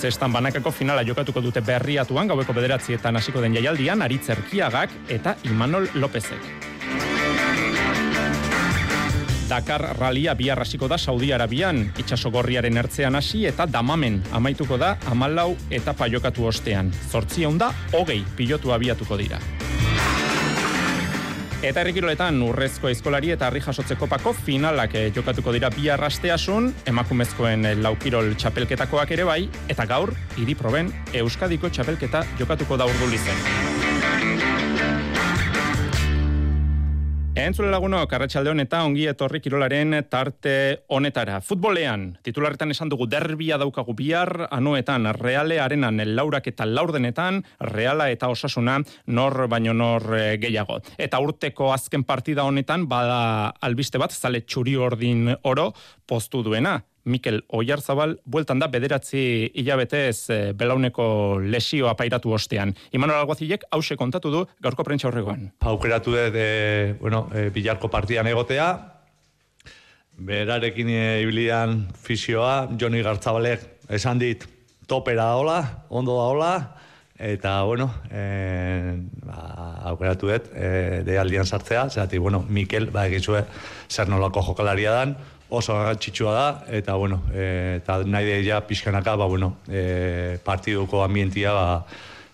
Zestan 0.00 0.36
banakako 0.36 0.70
finala 0.70 1.00
jokatuko 1.08 1.40
dute 1.48 1.64
berriatuan 1.64 2.28
gaueko 2.28 2.52
bederatzietan 2.60 3.16
hasiko 3.16 3.40
den 3.40 3.56
jaialdian 3.56 4.04
Aritz 4.04 4.28
Erkiagak 4.36 4.92
eta 5.08 5.38
Imanol 5.48 5.88
Lopezek. 5.94 6.69
Dakar 9.50 9.82
ralia 9.98 10.34
bihar 10.38 10.60
hasiko 10.62 10.86
da 10.86 10.94
Saudi 10.94 11.32
Arabian, 11.34 11.80
itxaso 11.98 12.30
gorriaren 12.30 12.76
ertzean 12.78 13.18
hasi 13.18 13.42
eta 13.50 13.66
damamen 13.66 14.20
amaituko 14.30 14.76
da 14.78 14.92
amalau 15.10 15.56
etapa 15.70 16.06
jokatu 16.06 16.46
ostean. 16.46 16.92
Zortzi 17.10 17.42
da 17.58 17.72
hogei 17.92 18.22
pilotu 18.36 18.70
abiatuko 18.70 19.16
dira. 19.16 19.40
Eta 21.62 21.80
herrikiroletan 21.80 22.40
urrezko 22.42 22.88
eskolari 22.88 23.32
eta 23.34 23.48
harri 23.48 23.60
jasotzeko 23.60 24.06
pako 24.06 24.32
finalak 24.32 24.94
eh, 24.94 25.10
jokatuko 25.12 25.52
dira 25.52 25.68
bi 25.68 25.90
arrasteasun, 25.90 26.72
emakumezkoen 26.86 27.66
eh, 27.66 27.74
laukirol 27.74 28.36
txapelketakoak 28.36 29.10
ere 29.10 29.24
bai, 29.24 29.42
eta 29.68 29.84
gaur, 29.84 30.14
hiri 30.38 30.54
proben, 30.54 30.94
Euskadiko 31.12 31.68
txapelketa 31.68 32.22
jokatuko 32.38 32.78
da 32.78 32.86
urdulizen. 32.86 33.69
Entzule 37.40 37.70
lagunok, 37.72 38.10
arratsalde 38.12 38.50
honeta 38.52 38.82
ongi 38.84 39.06
etorri 39.08 39.38
kirolaren 39.40 39.94
tarte 40.12 40.52
honetara. 40.92 41.38
Futbolean, 41.40 42.02
titularretan 42.26 42.74
esan 42.74 42.90
dugu 42.92 43.06
derbia 43.08 43.56
daukagu 43.60 43.94
bihar, 43.96 44.28
anoetan, 44.52 45.08
reale 45.16 45.56
arenan, 45.62 46.02
laurak 46.12 46.50
eta 46.52 46.66
laurdenetan, 46.68 47.40
reala 47.70 48.10
eta 48.12 48.28
osasuna 48.28 48.76
nor 49.06 49.46
baino 49.48 49.72
nor 49.72 50.04
eh, 50.18 50.36
gehiago. 50.42 50.82
Eta 51.00 51.22
urteko 51.24 51.72
azken 51.72 52.04
partida 52.04 52.44
honetan, 52.44 52.84
bada 52.90 53.54
albiste 53.64 53.98
bat, 53.98 54.12
zale 54.12 54.44
txuri 54.44 54.76
ordin 54.76 55.32
oro, 55.40 55.70
postu 56.04 56.44
duena. 56.44 56.76
Mikel 57.04 57.42
Oiarzabal, 57.48 58.18
bueltan 58.24 58.60
da 58.60 58.68
bederatzi 58.68 59.50
hilabetez 59.54 60.30
eh, 60.30 60.52
belauneko 60.56 61.40
lesioa 61.40 61.94
pairatu 61.96 62.34
ostean. 62.36 62.74
Imanol 62.92 63.20
Alguazilek 63.22 63.64
hause 63.72 63.96
kontatu 63.96 64.32
du 64.32 64.44
gaurko 64.62 64.84
prentsa 64.84 65.08
horregoan. 65.08 65.50
aukeratu 65.60 66.14
dut, 66.16 66.34
e, 66.36 66.94
bueno, 67.00 67.28
e, 67.34 67.48
bilarko 67.50 67.88
partidan 67.88 68.26
egotea, 68.26 68.70
berarekin 70.20 70.88
ibilian 71.22 71.86
fisioa, 71.96 72.68
Joni 72.78 73.02
Gartzabalek 73.02 73.64
esan 73.88 74.20
dit 74.20 74.44
topera 74.86 75.30
daola, 75.32 75.86
ondo 75.88 76.18
daola, 76.18 76.52
eta, 77.20 77.62
bueno, 77.68 77.90
e, 78.10 78.96
ba, 79.24 79.40
aukeratu 79.92 80.30
dut, 80.32 80.48
e, 80.56 81.02
deialdian 81.06 81.46
sartzea, 81.46 81.88
zeratik, 81.90 82.20
bueno, 82.20 82.42
Mikel, 82.48 82.90
ba, 82.92 83.06
egizue, 83.10 83.44
zer 83.88 84.08
nolako 84.08 84.42
jokalaria 84.50 84.94
dan, 84.96 85.16
oso 85.50 85.74
garrantzitsua 85.74 86.32
da, 86.32 86.46
eta, 86.78 86.94
bueno, 86.94 87.22
e, 87.34 87.80
eta 87.80 88.00
nahi 88.06 88.26
de 88.26 88.38
ja 88.46 88.60
pixkanaka, 88.66 89.16
ba, 89.16 89.26
bueno, 89.26 89.56
e, 89.68 90.38
partiduko 90.44 91.02
ambientia, 91.04 91.52
ba, 91.52 91.84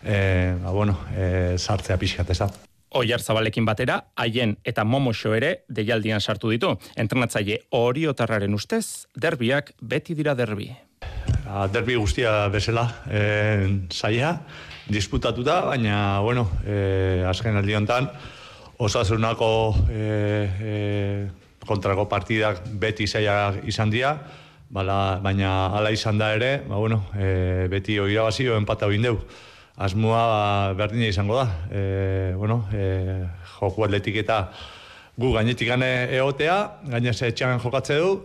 e, 0.04 0.54
ba, 0.62 0.70
bueno, 0.70 0.98
e, 1.16 1.56
sartzea 1.58 1.98
pixkat, 1.98 2.30
esan. 2.36 2.54
Oiar 2.96 3.20
Zabalekin 3.20 3.66
batera, 3.66 3.98
haien 4.16 4.54
eta 4.64 4.84
Momoxo 4.84 5.34
ere 5.36 5.64
deialdian 5.68 6.22
sartu 6.22 6.52
ditu. 6.54 6.70
Entrenatzaile 6.96 7.58
oriotarraren 7.74 8.54
ustez, 8.54 9.06
derbiak 9.16 9.74
beti 9.80 10.14
dira 10.14 10.36
derbi. 10.38 10.70
A, 11.46 11.66
derbi 11.68 11.96
guztia 11.98 12.46
bezala 12.48 12.86
e, 13.10 13.88
zaila, 13.92 14.38
disputatuta, 14.88 15.60
baina, 15.66 16.20
bueno, 16.24 16.46
e, 16.64 17.24
azken 17.26 17.58
aldi 17.58 17.74
honetan, 17.74 18.08
osasunako 18.78 19.50
e, 19.90 20.00
e, 20.60 21.45
kontrako 21.66 22.06
partidak 22.08 22.62
beti 22.80 23.06
zaila 23.06 23.54
izan 23.66 23.90
dira, 23.90 24.16
bala, 24.70 25.18
baina 25.22 25.68
hala 25.76 25.90
izan 25.94 26.18
da 26.18 26.32
ere, 26.34 26.62
ba, 26.68 26.76
bueno, 26.76 27.02
e, 27.14 27.66
beti 27.70 27.98
hori 27.98 28.16
irabazi, 28.16 28.48
o 28.48 28.56
empata 28.56 28.86
hori 28.86 29.00
indeu. 29.00 29.18
Asmoa 29.76 30.22
ba, 30.30 30.72
berdina 30.78 31.10
izango 31.10 31.36
da. 31.36 31.46
E, 31.70 31.82
bueno, 32.36 32.62
e, 32.72 33.26
joku 33.58 33.84
atletik 33.84 34.16
eta 34.22 34.46
gu 35.16 35.34
gainetik 35.34 35.68
gane 35.68 35.90
egotea, 36.16 36.56
gainez 36.88 37.20
etxean 37.28 37.60
jokatze 37.60 38.00
du, 38.00 38.16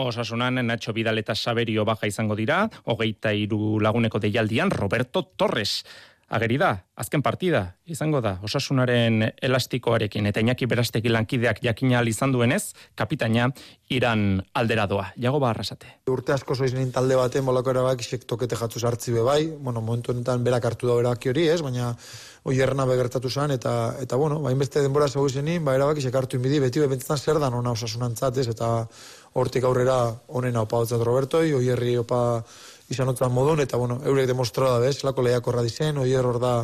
Osasunan 0.00 0.54
Nacho 0.66 0.92
Vidal 0.92 1.18
eta 1.18 1.34
Saberio 1.34 1.84
baja 1.84 2.08
izango 2.08 2.36
dira, 2.38 2.62
hogeita 2.84 3.32
iru 3.36 3.80
laguneko 3.82 4.20
deialdian 4.22 4.70
Roberto 4.70 5.22
Torres. 5.36 5.84
Ageri 6.30 6.60
da, 6.62 6.68
azken 6.94 7.24
partida, 7.26 7.60
izango 7.90 8.20
da, 8.22 8.36
osasunaren 8.46 9.24
elastikoarekin, 9.42 10.28
eta 10.30 10.38
Iñaki 10.44 10.68
Berastegi 10.70 11.10
lankideak 11.10 11.58
jakina 11.64 12.04
izan 12.06 12.30
duenez, 12.30 12.70
kapitaina 12.94 13.48
iran 13.90 14.38
aldera 14.54 14.86
doa. 14.86 15.08
Jago 15.18 15.40
barrasate. 15.42 15.90
Urte 16.06 16.32
asko 16.36 16.54
zoiz 16.54 16.70
nint 16.76 16.94
talde 16.94 17.18
baten 17.18 17.42
bolako 17.44 17.74
erabakisek 17.74 18.28
tokete 18.30 18.54
jatzu 18.54 18.78
sartzi 18.78 19.16
bai, 19.18 19.48
bueno, 19.58 19.80
momentu 19.80 20.12
honetan 20.14 20.44
berak 20.46 20.70
hartu 20.70 20.86
da 20.86 21.00
erabaki 21.02 21.34
hori, 21.34 21.48
ez, 21.50 21.60
baina 21.66 21.96
hoi 22.44 22.56
errena 22.62 22.86
begertatu 22.86 23.28
zen, 23.28 23.50
eta, 23.50 23.96
eta 24.00 24.16
bueno, 24.16 24.38
bain 24.38 24.58
beste 24.58 24.86
denbora 24.86 25.08
zego 25.08 25.26
izenin, 25.26 25.64
ba 25.64 25.74
erabakisek 25.74 26.14
hartu 26.14 26.38
inbidi, 26.38 26.60
beti 26.62 26.78
bebentzetan 26.78 27.18
zer 27.18 27.42
dan 27.42 27.58
ona 27.58 27.74
osasunantzat, 27.74 28.38
ez, 28.38 28.46
eta 28.54 28.86
hortik 29.34 29.66
aurrera 29.66 30.14
onena 30.28 30.62
opa 30.62 30.78
hotzat 30.78 31.02
Robertoi, 31.02 31.50
hoi 31.58 31.66
herri 31.74 31.96
opa 31.98 32.44
izan 32.90 33.12
otzan 33.12 33.32
modun, 33.32 33.62
eta 33.62 33.78
bueno, 33.78 34.00
eurek 34.04 34.26
demostra 34.30 34.74
da, 34.74 34.80
bez, 34.82 35.02
lako 35.06 35.22
lehiakorra 35.26 35.62
dizen, 35.66 35.98
hoi 35.98 36.12
hor 36.18 36.40
da 36.42 36.54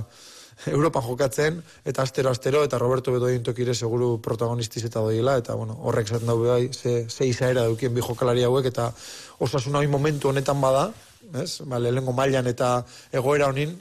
Europan 0.77 1.05
jokatzen, 1.05 1.59
eta 1.85 2.03
astero 2.03 2.31
astero, 2.31 2.62
eta 2.64 2.79
Roberto 2.81 3.12
Bedoin 3.12 3.43
tokire 3.45 3.74
seguru 3.74 4.16
protagonistiz 4.24 4.85
eta 4.89 5.03
doila, 5.05 5.37
eta 5.43 5.55
bueno, 5.55 5.77
horrek 5.85 6.09
zaten 6.09 6.31
daue 6.33 6.49
bai, 6.49 6.62
ze, 6.72 7.05
ze 7.09 7.29
izaera 7.29 7.66
dukien 7.68 7.95
bi 7.95 8.05
jokalari 8.05 8.45
hauek, 8.47 8.70
eta 8.72 8.91
osasuna 9.39 9.83
hori 9.83 9.93
momentu 9.93 10.33
honetan 10.33 10.61
bada, 10.61 10.89
ez? 11.35 11.61
Ba, 11.66 11.79
lehengo 11.79 12.14
mailan 12.16 12.49
eta 12.49 12.79
egoera 13.12 13.51
honin, 13.53 13.77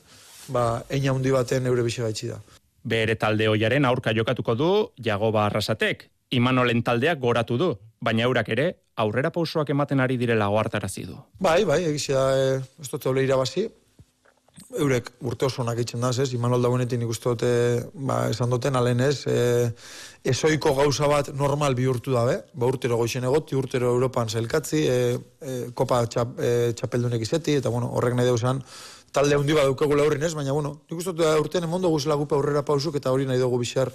ba, 0.51 0.83
eina 0.89 1.13
handi 1.15 1.31
baten 1.31 1.65
eure 1.71 1.85
bizi 1.85 2.03
gaitxi 2.03 2.33
da. 2.33 2.41
Bere 2.85 3.15
talde 3.17 3.47
hoiaren 3.49 3.85
aurka 3.85 4.13
jokatuko 4.13 4.53
du 4.55 4.71
Jagoba 5.01 5.47
Arrasatek. 5.47 6.09
Imanolen 6.35 6.83
taldeak 6.83 7.19
goratu 7.21 7.57
du, 7.57 7.71
baina 8.05 8.27
eurak 8.27 8.51
ere 8.55 8.67
aurrera 9.01 9.31
pausoak 9.33 9.71
ematen 9.73 10.03
ari 10.03 10.19
direla 10.21 10.51
ohartarazi 10.53 11.07
du. 11.09 11.17
Bai, 11.39 11.63
bai, 11.65 11.81
egizia 11.89 12.21
da, 12.21 12.53
e, 12.55 12.61
ez 12.83 12.91
dut 12.91 13.09
ole 13.11 13.25
irabazi, 13.25 13.67
eurek 14.79 15.09
urte 15.27 15.47
oso 15.47 15.61
onak 15.63 15.79
itxen 15.83 16.03
daz, 16.03 16.17
ez? 16.23 16.29
Imanol 16.35 16.63
dauenetik 16.63 16.99
nik 16.99 17.11
uste 17.11 17.31
dute, 17.31 17.51
ba, 18.07 18.25
esan 18.31 18.51
duten, 18.51 18.75
alen 18.79 19.03
ez, 19.03 19.25
e, 19.27 19.37
ezoiko 20.31 20.73
gauza 20.77 21.09
bat 21.11 21.31
normal 21.35 21.75
bihurtu 21.77 22.15
dabe, 22.15 22.37
ba, 22.53 22.69
urtero 22.71 22.99
goixen 23.01 23.27
egoti, 23.27 23.57
urtero 23.59 23.91
Europan 23.95 24.31
zelkatzi, 24.31 24.83
e, 24.87 24.99
e, 25.41 25.57
kopa 25.75 26.01
txap, 26.11 26.39
e, 26.39 26.53
txapeldunek 26.79 27.27
izeti, 27.27 27.59
eta 27.61 27.73
bueno, 27.73 27.91
horrek 27.99 28.17
nahi 28.17 28.31
deuzan, 28.31 28.63
talde 29.15 29.37
handi 29.37 29.55
bat 29.55 29.67
daukagula 29.69 30.07
horren 30.07 30.23
ez, 30.27 30.33
baina 30.35 30.55
bueno, 30.55 30.77
nik 30.89 30.99
uste 30.99 31.15
dute 31.15 31.35
urtean 31.43 31.67
emondo 31.67 31.91
guzela 31.91 32.19
gupe 32.19 32.35
aurrera 32.35 32.65
pausuk, 32.67 32.97
eta 32.99 33.15
hori 33.15 33.27
nahi 33.27 33.43
dugu 33.43 33.61
bixar 33.63 33.91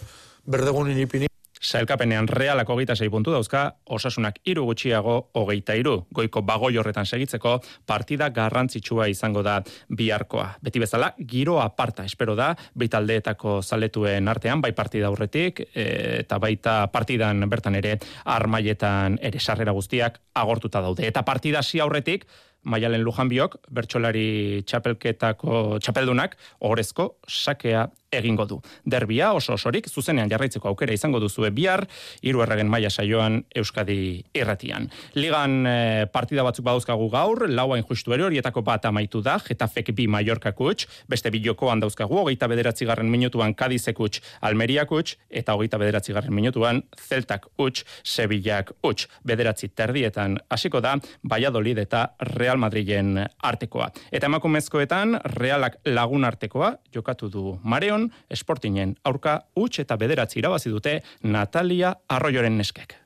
berdegunin 0.47 1.01
ipini. 1.07 1.30
Sailkapenean 1.61 2.29
realako 2.29 2.73
hogeita 2.73 2.95
sei 2.97 3.11
puntu 3.13 3.35
dauzka, 3.35 3.67
osasunak 3.93 4.39
iru 4.49 4.65
gutxiago 4.65 5.17
hogeita 5.37 5.75
iru. 5.77 6.07
Goiko 6.17 6.41
bagoi 6.43 6.73
horretan 6.81 7.05
segitzeko, 7.05 7.59
partida 7.87 8.31
garrantzitsua 8.33 9.11
izango 9.13 9.43
da 9.45 9.59
biharkoa. 9.93 10.47
Beti 10.65 10.81
bezala, 10.81 11.13
giro 11.29 11.59
aparta, 11.61 12.07
espero 12.09 12.35
da, 12.37 12.55
bitaldeetako 12.81 13.61
zaletuen 13.61 14.29
artean, 14.33 14.65
bai 14.65 14.73
partida 14.73 15.13
aurretik, 15.13 15.61
e, 15.75 15.87
eta 16.23 16.41
baita 16.41 16.87
partidan 16.93 17.45
bertan 17.51 17.77
ere, 17.77 17.99
armaietan 18.25 19.21
ere 19.21 19.41
sarrera 19.41 19.77
guztiak 19.77 20.17
agortuta 20.33 20.81
daude. 20.81 21.07
Eta 21.07 21.27
partida 21.29 21.63
si 21.63 21.81
aurretik, 21.81 22.25
Maialen 22.63 23.01
Lujanbiok, 23.01 23.57
bertsolari 23.73 24.63
txapelketako 24.69 25.79
txapeldunak, 25.81 26.37
orezko 26.69 27.15
sakea 27.29 27.87
egingo 28.11 28.47
du. 28.47 28.61
Derbia 28.85 29.33
oso 29.33 29.55
osorik 29.55 29.89
zuzenean 29.89 30.31
jarraitzeko 30.31 30.69
aukera 30.69 30.95
izango 30.95 31.21
duzue 31.23 31.51
bihar 31.55 31.87
hiru 32.23 32.43
erregen 32.43 32.69
maila 32.71 32.91
saioan 32.91 33.41
Euskadi 33.55 34.23
Irratian. 34.35 34.89
Ligan 35.15 35.67
e, 35.67 36.07
partida 36.13 36.45
batzuk 36.47 36.67
badauzkagu 36.67 37.09
gaur, 37.13 37.47
laua 37.49 37.79
injustu 37.79 38.15
ere 38.17 38.27
horietako 38.27 38.63
bat 38.67 38.87
amaitu 38.91 39.23
da, 39.23 39.39
Getafek 39.47 39.93
bi 39.95 40.09
Mallorca 40.11 40.53
kuts, 40.57 40.89
beste 41.09 41.31
bi 41.31 41.43
jokoan 41.45 41.81
dauzkagu, 41.83 42.19
hogeita 42.25 42.49
bederatzigarren 42.51 43.11
minutuan 43.11 43.55
Kadizek 43.55 44.01
uts, 44.01 44.21
Almeriak 44.41 44.91
uts, 44.93 45.17
eta 45.31 45.55
hogeita 45.55 45.79
bederatzigarren 45.79 46.35
minutuan 46.35 46.83
Zeltak 46.99 47.47
uts, 47.59 47.85
Sevillak 48.03 48.75
uts. 48.87 49.07
Bederatzi 49.27 49.71
terdietan 49.77 50.39
hasiko 50.51 50.81
da, 50.83 50.97
Valladolid 51.31 51.79
eta 51.79 52.09
Real 52.35 52.59
Madrilen 52.59 53.25
artekoa. 53.43 53.91
Eta 54.11 54.27
emakumezkoetan, 54.27 55.21
Realak 55.37 55.79
lagun 55.87 56.25
artekoa, 56.27 56.75
jokatu 56.95 57.31
du 57.31 57.59
Mareon, 57.63 58.00
Sportingen 58.35 58.97
aurka 59.05 59.41
huts 59.57 59.83
eta 59.85 59.97
bederatzi 60.01 60.41
irabazi 60.41 60.73
dute 60.73 61.01
Natalia 61.23 61.95
Arroyoren 62.09 62.59
neskek. 62.59 62.97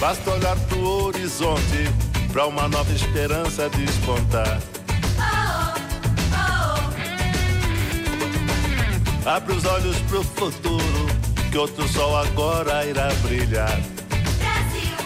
Basta 0.00 0.30
olhar 0.30 0.56
pro 0.68 1.04
horizonte 1.04 1.84
para 2.32 2.46
uma 2.46 2.66
nova 2.68 2.90
esperança 2.92 3.68
despontar. 3.68 4.58
Abre 9.26 9.52
os 9.52 9.64
olhos 9.66 9.98
pro 10.08 10.24
futuro, 10.24 11.06
que 11.50 11.58
outro 11.58 11.86
sol 11.88 12.16
agora 12.16 12.86
irá 12.86 13.08
brilhar. 13.22 13.80
Brasil, 14.38 14.96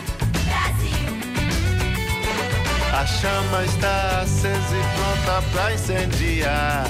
Brasil. 0.44 1.08
A 2.92 3.06
chama 3.06 3.64
está 3.64 4.20
acesa 4.20 4.76
e 4.76 4.84
pronta 4.94 5.42
pra 5.52 5.72
incendiar. 5.72 6.84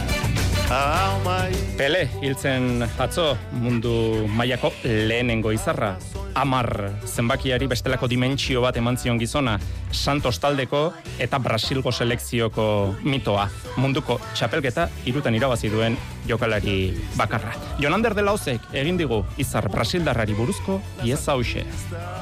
A 0.70 1.05
alma 1.07 1.48
Pele, 1.76 2.09
hiltzen 2.22 2.82
atzo 2.98 3.36
mundu 3.52 4.26
mailako 4.28 4.72
lehenengo 4.82 5.52
izarra. 5.52 5.98
Amar 6.35 6.91
zenbakiari 7.07 7.68
bestelako 7.70 8.09
dimentsio 8.11 8.61
bat 8.64 8.76
eman 8.76 8.99
zion 8.99 9.18
gizona, 9.18 9.59
Santos 9.95 10.41
taldeko 10.43 10.93
eta 11.22 11.39
Brasilgo 11.39 11.93
selekzioko 11.93 12.66
mitoa. 13.07 13.47
Munduko 13.78 14.18
txapelketa 14.35 14.89
irutan 15.07 15.35
irabazi 15.39 15.70
duen 15.70 15.97
jokalari 16.26 16.95
bakarra. 17.14 17.55
Jonander 17.78 18.16
de 18.18 18.24
Lauzek 18.26 18.66
egin 18.74 18.99
digu 18.99 19.20
izar 19.39 19.68
Brasildarrari 19.70 20.35
buruzko 20.35 20.80
ieza 21.07 21.32
hause. 21.32 21.62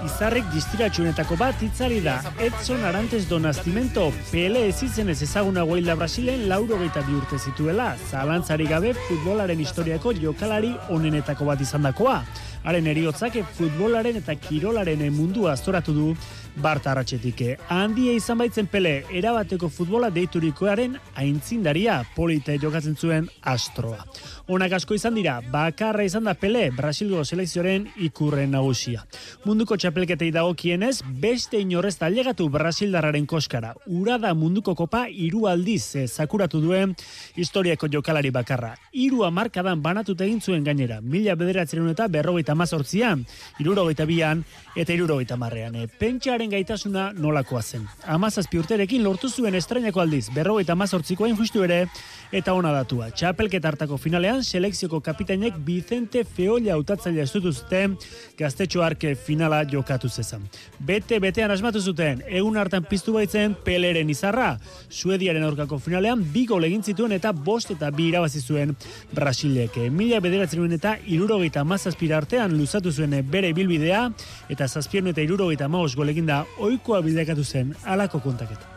Izarrek 0.04 0.48
distiratxunetako 0.52 1.38
bat 1.40 1.62
itzali 1.64 2.02
da 2.04 2.18
Edson 2.42 2.84
Arantes 2.84 3.24
do 3.30 3.38
Nascimento 3.40 4.10
PL 4.30 4.66
ez 4.68 4.82
ezaguna 5.22 5.62
guailda 5.62 5.94
Brasilen 5.94 6.48
lauro 6.48 6.78
geita 6.78 7.00
bi 7.00 7.14
urte 7.14 7.38
zituela. 7.38 7.96
Zalantzari 8.10 8.66
gabe 8.66 8.94
futbolaren 9.08 9.60
historiako 9.60 10.12
jokalari 10.12 10.74
onenetako 10.90 11.44
bat 11.44 11.60
izandakoa. 11.60 12.22
Haren 12.62 12.86
eriotzak 12.86 13.40
futbolaren 13.56 14.20
eta 14.20 14.36
kirolaren 14.38 15.02
mundua 15.14 15.56
aztoratu 15.56 15.94
du 15.96 16.12
Bart 16.56 16.86
Arratxetik. 16.86 17.40
Handia 17.72 18.12
izan 18.12 18.38
baitzen 18.42 18.66
pele, 18.68 19.02
erabateko 19.12 19.70
futbola 19.72 20.10
deiturikoaren 20.12 20.98
aintzindaria, 21.18 22.02
polite 22.16 22.58
jokatzen 22.60 22.96
zuen 22.96 23.28
astroa. 23.42 24.04
Onak 24.52 24.74
asko 24.76 24.96
izan 24.98 25.14
dira, 25.16 25.38
bakarra 25.52 26.04
izan 26.04 26.26
da 26.28 26.34
pele, 26.34 26.66
Brasilgo 26.76 27.22
selekzioaren 27.24 27.86
ikurren 28.04 28.50
nagusia. 28.52 29.04
Munduko 29.46 29.78
txapelketei 29.78 30.32
dagokienez, 30.34 30.98
beste 31.22 31.60
inorrez 31.62 31.94
tailegatu 32.00 32.48
Brasildarraren 32.52 33.26
koskara. 33.26 33.72
Ura 33.86 34.18
da 34.18 34.34
munduko 34.34 34.74
kopa 34.76 35.06
hiru 35.08 35.46
aldiz 35.48 35.94
eh, 35.96 36.06
zakuratu 36.08 36.60
duen 36.60 36.96
historiako 37.36 37.88
jokalari 37.92 38.32
bakarra. 38.34 38.74
Hiru 38.92 39.22
hamarkadan 39.24 39.80
banatuta 39.82 40.26
egin 40.26 40.42
zuen 40.42 40.66
gainera, 40.66 41.00
mila 41.00 41.36
bederatzen 41.38 41.88
eta 41.88 42.08
berrogeita 42.12 42.54
mazortzian, 42.58 43.24
irurogeita 43.62 44.04
bian 44.06 44.44
eta 44.76 44.92
irurogeita 44.94 45.36
marrean. 45.36 45.76
E, 45.76 45.86
pentsaren 45.86 46.50
gaitasuna 46.52 47.10
nolakoa 47.16 47.62
zen. 47.62 47.86
Amazazpi 48.06 48.60
urterekin 48.62 49.04
lortu 49.04 49.28
zuen 49.28 49.54
estrainako 49.58 50.00
aldiz, 50.00 50.28
berrogeita 50.34 50.76
mazortzikoa 50.78 51.28
injustu 51.32 51.64
ere, 51.66 51.86
eta 52.32 52.54
ona 52.56 52.72
datua. 52.72 53.10
Txapelketa 53.12 53.68
hartako 53.68 53.98
finalean, 54.00 54.42
selekzioko 54.42 55.02
kapitainek 55.04 55.58
Vicente 55.66 56.24
Feolla 56.24 56.74
autatzailea 56.78 57.26
estutu 57.28 57.52
zuten, 57.52 57.98
gaztetxo 58.38 58.82
arke 58.82 59.14
finala 59.14 59.62
jokatu 59.68 60.08
zezan. 60.08 60.48
Bete, 60.80 61.20
betean 61.20 61.52
asmatu 61.52 61.80
zuten, 61.80 62.24
egun 62.26 62.56
hartan 62.56 62.88
piztu 62.88 63.14
baitzen 63.18 63.54
peleren 63.64 64.10
izarra. 64.10 64.56
Suediaren 64.88 65.44
aurkako 65.46 65.78
finalean, 65.78 66.24
bi 66.32 66.46
gol 66.48 66.64
egin 66.68 66.82
zituen 66.82 67.12
eta 67.12 67.32
bost 67.32 67.74
eta 67.76 67.92
bi 67.92 68.08
irabazi 68.08 68.40
zuen 68.40 68.74
Brasilek. 69.12 69.76
Mila 69.92 70.20
bederatzen 70.24 70.72
eta 70.72 70.96
irurogeita 71.06 71.64
mazazpira 71.64 72.16
artean 72.16 72.56
luzatu 72.56 72.92
zuen 72.92 73.18
bere 73.30 73.52
bilbidea, 73.52 74.06
eta 74.48 74.68
zazpion 74.68 75.12
eta 75.12 75.20
irurogeita 75.20 75.68
maos 75.68 75.94
gol 75.96 76.08
eginda 76.08 76.44
oikoa 76.58 77.02
bidekatu 77.04 77.44
zen 77.44 77.74
alako 77.84 78.20
kontaketa. 78.24 78.71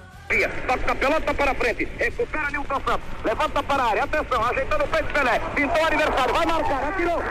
Toca 0.67 0.91
a 0.91 0.95
pelota 0.95 1.33
para 1.33 1.53
frente. 1.53 1.85
Recupera 1.97 2.49
Nilton 2.49 2.81
Santos. 2.81 3.07
Levanta 3.23 3.61
para 3.61 3.83
a 3.83 3.89
área. 3.91 4.03
Atenção, 4.05 4.43
ajeitando 4.43 4.83
o 4.83 4.87
peito 4.87 5.13
Pelé. 5.13 5.39
Pintou 5.53 5.81
o 5.81 5.85
aniversário. 5.85 6.33
Vai 6.33 6.45
marcar. 6.45 6.89
Atirou. 6.89 7.23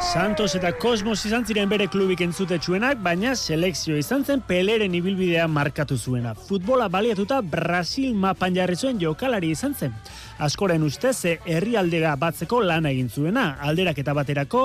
Santos 0.00 0.54
eta 0.54 0.70
Cosmos 0.78 1.24
izan 1.26 1.42
ziren 1.42 1.66
bere 1.68 1.88
klubik 1.90 2.20
entzutetsuenak, 2.22 3.00
baina 3.02 3.32
selekzio 3.34 3.96
izan 3.98 4.22
zen 4.24 4.40
peleren 4.46 4.94
ibilbidea 4.94 5.48
markatu 5.50 5.96
zuena. 5.98 6.36
Futbola 6.38 6.86
baliatuta 6.88 7.40
Brasil 7.42 8.14
mapan 8.14 8.54
jarri 8.54 8.76
zuen 8.78 9.00
jokalari 9.02 9.50
izan 9.50 9.74
zen. 9.74 9.96
Askoren 10.38 10.84
ustez, 10.86 11.16
ze 11.16 11.32
herrialdega 11.44 12.14
batzeko 12.16 12.60
lana 12.62 12.92
egin 12.94 13.10
zuena. 13.10 13.56
Alderak 13.60 13.98
eta 13.98 14.14
baterako, 14.14 14.62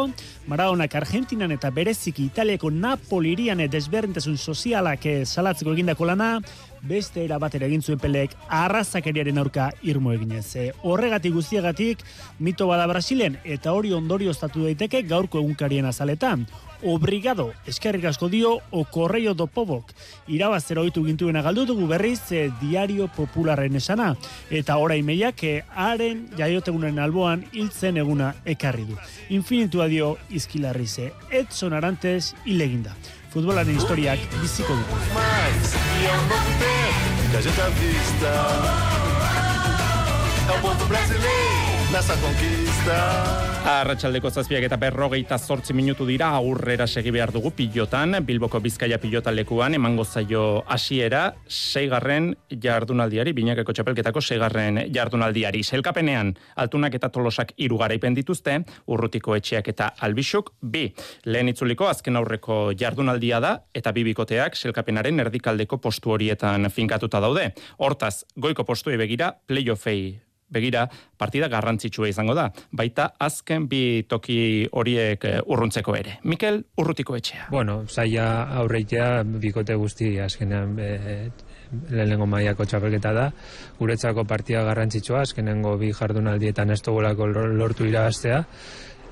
Maradonak 0.48 0.94
Argentinan 0.96 1.52
eta 1.52 1.72
bereziki 1.74 2.28
Italiako 2.30 2.70
Napolirian 2.70 3.66
desberdintasun 3.74 4.38
sozialak 4.38 5.06
eh, 5.06 5.26
salatzeko 5.26 5.74
egindako 5.74 6.06
lana, 6.06 6.36
beste 6.84 7.24
era 7.24 7.40
batera 7.40 7.68
egin 7.70 7.82
zuen 7.82 8.00
pelek 8.00 8.36
arrazakeriaren 8.50 9.40
aurka 9.40 9.70
irmo 9.82 10.14
eginez. 10.14 10.46
E, 10.56 10.72
horregatik 10.84 11.34
guztiagatik 11.34 12.04
mito 12.40 12.68
bada 12.68 12.88
Brasilen 12.88 13.40
eta 13.44 13.74
hori 13.74 13.94
ondorio 13.94 14.32
estatu 14.32 14.68
daiteke 14.68 15.04
gaurko 15.08 15.40
egunkarien 15.40 15.86
azaletan. 15.86 16.46
Obrigado, 16.86 17.54
eskerrik 17.66 18.04
asko 18.10 18.28
dio, 18.28 18.58
o 18.70 18.84
Correio 18.84 19.34
do 19.34 19.48
Pobok. 19.48 19.94
Irabaztera 20.28 20.82
oitu 20.82 21.06
gintuena 21.06 21.42
galdu 21.42 21.64
dugu 21.66 21.88
berriz, 21.88 22.20
e, 22.36 22.50
diario 22.60 23.08
popularren 23.08 23.80
esana. 23.80 24.18
Eta 24.52 24.76
ora 24.78 24.98
imeiak, 25.00 25.44
e, 25.48 25.64
haren 25.72 26.28
jaiotegunen 26.36 27.00
alboan 27.00 27.46
hiltzen 27.54 27.98
eguna 28.04 28.34
ekarri 28.44 28.84
du. 28.92 29.00
Infinitua 29.30 29.88
dio 29.88 30.18
izkilarrize, 30.30 31.14
Edson 31.32 31.72
Arantes 31.72 32.36
hileginda. 32.44 32.98
Futbolaren 33.34 33.76
historiak 33.76 34.20
biziko 34.42 34.74
dugu. 34.74 34.98
mais 35.14 35.74
é 41.94 42.02
novo 42.02 42.14
tempo 42.14 42.34
que 42.34 42.46
a 42.46 42.50
gente 42.50 42.64
avista. 42.64 42.92
É 42.92 43.04
o 43.04 43.14
povo 43.14 43.34
brasileiro 43.34 43.34
nessa 43.34 43.34
conquista. 43.38 43.54
Arratxaldeko 43.64 44.30
zazpiak 44.30 44.66
eta 44.66 44.76
berrogeita 44.76 45.38
zortzi 45.38 45.74
minutu 45.74 46.06
dira 46.06 46.28
aurrera 46.36 46.88
segi 46.88 47.12
behar 47.12 47.32
dugu 47.32 47.52
pilotan, 47.52 48.18
Bilboko 48.26 48.60
Bizkaia 48.60 48.98
pilota 49.00 49.32
lekuan, 49.32 49.74
emango 49.74 50.04
zaio 50.04 50.64
hasiera 50.68 51.36
seigarren 51.48 52.36
jardunaldiari, 52.50 53.32
binakako 53.32 53.72
txapelketako 53.72 54.22
seigarren 54.22 54.92
jardunaldiari. 54.94 55.64
Selkapenean, 55.64 56.34
altunak 56.58 56.96
eta 56.96 57.10
tolosak 57.10 57.54
irugaraipen 57.56 58.14
dituzte, 58.14 58.66
urrutiko 58.88 59.36
etxeak 59.36 59.68
eta 59.70 59.94
albixuk, 60.02 60.52
bi. 60.60 60.90
Lehen 61.26 61.48
itzuliko 61.48 61.88
azken 61.88 62.18
aurreko 62.18 62.74
jardunaldia 62.76 63.40
da, 63.40 63.56
eta 63.74 63.94
bibikoteak 63.94 64.56
selkapenaren 64.56 65.20
erdikaldeko 65.20 65.78
postu 65.78 66.12
horietan 66.12 66.70
finkatuta 66.70 67.24
daude. 67.24 67.54
Hortaz, 67.78 68.26
goiko 68.36 68.66
postu 68.66 68.92
begira, 68.98 69.38
playoffei 69.48 70.33
begira 70.50 70.88
partida 71.18 71.48
garrantzitsua 71.48 72.10
izango 72.10 72.36
da. 72.38 72.50
Baita 72.72 73.14
azken 73.20 73.68
bi 73.70 74.04
toki 74.10 74.68
horiek 74.72 75.26
eh, 75.30 75.40
urruntzeko 75.46 75.96
ere. 75.96 76.20
Mikel 76.24 76.64
Urrutiko 76.78 77.16
etxea. 77.18 77.48
Bueno, 77.52 77.84
zaila 77.88 78.28
aurreitea 78.62 79.24
bikote 79.24 79.76
guzti 79.80 80.16
azkenean 80.20 80.78
e, 80.80 80.94
lehenengo 81.90 82.26
maiako 82.30 82.66
txapelketa 82.70 83.14
da. 83.16 83.28
Guretzako 83.80 84.26
partida 84.30 84.64
garrantzitsua, 84.68 85.24
azkenengo 85.28 85.76
bi 85.82 85.92
jardunaldietan 85.94 86.74
ez 86.74 86.82
dugulako 86.86 87.28
lortu 87.34 87.88
irabaztea. 87.90 88.44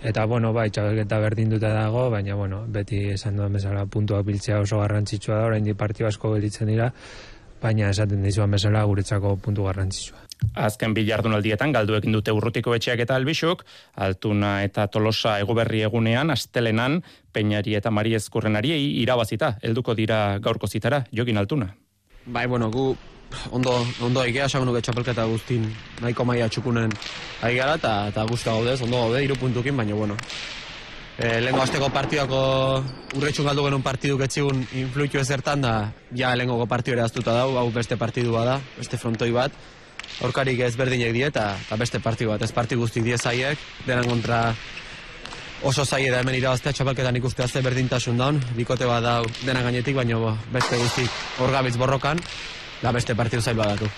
Eta, 0.02 0.26
bueno, 0.26 0.50
bai, 0.54 0.70
txapelketa 0.74 1.20
berdin 1.22 1.52
dute 1.54 1.70
dago, 1.70 2.08
baina, 2.10 2.36
bueno, 2.36 2.64
beti 2.68 3.04
esan 3.14 3.38
duen 3.38 3.54
bezala 3.54 3.86
puntuak 3.86 4.26
biltzea 4.26 4.58
oso 4.64 4.82
garrantzitsua 4.82 5.38
da, 5.38 5.46
orain 5.52 5.68
di 5.68 5.78
partio 5.78 6.10
asko 6.10 6.34
gelditzen 6.34 6.74
dira, 6.74 6.90
baina 7.62 7.92
esaten 7.94 8.26
dizuan 8.26 8.58
bezala 8.58 8.82
guretzako 8.90 9.36
puntu 9.46 9.70
garrantzitsua. 9.70 10.21
Azken 10.56 10.94
bi 10.94 11.06
jardunaldietan 11.08 11.72
galdu 11.72 11.96
egin 11.96 12.12
dute 12.18 12.34
urrutiko 12.36 12.76
etxeak 12.76 13.00
eta 13.06 13.16
albixuk, 13.16 13.64
altuna 13.96 14.64
eta 14.66 14.88
tolosa 14.92 15.38
egoberri 15.40 15.82
egunean, 15.88 16.34
astelenan, 16.34 17.00
peinari 17.32 17.78
eta 17.80 17.92
mari 17.92 18.16
ezkurrenari 18.18 18.74
irabazita, 19.02 19.56
helduko 19.64 19.96
dira 19.96 20.40
gaurko 20.44 20.68
zitara, 20.68 21.06
jogin 21.16 21.38
altuna. 21.38 21.72
Bai, 22.26 22.46
bueno, 22.48 22.70
gu 22.70 22.96
ondo, 23.52 23.74
ondo 24.04 24.24
egia 24.28 24.46
esan 24.46 24.66
nuke 24.68 24.82
txapelketa 24.84 25.26
guztin 25.30 25.66
nahiko 26.02 26.26
maia 26.28 26.50
txukunen 26.50 26.92
aigara 27.48 27.78
eta, 27.80 27.94
eta 28.12 28.26
guztia 28.30 28.56
gaudez, 28.58 28.82
ondo 28.86 29.06
gaude, 29.06 29.24
iru 29.24 29.38
puntukin, 29.40 29.78
baina 29.78 29.96
bueno. 29.96 30.18
E, 31.18 31.40
lehenko 31.44 31.62
azteko 31.62 31.90
partidako 31.94 32.38
urretxun 33.20 33.46
galdu 33.46 33.66
genuen 33.68 33.84
partidu 33.86 34.18
getzigun 34.18 34.64
influitu 34.80 35.20
ezertan 35.22 35.62
da, 35.62 35.76
ja 36.18 36.32
lehenko 36.36 36.66
partidu 36.68 36.98
ere 36.98 37.06
aztuta 37.06 37.36
dau, 37.36 37.56
hau 37.60 37.68
beste 37.72 37.98
partidua 38.00 38.46
da, 38.48 38.56
beste 38.78 38.98
frontoi 38.98 39.32
bat, 39.36 39.56
Horkarik 40.22 40.60
ez 40.60 40.76
berdinek 40.78 41.14
die 41.16 41.26
eta, 41.26 41.56
eta 41.66 41.80
beste 41.80 42.00
partidu 42.04 42.30
bat, 42.34 42.42
ez 42.42 42.52
partidu 42.52 42.84
guzti 42.84 43.02
die 43.02 43.18
zaiek, 43.18 43.58
denan 43.88 44.08
kontra 44.10 44.44
oso 45.64 45.86
zaie 45.86 46.12
da 46.12 46.22
hemen 46.22 46.36
irabaztea 46.36 46.74
txapelketan 46.74 47.20
ikustea 47.22 47.48
ze 47.48 47.62
berdintasun 47.62 48.18
daun, 48.18 48.42
bikote 48.58 48.86
bat 48.90 49.04
da 49.04 49.20
dena 49.46 49.62
gainetik, 49.62 49.96
baina 49.96 50.38
beste 50.54 50.78
guztik 50.78 51.22
horgabitz 51.40 51.78
borrokan, 51.78 52.20
da 52.82 52.92
beste 52.92 53.16
partidu 53.16 53.42
zail 53.42 53.58
badatu. 53.58 53.90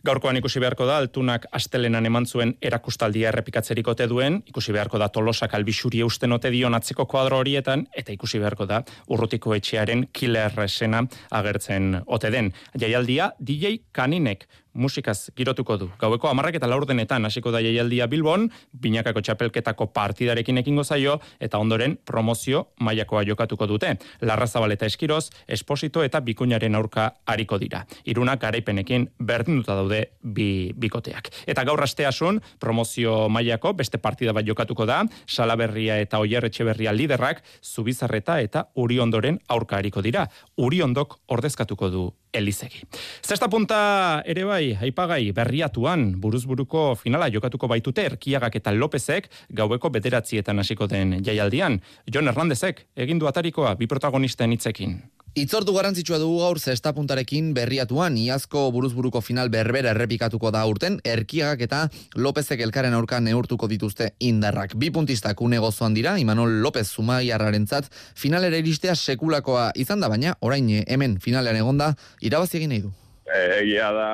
Gaurkoan 0.00 0.38
ikusi 0.40 0.62
beharko 0.62 0.86
da, 0.88 0.94
altunak 0.96 1.44
astelenan 1.52 2.06
eman 2.08 2.24
zuen 2.24 2.54
erakustaldia 2.64 3.28
errepikatzerik 3.28 3.88
ote 3.92 4.06
duen, 4.08 4.38
ikusi 4.48 4.72
beharko 4.72 4.96
da 4.98 5.10
tolosak 5.12 5.52
albixuri 5.58 6.00
eusten 6.00 6.32
ote 6.32 6.48
dion 6.54 6.72
atzeko 6.74 7.04
kuadro 7.04 7.42
horietan, 7.42 7.84
eta 7.92 8.14
ikusi 8.14 8.40
beharko 8.40 8.64
da 8.64 8.80
urrutiko 9.12 9.52
etxearen 9.58 10.06
killer 10.16 10.56
esena 10.64 11.02
agertzen 11.36 11.98
ote 12.06 12.32
den. 12.32 12.48
Jaialdia 12.80 13.34
DJ 13.44 13.76
Kaninek 13.92 14.48
musikaz 14.74 15.30
girotuko 15.36 15.76
du. 15.76 15.90
Gaueko 15.98 16.28
amarrak 16.28 16.56
eta 16.58 16.68
laurdenetan 16.70 17.24
hasiko 17.24 17.50
da 17.50 17.60
jaialdia 17.62 18.06
Bilbon, 18.10 18.48
binakako 18.72 19.20
txapelketako 19.20 19.90
partidarekin 19.94 20.58
ekingo 20.62 20.84
zaio, 20.84 21.18
eta 21.40 21.58
ondoren 21.58 21.96
promozio 22.04 22.66
mailakoa 22.80 23.24
jokatuko 23.28 23.66
dute. 23.66 23.96
Larra 24.20 24.46
eta 24.70 24.86
eskiroz, 24.86 25.30
esposito 25.48 26.02
eta 26.04 26.20
bikuñaren 26.20 26.74
aurka 26.74 27.14
hariko 27.26 27.58
dira. 27.58 27.86
Iruna 28.04 28.36
garaipenekin 28.36 29.10
berdinduta 29.18 29.74
daude 29.74 30.12
bi 30.22 30.72
bikoteak. 30.76 31.30
Eta 31.46 31.64
gaur 31.64 31.82
asteasun, 31.82 32.40
promozio 32.58 33.28
mailako 33.28 33.72
beste 33.74 33.98
partida 33.98 34.32
bat 34.32 34.46
jokatuko 34.46 34.86
da, 34.86 35.04
Salaberria 35.26 35.98
eta 36.00 36.18
Oierretxe 36.18 36.64
berria 36.64 36.92
liderrak, 36.92 37.42
Zubizarreta 37.62 38.40
eta 38.40 38.68
Uriondoren 38.74 39.40
aurka 39.48 39.76
hariko 39.76 40.02
dira. 40.02 40.28
Uriondok 40.56 41.20
ordezkatuko 41.28 41.90
du 41.90 42.10
Elizegi. 42.32 42.82
Zesta 43.26 43.48
punta 43.48 44.22
ere 44.24 44.44
bai, 44.46 44.76
aipagai 44.80 45.32
berriatuan 45.34 46.12
buruzburuko 46.20 46.94
finala 46.94 47.30
jokatuko 47.30 47.68
baitute 47.68 48.04
Erkiagak 48.06 48.60
eta 48.60 48.72
Lopezek 48.74 49.30
gaueko 49.50 49.90
bederatzietan 49.90 50.62
hasiko 50.62 50.86
den 50.90 51.18
jaialdian. 51.26 51.80
Jon 52.12 52.30
Hernandezek 52.30 52.86
egin 52.96 53.18
du 53.18 53.26
atarikoa 53.30 53.74
bi 53.74 53.90
protagonisten 53.90 54.52
hitzekin. 54.54 55.00
Itzortu 55.38 55.70
garrantzitsua 55.70 56.16
dugu 56.18 56.40
gaur 56.42 56.58
zesta 56.58 56.90
puntarekin 56.90 57.52
berriatuan, 57.54 58.16
iazko 58.18 58.64
buruzburuko 58.74 59.20
final 59.22 59.46
berbera 59.48 59.92
errepikatuko 59.94 60.50
da 60.50 60.64
urten, 60.66 60.96
erkiagak 61.06 61.60
eta 61.68 61.84
Lopezek 62.18 62.58
elkaren 62.66 62.96
aurka 62.98 63.20
neurtuko 63.22 63.68
dituzte 63.70 64.08
indarrak. 64.18 64.74
Bi 64.74 64.90
puntistak 64.90 65.40
une 65.40 65.60
gozoan 65.62 65.94
dira, 65.94 66.16
Imanol 66.18 66.58
Lopez 66.64 66.88
Zumai 66.88 67.30
arrarentzat, 67.30 67.86
finalera 68.18 68.58
iristea 68.58 68.96
sekulakoa 68.96 69.70
izan 69.78 70.02
da, 70.02 70.08
baina 70.10 70.34
orain 70.40 70.66
hemen 70.82 71.20
finalean 71.22 71.60
egonda, 71.62 71.92
irabazi 72.20 72.58
egin 72.58 72.74
nahi 72.74 72.82
du. 72.88 72.90
Egia 73.30 73.92
da, 73.94 74.10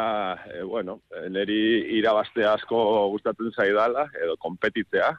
e, 0.52 0.62
bueno, 0.68 1.00
neri 1.32 1.96
irabazte 1.96 2.44
asko 2.44 3.08
gustatzen 3.14 3.56
zaidala, 3.56 4.10
edo 4.20 4.36
kompetitzea, 4.36 5.14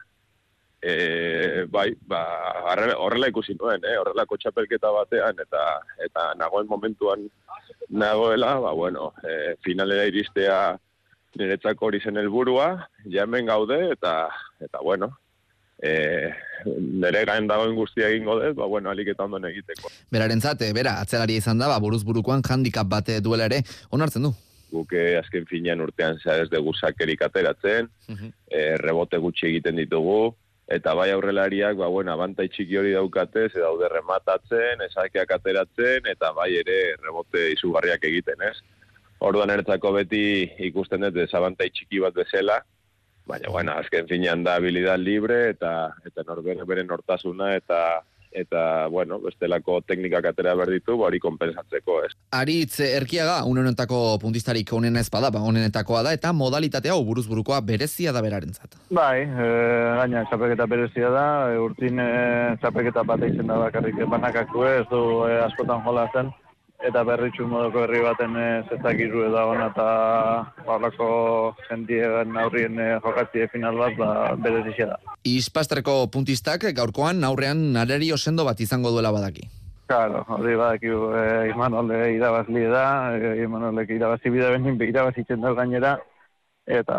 e, 0.82 1.66
bai, 1.70 1.90
ba, 2.06 2.22
horrela 2.96 3.28
ikusi 3.28 3.56
nuen, 3.58 3.82
eh, 3.84 3.96
horrelako 3.98 4.38
txapelketa 4.38 4.90
batean, 4.94 5.38
eta 5.42 5.62
eta 6.04 6.32
nagoen 6.38 6.68
momentuan 6.70 7.26
nagoela, 7.90 8.54
ba, 8.62 8.72
bueno, 8.72 9.12
e, 9.22 9.56
finalera 9.64 10.06
iristea 10.06 10.58
niretzako 11.38 11.90
hori 11.90 12.00
zen 12.00 12.18
helburua, 12.18 12.88
jamen 13.10 13.46
gaude, 13.46 13.80
eta, 13.92 14.28
eta 14.64 14.82
bueno, 14.82 15.10
e, 15.82 16.30
nire 16.66 17.24
gain 17.26 17.46
dagoen 17.50 17.76
guztia 17.76 18.08
egingo 18.10 18.38
dut, 18.40 18.56
ba, 18.58 18.66
bueno, 18.66 18.90
alik 18.90 19.12
eta 19.14 19.26
ondo 19.26 19.40
egiteko. 19.48 19.90
Beraren 20.14 20.40
zate, 20.40 20.72
bera, 20.72 20.98
atzelari 21.02 21.38
izan 21.42 21.58
da, 21.58 21.70
ba, 21.70 21.78
buruz 21.82 22.04
burukoan 22.06 22.42
handikap 22.48 22.86
bate 22.86 23.20
duela 23.20 23.50
ere, 23.50 23.62
onartzen 23.90 24.28
du? 24.28 24.34
Guke 24.68 25.14
azken 25.16 25.46
finean 25.48 25.80
urtean 25.80 26.18
zea 26.20 26.42
ez 26.42 26.50
dugu 26.52 26.74
sakerik 26.76 27.22
ateratzen, 27.24 27.88
uh 28.12 28.28
rebote 28.82 29.16
gutxi 29.16 29.46
egiten 29.48 29.78
ditugu, 29.80 30.34
eta 30.68 30.92
bai 30.94 31.10
aurrelariak, 31.10 31.78
ba, 31.80 31.88
bueno, 31.88 32.12
abantai 32.12 32.48
txiki 32.52 32.76
hori 32.76 32.92
daukate, 32.92 33.46
ze 33.48 33.62
daude 33.64 33.88
rematatzen, 33.88 34.82
esakeak 34.84 35.30
ateratzen, 35.38 36.08
eta 36.12 36.34
bai 36.36 36.50
ere 36.60 36.78
rebote 37.00 37.46
izugarriak 37.54 38.04
egiten, 38.04 38.44
ez? 38.44 38.56
Orduan 39.24 39.50
ertzako 39.50 39.94
beti 39.96 40.22
ikusten 40.68 41.06
dut 41.06 41.16
desabantai 41.16 41.70
txiki 41.72 42.02
bat 42.04 42.14
bezala, 42.20 42.60
baina, 43.28 43.48
bueno, 43.52 43.72
azken 43.80 44.06
finean 44.08 44.44
da 44.44 44.58
habilidad 44.60 45.00
libre, 45.00 45.40
eta, 45.54 45.72
eta 46.04 46.24
norbere 46.28 46.68
bere 46.68 46.84
nortasuna, 46.84 47.54
eta 47.56 47.80
eta, 48.40 48.86
bueno, 48.92 49.18
bestelako 49.22 49.80
teknikak 49.86 50.30
atera 50.30 50.54
behar 50.58 50.72
ditu, 50.72 50.96
ba, 50.98 51.08
hori 51.08 51.20
kompensatzeko, 51.22 51.98
ez. 52.06 52.12
Aritz, 52.38 52.80
erkiaga, 52.86 53.40
unenetako 53.48 54.18
puntistarik 54.22 54.72
onen 54.76 54.96
ez 55.00 55.08
bada, 55.12 55.30
ba, 55.34 55.42
onenetakoa 55.50 56.04
da, 56.06 56.14
eta 56.16 56.32
modalitatea 56.36 56.94
hau 56.94 57.04
buruzburukoa 57.08 57.60
berezia 57.66 58.14
da 58.14 58.22
beraren 58.24 58.54
zat. 58.54 58.78
Bai, 58.94 59.22
e, 59.24 59.48
gaina, 60.00 60.24
txapeketa 60.30 60.68
berezia 60.70 61.12
da, 61.14 61.28
e, 61.52 61.62
urtin 61.62 62.02
e, 62.02 62.10
txapeketa 62.62 63.04
bat 63.08 63.24
eitzen 63.26 63.50
da 63.50 63.58
bakarrik 63.66 64.02
banakakue, 64.08 64.74
ez 64.82 64.86
du 64.92 65.02
e, 65.28 65.38
askotan 65.46 65.82
jola 65.86 66.08
zen, 66.14 66.32
eta 66.86 67.02
berritxu 67.02 67.46
modoko 67.50 67.82
herri 67.84 68.00
baten 68.04 68.36
e, 68.38 68.46
zezakiru 68.70 69.24
edo 69.26 69.44
ona 69.50 69.66
eta 69.72 69.86
barlako 70.66 71.08
jendien 71.68 72.36
aurrien 72.38 72.78
e, 72.78 72.88
jokatzie 73.02 73.48
final 73.52 73.78
bat 73.82 73.96
ba, 73.98 74.10
bere 74.38 74.62
da. 74.78 74.98
Ispastreko 75.26 76.06
puntistak 76.14 76.68
gaurkoan 76.74 77.24
aurrean 77.24 77.72
narerio 77.72 78.16
sendo 78.16 78.44
bat 78.44 78.60
izango 78.60 78.90
duela 78.94 79.10
badaki. 79.10 79.48
Claro, 79.88 80.22
hori 80.28 80.54
badaki 80.54 80.92
e, 80.92 81.50
Imanolde 81.50 82.12
irabazli 82.14 82.64
da, 82.70 82.86
e, 83.16 83.34
Imanolde 83.42 83.86
irabazi 83.88 84.30
bida 84.30 84.50
benin 84.54 84.80
irabazitzen 84.80 85.40
da 85.40 85.54
gainera, 85.56 85.98
eta 86.68 86.96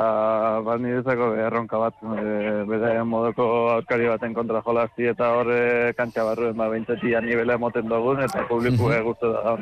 bat 0.65 0.81
niretzako 0.81 1.33
erronka 1.37 1.77
bat 1.77 1.99
e, 2.01 2.21
bere 2.69 3.03
modoko 3.05 3.45
aurkari 3.75 4.07
baten 4.09 4.33
kontra 4.33 4.63
jolazti 4.65 5.09
eta 5.11 5.29
horre 5.37 5.93
kantxa 5.97 6.25
barruen 6.25 6.57
ba, 6.57 6.69
bintzetia 6.73 7.21
nivela 7.21 7.57
emoten 7.59 7.85
dugun 7.89 8.23
eta 8.25 8.47
publiku 8.49 8.89
mm 8.89 8.93
-hmm. 8.93 9.33
da 9.43 9.57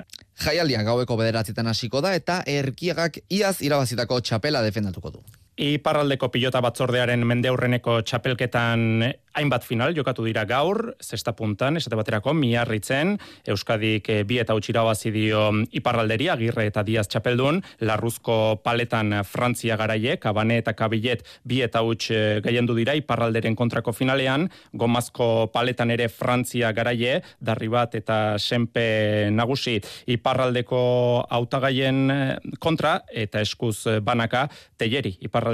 Jaialdian 0.45 0.85
gaueko 0.85 1.17
bederatzietan 1.17 1.67
hasiko 1.67 2.01
da 2.01 2.15
eta 2.15 2.43
erkiagak 2.45 3.19
iaz 3.29 3.61
irabazitako 3.61 4.21
txapela 4.21 4.61
defendatuko 4.61 5.11
du. 5.11 5.19
Iparraldeko 5.57 6.27
pilota 6.29 6.59
batzordearen 6.61 7.23
mendeurreneko 7.25 8.03
txapelketan 8.05 9.07
hainbat 9.37 9.63
final 9.65 9.93
jokatu 9.93 10.25
dira 10.25 10.43
gaur, 10.49 10.95
zesta 11.01 11.33
puntan, 11.37 11.77
esate 11.77 11.97
baterako, 11.97 12.33
miarritzen, 12.37 13.15
Euskadik 13.49 14.09
eh, 14.09 14.23
bi 14.25 14.39
eta 14.41 14.55
utxira 14.57 14.83
dio 15.13 15.51
iparralderia, 15.71 16.33
agirre 16.33 16.67
eta 16.67 16.83
diaz 16.83 17.07
txapeldun, 17.07 17.61
larruzko 17.81 18.59
paletan 18.63 19.23
Frantzia 19.23 19.77
garaiek, 19.77 20.25
abane 20.25 20.57
eta 20.57 20.73
kabilet 20.73 21.23
bi 21.43 21.61
eta 21.61 21.81
utx 21.81 22.11
eh, 22.11 22.39
gaiendu 22.41 22.75
dira 22.75 22.93
iparralderen 22.97 23.55
kontrako 23.55 23.93
finalean, 23.93 24.49
gomazko 24.73 25.49
paletan 25.53 25.91
ere 25.91 26.09
Frantzia 26.09 26.71
garaie, 26.71 27.21
darri 27.39 27.67
bat 27.67 27.95
eta 27.95 28.37
senpe 28.37 29.29
nagusi. 29.31 29.79
Iparraldeko 30.07 31.25
hautagaien 31.29 32.11
eh, 32.11 32.37
kontra, 32.59 33.01
eta 33.09 33.41
eskuz 33.41 34.01
banaka, 34.01 34.47
teieri, 34.77 35.15
iparraldeko 35.21 35.46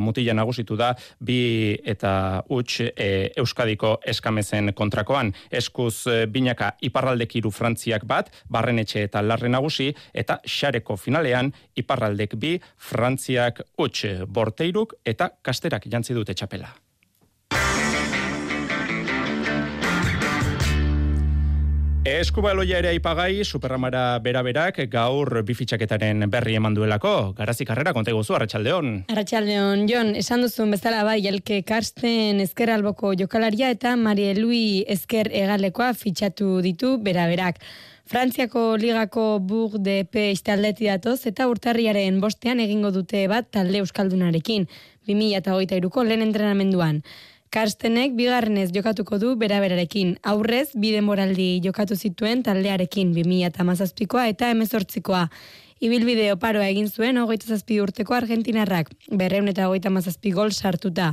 mutila 0.00 0.34
nagusitu 0.34 0.76
da, 0.76 0.92
bi 1.20 1.78
eta 1.84 2.42
utx 2.48 2.80
e, 2.96 3.32
Euskadiko 3.36 3.98
eskamezen 4.06 4.72
kontrakoan. 4.74 5.32
Eskuz 5.50 6.06
e, 6.06 6.26
binaka 6.26 6.74
iparraldek 6.80 7.36
iru 7.36 7.50
frantziak 7.50 8.04
bat, 8.04 8.30
barrenetxe 8.48 9.02
eta 9.08 9.22
larre 9.22 9.48
nagusi, 9.48 9.92
eta 10.14 10.40
xareko 10.46 10.96
finalean 10.96 11.52
iparraldek 11.76 12.36
bi 12.36 12.58
frantziak 12.76 13.62
utx 13.78 14.22
borteiruk 14.28 14.94
eta 15.04 15.30
kasterak 15.42 15.86
jantzi 15.90 16.14
dute 16.14 16.34
txapela. 16.34 16.72
Eskubaloia 22.02 22.80
ere 22.80 22.88
aipagai, 22.90 23.44
superramara 23.46 24.18
bera-berak 24.18 24.80
gaur 24.90 25.28
bifitxaketaren 25.46 26.24
berri 26.32 26.56
eman 26.58 26.74
duelako. 26.74 27.12
Garazi 27.38 27.62
karrera, 27.62 27.92
konta 27.94 28.10
eguzu, 28.10 28.34
Arratxaldeon. 28.34 28.88
Arratxaldeon, 29.14 29.84
Jon, 29.86 30.10
esan 30.18 30.42
duzun 30.42 30.74
bezala 30.74 31.04
bai, 31.06 31.20
elke 31.30 31.60
Karsten 31.62 32.42
Esker 32.42 32.74
alboko 32.74 33.12
jokalaria 33.14 33.70
eta 33.70 33.94
Marie 33.94 34.34
Louis 34.34 34.82
Esker 34.90 35.30
egalekoa 35.30 35.92
fitxatu 35.94 36.58
ditu 36.66 36.96
bera-berak. 36.98 37.62
Frantziako 38.10 38.72
ligako 38.82 39.38
bug 39.38 39.78
de 39.78 40.02
pe 40.02 40.32
istaldeti 40.34 40.90
datoz 40.90 41.20
eta 41.30 41.46
urtarriaren 41.46 42.18
bostean 42.20 42.58
egingo 42.60 42.90
dute 42.90 43.28
bat 43.30 43.46
talde 43.54 43.78
euskaldunarekin, 43.78 44.66
2008ko 45.06 46.02
lehen 46.10 46.26
entrenamenduan. 46.26 47.04
Karstenek 47.52 48.14
bigarrenez 48.16 48.70
jokatuko 48.72 49.18
du 49.20 49.34
beraberarekin. 49.36 50.14
Aurrez, 50.24 50.70
bide 50.72 51.02
moraldi 51.04 51.60
jokatu 51.60 51.98
zituen 52.00 52.40
taldearekin 52.46 53.10
2008koa 53.12 54.22
eta 54.30 54.48
emezortzikoa. 54.54 55.26
Ibilbide 55.84 56.30
oparoa 56.32 56.70
egin 56.72 56.88
zuen, 56.88 57.18
hogeita 57.20 57.50
zazpi 57.52 57.76
urteko 57.84 58.16
argentinarrak, 58.16 58.88
berreun 59.20 59.52
eta 59.52 59.66
hogeita 59.68 59.92
mazazpi 59.92 60.32
gol 60.32 60.54
sartuta. 60.56 61.10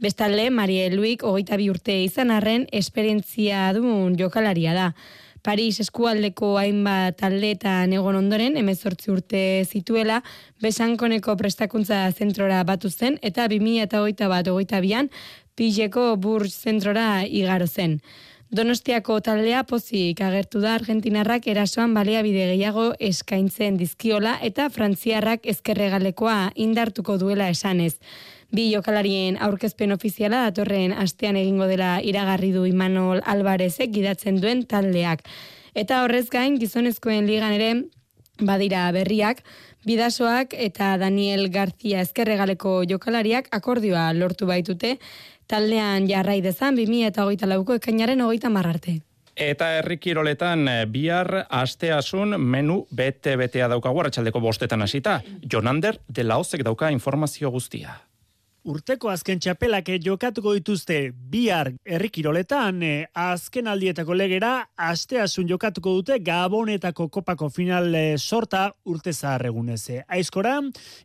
Bestalde, 0.00 0.48
Marie 0.48 0.88
Luik 0.94 1.26
hogeita 1.28 1.60
bi 1.60 1.68
urte 1.68 1.98
izan 2.06 2.32
arren, 2.32 2.64
esperientzia 2.72 3.66
duen 3.76 4.16
jokalaria 4.16 4.72
da. 4.72 4.88
Paris 5.44 5.76
eskualdeko 5.82 6.54
hainbat 6.56 7.18
taldeetan 7.20 7.92
egon 7.92 8.16
ondoren, 8.16 8.56
emezortzi 8.56 9.10
urte 9.12 9.42
zituela, 9.68 10.22
besankoneko 10.64 11.34
prestakuntza 11.36 11.98
zentrora 12.16 12.62
batu 12.64 12.88
zen, 12.88 13.18
eta 13.20 13.44
2008 13.52 13.84
eta 13.84 14.00
hogeita 14.00 14.30
bat, 14.32 14.48
hogeita 14.48 14.80
bian, 14.80 15.10
Pijeko 15.54 16.16
burj 16.18 16.50
zentrora 16.50 17.22
igaro 17.30 17.66
zen. 17.66 18.00
Donostiako 18.54 19.20
taldea 19.22 19.60
pozik 19.66 20.20
agertu 20.22 20.60
da 20.62 20.72
Argentinarrak 20.74 21.46
erasoan 21.50 21.94
baliabide 21.94 22.48
gehiago 22.50 22.88
eskaintzen 23.08 23.78
dizkiola 23.78 24.34
eta 24.48 24.66
Frantziarrak 24.70 25.46
ezkerregalekoa 25.52 26.50
indartuko 26.66 27.16
duela 27.22 27.48
esanez. 27.54 27.94
Bi 28.54 28.68
jokalarien 28.72 29.38
aurkezpen 29.46 29.94
ofiziala 29.94 30.44
datorren 30.48 30.94
astean 31.06 31.38
egingo 31.38 31.70
dela 31.70 31.96
iragarri 32.02 32.50
du 32.54 32.66
Imanol 32.66 33.22
Alvarezek 33.24 33.94
gidatzen 33.94 34.42
duen 34.42 34.66
taldeak. 34.66 35.22
Eta 35.74 36.02
horrez 36.02 36.28
gain 36.30 36.58
gizonezkoen 36.58 37.26
ligan 37.30 37.54
ere 37.54 37.70
badira 38.42 38.90
berriak, 38.90 39.42
Bidasoak 39.84 40.54
eta 40.56 40.94
Daniel 40.96 41.50
García 41.52 42.00
ezkerregaleko 42.00 42.70
jokalariak 42.88 43.50
akordioa 43.52 44.06
lortu 44.16 44.46
baitute, 44.48 44.94
taldean 45.46 46.08
jarrai 46.08 46.40
dezan 46.42 46.76
2008 46.76 47.48
lauko 47.48 47.74
ekainaren 47.80 48.20
hogeita 48.20 48.50
marrarte. 48.50 49.00
Eta 49.34 49.72
herrikiroletan 49.80 50.68
eh, 50.68 50.86
bihar 50.86 51.46
asteasun 51.48 52.36
menu 52.38 52.84
bete-betea 52.94 53.68
daukagu 53.68 54.00
arratsaldeko 54.00 54.40
bostetan 54.40 54.82
hasita. 54.82 55.20
Jonander 55.50 55.98
de 56.08 56.24
Laozek 56.24 56.62
dauka 56.62 56.90
informazio 56.94 57.50
guztia. 57.50 57.98
Urteko 58.64 59.10
azken 59.12 59.42
txapelak 59.44 59.90
jokatuko 60.00 60.54
dituzte 60.56 60.94
bihar 61.12 61.68
herrikiroletan 61.84 62.78
e, 62.80 62.92
azken 63.12 63.66
aldietako 63.68 64.14
legera 64.16 64.52
asteasun 64.80 65.50
jokatuko 65.50 65.92
dute 65.98 66.16
Gabonetako 66.24 67.10
kopako 67.12 67.50
final 67.52 67.92
e, 67.94 68.16
sorta 68.16 68.70
urte 68.88 69.12
zahar 69.12 69.44
egunez. 69.50 70.00
Aizkora, 70.08 70.54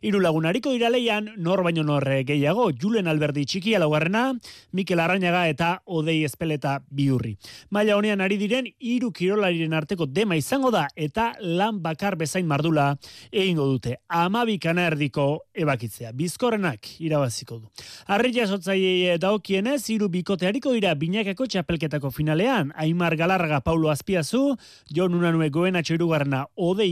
hiru 0.00 0.22
lagunariko 0.24 0.72
dira 0.72 0.88
nor 1.36 1.62
baino 1.62 1.82
norre 1.82 2.24
gehiago, 2.24 2.70
Julen 2.72 3.06
Alberdi 3.06 3.44
txikia 3.44 3.78
laugarrena, 3.78 4.32
Mikel 4.72 4.98
Arrañaga 4.98 5.46
eta 5.50 5.82
Odei 5.84 6.24
Espeleta 6.24 6.80
biurri. 6.88 7.36
Maila 7.68 7.96
honean 7.96 8.22
ari 8.22 8.38
diren 8.38 8.72
hiru 8.80 9.12
kirolariren 9.12 9.74
arteko 9.74 10.06
dema 10.06 10.34
izango 10.34 10.70
da 10.70 10.86
eta 10.96 11.34
lan 11.40 11.82
bakar 11.82 12.16
bezain 12.16 12.46
mardula 12.46 12.96
egingo 13.30 13.66
dute. 13.66 13.98
Amabikana 14.08 14.88
erdiko 14.88 15.44
ebakitzea. 15.52 16.12
Bizkorrenak 16.16 16.94
irabaziko 17.00 17.49
du. 17.58 17.68
Arri 18.06 18.32
jasotzaiei 18.32 19.18
daokienez, 19.18 19.82
hiru 19.90 20.08
bikoteariko 20.08 20.72
dira 20.76 20.94
binakako 20.94 21.46
txapelketako 21.46 22.10
finalean, 22.14 22.72
Aimar 22.76 23.16
Galarraga 23.16 23.60
Paulo 23.60 23.90
Azpiazu, 23.90 24.56
Jon 24.94 25.14
Unanue 25.14 25.50
Goena 25.50 25.82
Txoirugarna, 25.82 26.46
Ode 26.56 26.86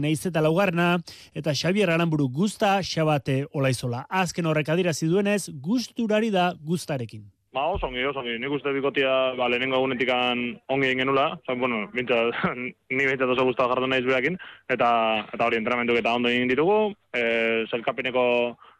Goina 0.00 0.08
Izeta 0.08 0.40
Laugarna, 0.40 0.98
eta 1.34 1.52
Xabier 1.54 1.90
Aramburu 1.90 2.28
Gusta, 2.28 2.80
Xabate 2.82 3.46
Olaizola. 3.52 4.06
Azken 4.08 4.46
horrek 4.46 4.68
adira 4.68 4.92
ziduenez, 4.94 5.50
gusturari 5.60 6.30
da 6.30 6.54
gustarekin. 6.64 7.28
Ba, 7.52 7.64
oso 7.66 7.88
ongi, 7.88 8.04
oso 8.06 8.20
ongi. 8.20 8.36
Nik 8.38 8.52
uste 8.54 8.70
bikotia, 8.70 9.10
ba, 9.34 9.48
lehenengo 9.50 9.80
egunetik 9.80 10.12
ongi 10.14 10.86
egin 10.86 11.02
genula. 11.02 11.26
Zan, 11.46 11.58
bueno, 11.58 11.80
bintza, 11.90 12.20
ni 12.54 13.06
bintza 13.08 13.26
oso 13.26 13.48
guztua 13.48 13.66
jartu 13.72 13.88
nahiz 13.90 14.06
berakin. 14.06 14.38
Eta, 14.70 14.90
eta 15.34 15.48
hori 15.48 15.58
entrenamendu 15.58 15.98
eta 15.98 16.14
ondo 16.14 16.30
egin 16.30 16.46
ditugu. 16.52 16.92
E, 17.10 17.66
zelkapineko 17.72 18.22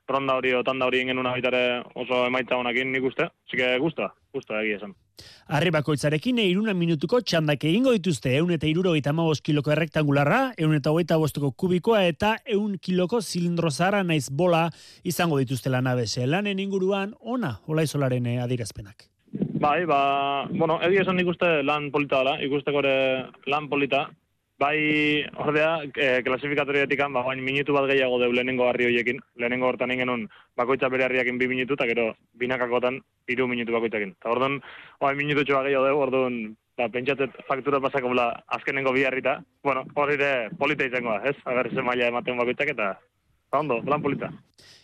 ronda 0.09 0.37
hori 0.37 0.55
o 0.55 0.63
tanda 0.65 0.87
hori 0.87 1.01
ingen 1.01 1.19
una 1.19 1.35
baitare 1.37 1.83
oso 1.95 2.25
emaitza 2.27 2.57
honakin 2.57 2.93
nik 2.93 3.05
uste. 3.05 3.29
Zike 3.51 3.77
gusta, 3.79 4.13
gusta 4.33 4.61
egia 4.63 4.81
esan. 4.81 4.95
Arri 5.51 5.71
bakoitzarekin 5.75 6.39
iruna 6.43 6.73
minutuko 6.75 7.21
txandak 7.21 7.65
egingo 7.69 7.93
dituzte 7.97 8.33
eun 8.39 8.53
eta 8.55 8.67
iruro 8.67 8.95
eta 8.95 9.13
kiloko 9.43 9.73
errektangularra, 9.75 10.55
eun 10.57 10.75
eta 10.75 10.91
hogeita 10.91 11.19
bostuko 11.19 11.53
kubikoa 11.53 12.05
eta 12.07 12.37
eun 12.47 12.79
kiloko 12.79 13.21
zilindro 13.21 13.71
zara 13.71 14.03
naiz 14.03 14.31
bola 14.31 14.71
izango 15.05 15.39
dituzte 15.39 15.71
lan 15.71 15.87
abese. 15.87 16.27
Lanen 16.27 16.59
inguruan, 16.59 17.15
ona, 17.21 17.61
hola 17.67 17.83
izolaren 17.83 18.27
eh, 18.27 18.41
adirazpenak. 18.41 19.11
Bai, 19.61 19.85
ba, 19.85 20.49
bueno, 20.49 20.81
egia 20.83 21.03
esan 21.03 21.21
ikuste 21.21 21.63
lan 21.63 21.91
polita 21.91 22.23
dela, 22.23 22.39
ikusteko 22.41 22.81
ere 22.81 22.95
lan 23.47 23.69
polita, 23.69 24.09
Bai, 24.61 25.25
ordea, 25.41 25.69
e, 25.97 26.21
klasifikatorietik 26.21 27.01
ba, 27.01 27.23
bain 27.25 27.41
minutu 27.41 27.73
bat 27.73 27.87
gehiago 27.89 28.19
deu 28.21 28.33
lehenengo 28.37 28.67
harri 28.69 28.91
hoiekin. 28.91 29.23
Lehenengo 29.41 29.71
hortan 29.71 29.91
ingen 29.95 30.27
bakoitza 30.55 30.91
bere 30.93 31.07
harriakin 31.07 31.39
bi 31.39 31.49
minutu, 31.49 31.79
eta 31.79 31.87
gero 31.89 32.11
binakakotan 32.37 33.01
iru 33.27 33.47
minutu 33.49 33.73
bakoitzakin. 33.73 34.13
Eta 34.21 34.29
orduan, 34.35 34.61
bain 35.01 35.17
minutu 35.17 35.47
txoa 35.49 35.63
gehiago 35.65 35.87
deu, 35.87 35.97
orduan, 36.05 36.37
ba, 36.77 36.91
pentsatet 36.93 37.41
faktura 37.49 37.81
pasako 37.81 38.13
bula 38.13 38.29
azkenengo 38.59 38.93
bi 38.93 39.07
harrita. 39.09 39.39
Bueno, 39.65 39.87
hori 39.95 40.19
ere 40.21 40.51
polita 40.59 40.85
izango 40.85 41.17
da, 41.17 41.33
ez? 41.33 41.37
Agar, 41.47 41.73
ze 41.73 41.81
maila 41.81 42.13
ematen 42.13 42.37
bakoitzak 42.37 42.75
eta, 42.77 42.93
ba, 43.49 43.65
ondo, 43.65 43.81
plan 43.89 44.05
polita. 44.05 44.29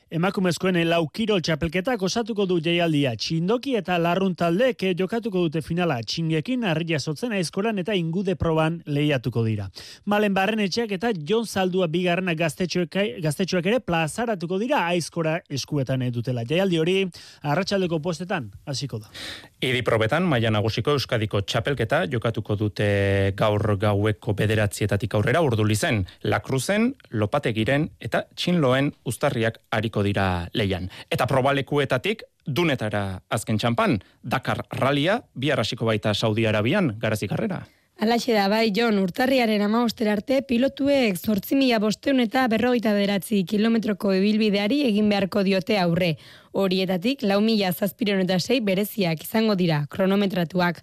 Emakumezkoen 0.07 0.77
laukiro 0.87 1.41
txapelketak 1.43 1.99
osatuko 2.07 2.45
du 2.47 2.61
jaialdia. 2.63 3.17
Txindoki 3.19 3.73
eta 3.75 3.97
larrun 3.99 4.37
taldek 4.39 4.85
jokatuko 4.95 5.41
dute 5.49 5.65
finala. 5.67 5.97
Txingekin 5.99 6.63
arria 6.63 7.01
sotzen 7.01 7.33
aizkoran 7.35 7.83
eta 7.83 7.97
ingude 7.99 8.37
proban 8.39 8.77
lehiatuko 8.87 9.43
dira. 9.43 9.67
Malen 10.07 10.37
barren 10.37 10.63
etxeak 10.63 10.95
eta 10.95 11.11
Jon 11.11 11.43
Zaldua 11.43 11.89
bigarrena 11.91 12.37
gaztetxoak 12.39 13.67
ere 13.67 13.81
plazaratuko 13.83 14.61
dira 14.63 14.85
aizkora 14.93 15.41
eskuetan 15.51 16.07
edutela. 16.07 16.47
Jaialdi 16.47 16.79
hori 16.79 16.95
arratsaldeko 17.43 17.99
postetan 17.99 18.53
hasiko 18.65 19.03
da. 19.03 19.11
Idi 19.59 19.83
probetan, 19.83 20.23
maia 20.23 20.55
nagusiko 20.55 20.95
Euskadiko 20.95 21.43
txapelketa 21.43 22.05
jokatuko 22.13 22.55
dute 22.55 22.89
gaur 23.35 23.75
gaueko 23.75 24.37
bederatzietatik 24.39 25.19
aurrera 25.19 25.43
urdu 25.43 25.67
lizen. 25.67 26.05
Lakruzen, 26.23 26.93
lopategiren 27.11 27.91
eta 27.99 28.23
txinloen 28.37 28.95
ustarriak 29.03 29.59
hariko 29.75 29.96
dira 30.03 30.49
leian. 30.55 30.91
Eta 31.11 31.27
probalekuetatik 31.27 32.23
dunetara 32.47 33.23
azken 33.31 33.59
txampan, 33.59 34.01
Dakar 34.23 34.67
Ralia, 34.71 35.23
bihar 35.35 35.61
hasiko 35.61 35.87
baita 35.87 36.15
Saudi 36.15 36.47
Arabian, 36.47 36.95
garazik 36.99 37.31
karrera. 37.31 37.67
Alaxe 37.97 38.35
da, 38.37 38.45
bai, 38.53 38.73
Jon, 38.77 38.99
urtarriaren 39.01 39.63
ama 39.65 39.87
arte, 40.11 40.43
pilotuek 40.43 41.17
zortzi 41.17 41.57
mila 41.57 41.79
bosteun 41.79 42.21
eta 42.21 42.47
berrogeita 42.47 42.93
beratzi 42.93 43.43
kilometroko 43.49 44.13
ibilbideari 44.13 44.83
egin 44.85 45.09
beharko 45.09 45.43
diote 45.43 45.79
aurre. 45.79 46.19
Horietatik, 46.53 47.23
lau 47.23 47.41
mila 47.41 47.73
zazpiron 47.73 48.21
eta 48.21 48.39
sei 48.39 48.61
bereziak 48.61 49.23
izango 49.25 49.55
dira, 49.55 49.87
kronometratuak. 49.89 50.83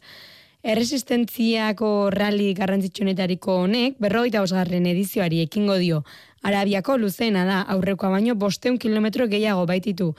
Erresistentziako 0.63 1.87
rally 2.13 2.53
garrantzitsunetariko 2.55 3.57
honek, 3.65 3.97
berrogeita 3.99 4.39
osgarren 4.45 4.85
edizioari 4.87 5.41
ekingo 5.43 5.75
dio. 5.75 5.97
Arabiako 6.47 6.95
luzena 7.01 7.43
da, 7.43 7.57
aurrekoa 7.73 8.13
baino 8.13 8.35
bosteun 8.39 8.77
kilometro 8.79 9.27
gehiago 9.27 9.65
baititu. 9.67 10.13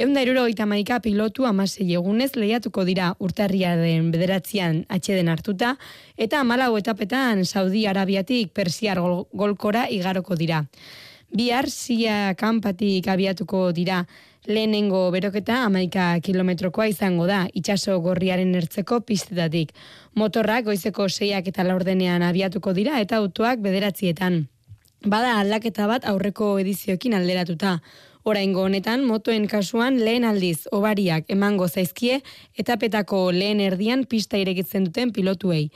Eunda 0.00 0.22
iruro 0.24 0.46
maika 0.66 1.00
pilotu 1.00 1.44
amasei 1.44 1.92
egunez 1.92 2.30
lehiatuko 2.34 2.84
dira 2.84 3.14
urtarria 3.18 3.76
den 3.76 4.10
bederatzean 4.10 4.86
atxeden 4.88 5.28
hartuta, 5.28 5.76
eta 6.16 6.40
amalau 6.40 6.78
etapetan 6.78 7.44
Saudi 7.44 7.86
Arabiatik 7.86 8.54
Persiar 8.54 9.00
golkora 9.34 9.86
igaroko 9.90 10.34
dira. 10.34 10.64
Bihar 11.30 11.68
zia 11.68 12.34
kanpatik 12.34 13.06
abiatuko 13.06 13.70
dira, 13.72 14.06
lehenengo 14.50 15.00
beroketa 15.14 15.62
amaika 15.64 16.12
kilometrokoa 16.20 16.86
izango 16.90 17.26
da, 17.26 17.44
itxaso 17.54 17.96
gorriaren 18.04 18.54
ertzeko 18.58 19.00
pistetatik. 19.06 19.72
Motorrak 20.14 20.66
goizeko 20.66 21.08
seiak 21.08 21.48
eta 21.48 21.64
laurdenean 21.64 22.22
abiatuko 22.26 22.74
dira 22.76 23.00
eta 23.00 23.20
autoak 23.22 23.62
bederatzietan. 23.64 24.42
Bada 25.06 25.38
aldaketa 25.40 25.86
bat 25.88 26.04
aurreko 26.04 26.58
edizioekin 26.60 27.14
alderatuta. 27.16 27.78
Oraingo 28.28 28.66
honetan 28.68 29.06
motoen 29.08 29.46
kasuan 29.48 29.96
lehen 30.04 30.26
aldiz 30.28 30.66
obariak 30.76 31.30
emango 31.32 31.68
zaizkie 31.68 32.20
eta 32.58 32.76
petako 32.76 33.30
lehen 33.32 33.60
erdian 33.64 34.04
pista 34.04 34.36
irekitzen 34.36 34.90
duten 34.90 35.12
pilotuei. 35.16 35.70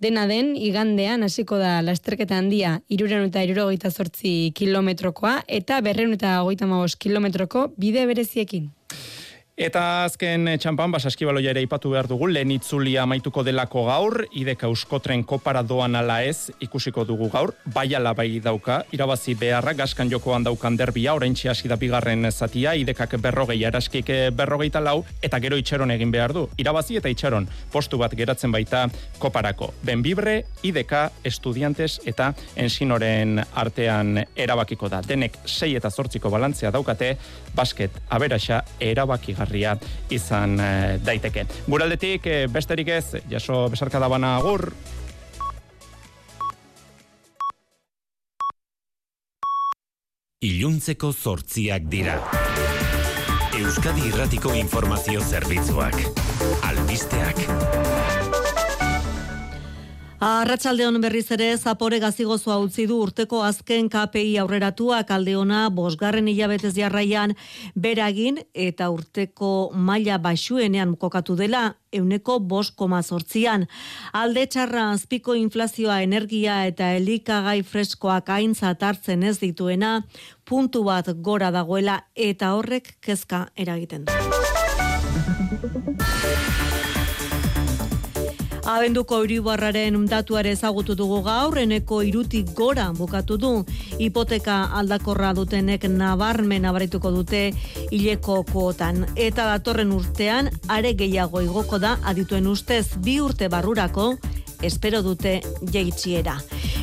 Dena 0.00 0.22
den, 0.24 0.54
igandean 0.56 1.26
hasiko 1.26 1.58
da 1.60 1.74
lasterketa 1.84 2.38
handia 2.40 2.78
iruren 2.88 3.26
eta 3.26 3.42
irurogeita 3.44 3.90
sortzi 3.92 4.30
kilometrokoa 4.56 5.34
eta 5.58 5.82
berreun 5.84 6.14
eta 6.16 6.38
goita 6.46 6.64
kilometroko 6.98 7.66
bide 7.76 8.06
bereziekin. 8.08 8.70
Eta 9.60 10.06
azken 10.06 10.48
txampan, 10.56 10.88
basaskibaloia 10.94 11.50
ere 11.52 11.60
ipatu 11.60 11.90
behar 11.92 12.06
dugu, 12.08 12.30
lehen 12.32 12.48
itzulia 12.54 13.02
amaituko 13.02 13.42
delako 13.44 13.82
gaur, 13.90 14.14
ideka 14.32 14.70
euskotren 14.70 15.20
kopara 15.28 15.60
doan 15.60 15.98
ala 16.00 16.22
ez, 16.24 16.48
ikusiko 16.64 17.04
dugu 17.04 17.28
gaur, 17.28 17.52
bai 17.66 17.90
bai 18.16 18.40
dauka, 18.40 18.84
irabazi 18.90 19.34
beharra, 19.34 19.74
gaskan 19.74 20.08
jokoan 20.08 20.44
daukan 20.44 20.78
derbia, 20.78 21.12
orain 21.12 21.34
hasi 21.34 21.68
da 21.68 21.76
bigarren 21.76 22.30
zatia, 22.32 22.74
idekak 22.74 23.20
berrogei, 23.20 23.62
araskik 23.66 24.06
berrogei 24.32 24.70
talau, 24.70 25.04
eta 25.20 25.38
gero 25.38 25.58
itxeron 25.58 25.90
egin 25.90 26.10
behar 26.10 26.32
du. 26.32 26.48
Irabazi 26.56 26.96
eta 26.96 27.10
itxeron, 27.10 27.46
postu 27.70 27.98
bat 27.98 28.14
geratzen 28.16 28.50
baita 28.50 28.88
koparako. 29.18 29.74
Benbibre, 29.84 30.46
ideka, 30.62 31.10
estudiantes 31.22 32.00
eta 32.06 32.32
ensinoren 32.56 33.44
artean 33.52 34.24
erabakiko 34.34 34.88
da. 34.88 35.02
Denek 35.02 35.36
sei 35.44 35.74
eta 35.76 35.90
zortziko 35.90 36.30
balantzea 36.30 36.70
daukate, 36.70 37.18
basket 37.54 38.00
aberaxa 38.08 38.64
erabakigarri 38.80 39.49
interesgarria 39.50 39.76
izan 40.10 40.58
e, 40.60 40.98
daiteke. 41.02 41.46
Guraldetik 41.66 42.26
e, 42.26 42.46
besterik 42.48 42.88
ez, 42.88 43.16
jaso 43.30 43.68
besarka 43.68 43.98
da 43.98 44.08
bana 44.08 44.36
agur. 44.38 44.72
Iluntzeko 50.40 51.12
zortziak 51.12 51.84
dira. 51.90 52.16
Euskadi 53.60 54.08
Irratiko 54.08 54.54
Informazio 54.54 55.20
Zerbitzuak. 55.20 56.00
Albisteak. 56.64 57.89
Arratsalde 60.20 60.84
hon 60.84 60.98
berriz 61.00 61.30
ere 61.32 61.46
zapore 61.56 61.96
gazigozoa 62.02 62.58
utzi 62.60 62.84
du 62.84 62.98
urteko 63.00 63.38
azken 63.40 63.86
KPI 63.88 64.34
aurreratuak 64.42 65.08
aldeona 65.16 65.60
bosgarren 65.72 66.28
hilabetez 66.28 66.74
jarraian 66.76 67.32
beragin 67.72 68.36
eta 68.52 68.90
urteko 68.92 69.70
maila 69.72 70.18
baxuenean 70.20 70.92
kokatu 71.00 71.38
dela 71.40 71.62
euneko 71.90 72.36
bos 72.38 72.68
koma 72.70 73.00
zortzian. 73.02 73.64
Alde 74.12 74.44
txarra 74.44 74.90
azpiko 74.92 75.32
inflazioa 75.40 76.02
energia 76.04 76.66
eta 76.68 76.92
elikagai 77.00 77.62
freskoak 77.64 78.28
aintzat 78.36 78.82
hartzen 78.82 79.24
ez 79.24 79.38
dituena 79.40 80.02
puntu 80.44 80.84
bat 80.84 81.08
gora 81.16 81.48
dagoela 81.50 82.02
eta 82.14 82.52
horrek 82.58 82.98
kezka 83.00 83.46
eragiten 83.56 84.04
du. 84.04 84.12
Abenduko 88.70 89.16
Euribarraren 89.18 89.96
datuare 90.06 90.52
ezagutu 90.54 90.94
dugu 90.94 91.16
gaur, 91.26 91.56
eneko 91.58 91.96
irutik 92.06 92.52
gora 92.54 92.84
bukatu 92.94 93.36
du. 93.36 93.50
Hipoteka 93.98 94.58
aldakorra 94.78 95.32
dutenek 95.34 95.88
nabarmen 95.90 96.68
abarituko 96.70 97.10
dute 97.10 97.40
hileko 97.90 98.44
kuotan. 98.52 99.08
Eta 99.16 99.48
datorren 99.50 99.90
urtean, 99.96 100.52
are 100.68 100.94
gehiago 100.94 101.42
igoko 101.42 101.80
da 101.82 101.96
adituen 102.12 102.46
ustez 102.46 102.84
bi 103.02 103.18
urte 103.20 103.48
barrurako, 103.50 104.12
espero 104.62 105.02
dute 105.02 105.40
jeitsiera. 105.72 106.38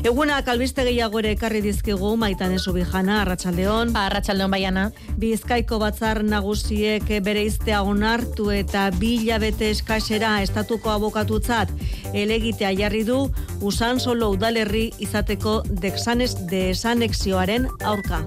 Eguna 0.05 0.37
kalbiste 0.45 0.83
gehiago 0.85 1.19
ere 1.19 1.31
ekarri 1.35 1.61
dizkigu 1.65 2.13
maitan 2.17 2.53
esu 2.55 2.73
bijana, 2.75 3.21
Arratxaldeon. 3.23 3.93
Ba, 3.95 4.05
Arratxaldeon 4.07 4.53
baiana. 4.53 4.85
Bizkaiko 5.17 5.79
batzar 5.81 6.21
nagusiek 6.23 7.09
bere 7.25 7.43
iztea 7.47 7.81
onartu 7.83 8.51
eta 8.53 8.87
bilabete 8.99 9.71
eskasera 9.73 10.37
estatuko 10.45 10.93
abokatutzat 10.93 11.73
elegitea 12.13 12.71
jarri 12.77 13.03
du 13.07 13.23
usan 13.61 13.99
solo 13.99 14.29
udalerri 14.35 14.91
izateko 14.99 15.61
dexanes 15.67 16.35
de 16.47 16.69
esanexioaren 16.75 17.67
aurka. 17.83 18.23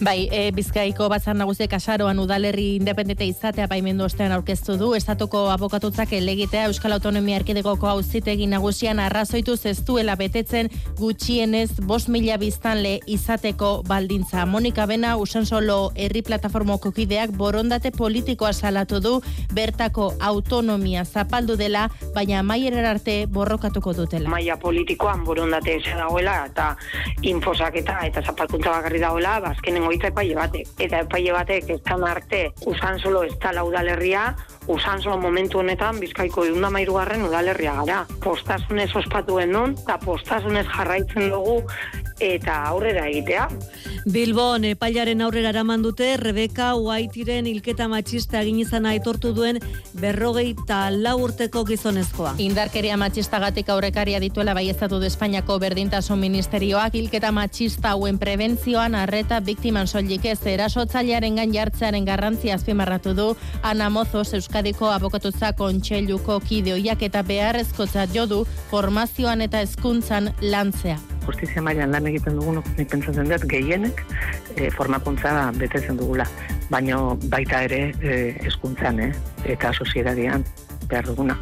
Bai, 0.00 0.28
e, 0.32 0.50
Bizkaiko 0.50 1.06
batzar 1.08 1.36
nagusiek 1.38 1.70
asaroan 1.76 2.18
udalerri 2.18 2.64
independente 2.80 3.24
izatea 3.30 3.68
baimendu 3.70 4.02
ostean 4.08 4.32
aurkeztu 4.34 4.74
du, 4.76 4.88
estatuko 4.98 5.44
abokatutzak 5.52 6.12
elegitea 6.18 6.64
Euskal 6.66 6.96
Autonomia 6.96 7.36
Erkidegoko 7.38 7.86
auzitegi 7.86 8.48
nagusian 8.50 8.98
arrazoitu 8.98 9.54
zestuela 9.56 10.16
betetzen 10.18 10.68
gutxienez 10.98 11.78
bos 11.86 12.08
mila 12.08 12.40
biztanle 12.42 12.96
izateko 13.06 13.84
baldintza. 13.86 14.42
Monika 14.50 14.88
Bena, 14.90 15.14
usan 15.16 15.46
solo 15.46 15.92
herri 15.94 16.24
plataformoko 16.26 16.90
kideak 16.90 17.30
borondate 17.38 17.94
politikoa 17.94 18.52
salatu 18.52 19.00
du 19.00 19.14
bertako 19.54 20.10
autonomia 20.18 21.04
zapaldu 21.04 21.56
dela, 21.56 21.86
baina 22.14 22.42
maierer 22.42 22.90
arte 22.96 23.16
borrokatuko 23.30 23.94
dutela. 23.94 24.28
Maia 24.28 24.58
politikoan 24.58 25.22
borondate 25.24 25.78
ez 25.78 25.86
dagoela 25.86 26.40
eta 26.50 26.72
infosaketa 27.22 28.02
eta 28.10 28.26
zapalkuntza 28.26 28.74
bakarri 28.74 28.98
dagoela, 28.98 29.38
bazkenen 29.46 29.83
ba, 29.86 30.08
epaile 30.08 30.34
batek. 30.34 30.68
Eta 30.78 31.00
epaile 31.04 31.32
batek 31.32 31.70
ez 31.70 31.80
arte 32.08 32.52
usan 32.66 32.98
solo 33.00 33.22
ez 33.24 33.34
da 33.38 33.52
laudalerria, 33.52 34.34
usan 34.68 35.02
solo 35.02 35.18
momentu 35.18 35.58
honetan 35.58 36.00
bizkaiko 36.00 36.44
egun 36.44 36.62
garren 36.94 37.24
udalerria 37.24 37.74
gara. 37.74 38.06
Postasunez 38.20 38.90
ospatuen 38.96 39.52
non, 39.52 39.76
eta 39.82 39.98
postasunez 39.98 40.66
jarraitzen 40.66 41.30
dugu 41.30 41.62
eta 42.20 42.62
aurrera 42.68 43.08
egitea. 43.08 43.48
Bilbon 44.04 44.66
epailaren 44.68 45.22
aurrera 45.24 45.48
eraman 45.54 45.82
dute 45.82 46.10
Rebeka 46.20 46.74
Whiteiren 46.76 47.46
hilketa 47.48 47.88
matxista 47.88 48.42
egin 48.44 48.58
izana 48.60 48.92
aitortu 48.92 49.32
duen 49.34 49.58
berrogei 50.00 50.50
eta 50.52 50.90
lau 50.92 51.16
urteko 51.24 51.64
gizonezkoa. 51.64 52.34
Indarkeria 52.44 52.98
matxistagatik 53.00 53.70
aurrekaria 53.72 54.20
dituela 54.20 54.54
bai 54.54 54.66
du 54.74 55.00
Espainiako 55.02 55.58
berdintasun 55.58 56.18
ministerioak 56.20 56.94
hilketa 56.94 57.32
matxista 57.32 57.90
hauen 57.90 58.18
prebentzioan 58.18 58.94
arreta 58.94 59.40
biktiman 59.74 59.90
soilik 59.90 60.24
ez 60.30 60.46
erasotzailearen 60.46 61.34
gan 61.34 61.50
jartzearen 61.50 62.04
garrantzia 62.06 62.54
azpimarratu 62.54 63.14
du 63.14 63.24
Ana 63.62 63.88
Mozos 63.90 64.32
Euskadiko 64.36 64.86
abokatutza 64.86 65.50
kontseiluko 65.58 66.38
kideoiak 66.46 67.02
eta 67.02 67.24
beharrezkotzat 67.26 68.14
jodu 68.14 68.44
formazioan 68.70 69.42
eta 69.42 69.64
hezkuntzan 69.64 70.30
lantzea 70.42 70.94
justizia 71.26 71.62
mailan 71.62 71.90
lan 71.90 72.06
egiten 72.06 72.38
dugun, 72.38 72.62
nik 72.78 72.88
pentsatzen 72.92 73.26
dut, 73.26 73.48
gehienek 73.50 74.04
e, 74.54 74.70
formakuntza 74.70 75.50
betetzen 75.58 75.96
dugula. 75.96 76.26
Baina 76.70 76.98
baita 77.32 77.64
ere 77.64 77.94
e, 77.98 78.18
eskuntzan, 78.46 79.00
eh? 79.00 79.12
eta 79.56 79.72
soziedadian 79.72 80.44
behar 80.86 81.08
duguna. 81.08 81.38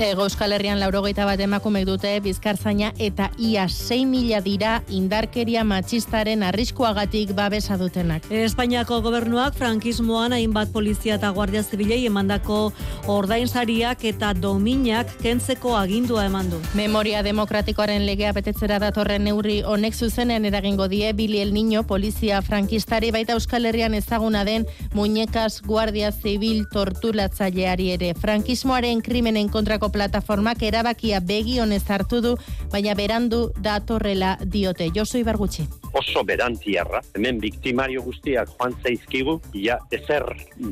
Ego 0.00 0.22
Euskal 0.24 0.54
Herrian 0.56 0.78
laurogeita 0.80 1.26
bat 1.28 1.40
emakumek 1.44 1.84
dute 1.84 2.08
bizkartzaina 2.24 2.86
eta 3.04 3.26
ia 3.36 3.66
6 3.68 4.06
mila 4.08 4.38
dira 4.40 4.78
indarkeria 4.88 5.60
matxistaren 5.60 6.40
arriskuagatik 6.42 7.34
babesa 7.36 7.76
dutenak. 7.76 8.24
Espainiako 8.32 9.02
gobernuak 9.04 9.58
frankismoan 9.58 10.32
hainbat 10.32 10.72
polizia 10.72 11.18
eta 11.18 11.28
guardia 11.36 11.60
zibilei 11.62 12.06
emandako 12.08 12.72
ordainsariak 13.12 14.06
eta 14.08 14.30
dominak 14.32 15.12
kentzeko 15.20 15.74
agindua 15.76 16.24
eman 16.30 16.48
du. 16.48 16.62
Memoria 16.72 17.20
demokratikoaren 17.22 18.06
legea 18.08 18.32
betetzera 18.32 18.80
datorren 18.80 19.28
neurri 19.28 19.58
honek 19.60 19.92
zuzenen 19.92 20.48
eragingo 20.48 20.88
die 20.88 21.12
Bili 21.12 21.42
el 21.44 21.52
Niño 21.52 21.84
polizia 21.84 22.40
frankistari 22.40 23.12
baita 23.12 23.36
Euskal 23.36 23.68
Herrian 23.68 23.92
ezaguna 23.92 24.46
den 24.48 24.64
muñekas 24.94 25.60
guardia 25.60 26.10
zibil 26.10 26.64
torturatzaileari 26.72 27.92
ere 27.98 28.14
frankismoaren 28.14 29.04
krimenen 29.04 29.52
kontrako 29.52 29.89
plataformak 29.90 30.62
erabakia 30.62 31.20
begi 31.20 31.58
honez 31.60 31.84
hartu 31.90 32.20
du, 32.20 32.36
baina 32.72 32.94
berandu 32.94 33.50
datorrela 33.60 34.36
diote. 34.44 34.90
Josu 34.94 35.18
Ibargutxi. 35.18 35.68
oso 35.92 36.22
berantiarra. 36.24 37.00
Hemen 37.16 37.40
biktimario 37.42 38.02
guztiak 38.06 38.52
joan 38.54 38.76
zaizkigu, 38.82 39.40
ja 39.54 39.78
ezer 39.90 40.26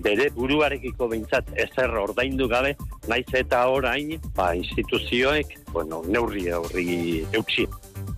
bere 0.05 0.29
buruarekiko 0.35 1.09
behintzat 1.11 1.51
ezer 1.57 1.91
ordaindu 1.91 2.49
gabe, 2.49 2.77
naiz 3.09 3.27
eta 3.35 3.64
orain, 3.69 4.14
ba, 4.37 4.53
instituzioek, 4.55 5.59
bueno, 5.73 6.03
neurri 6.07 6.49
horri 6.55 7.27
eutxi. 7.33 7.66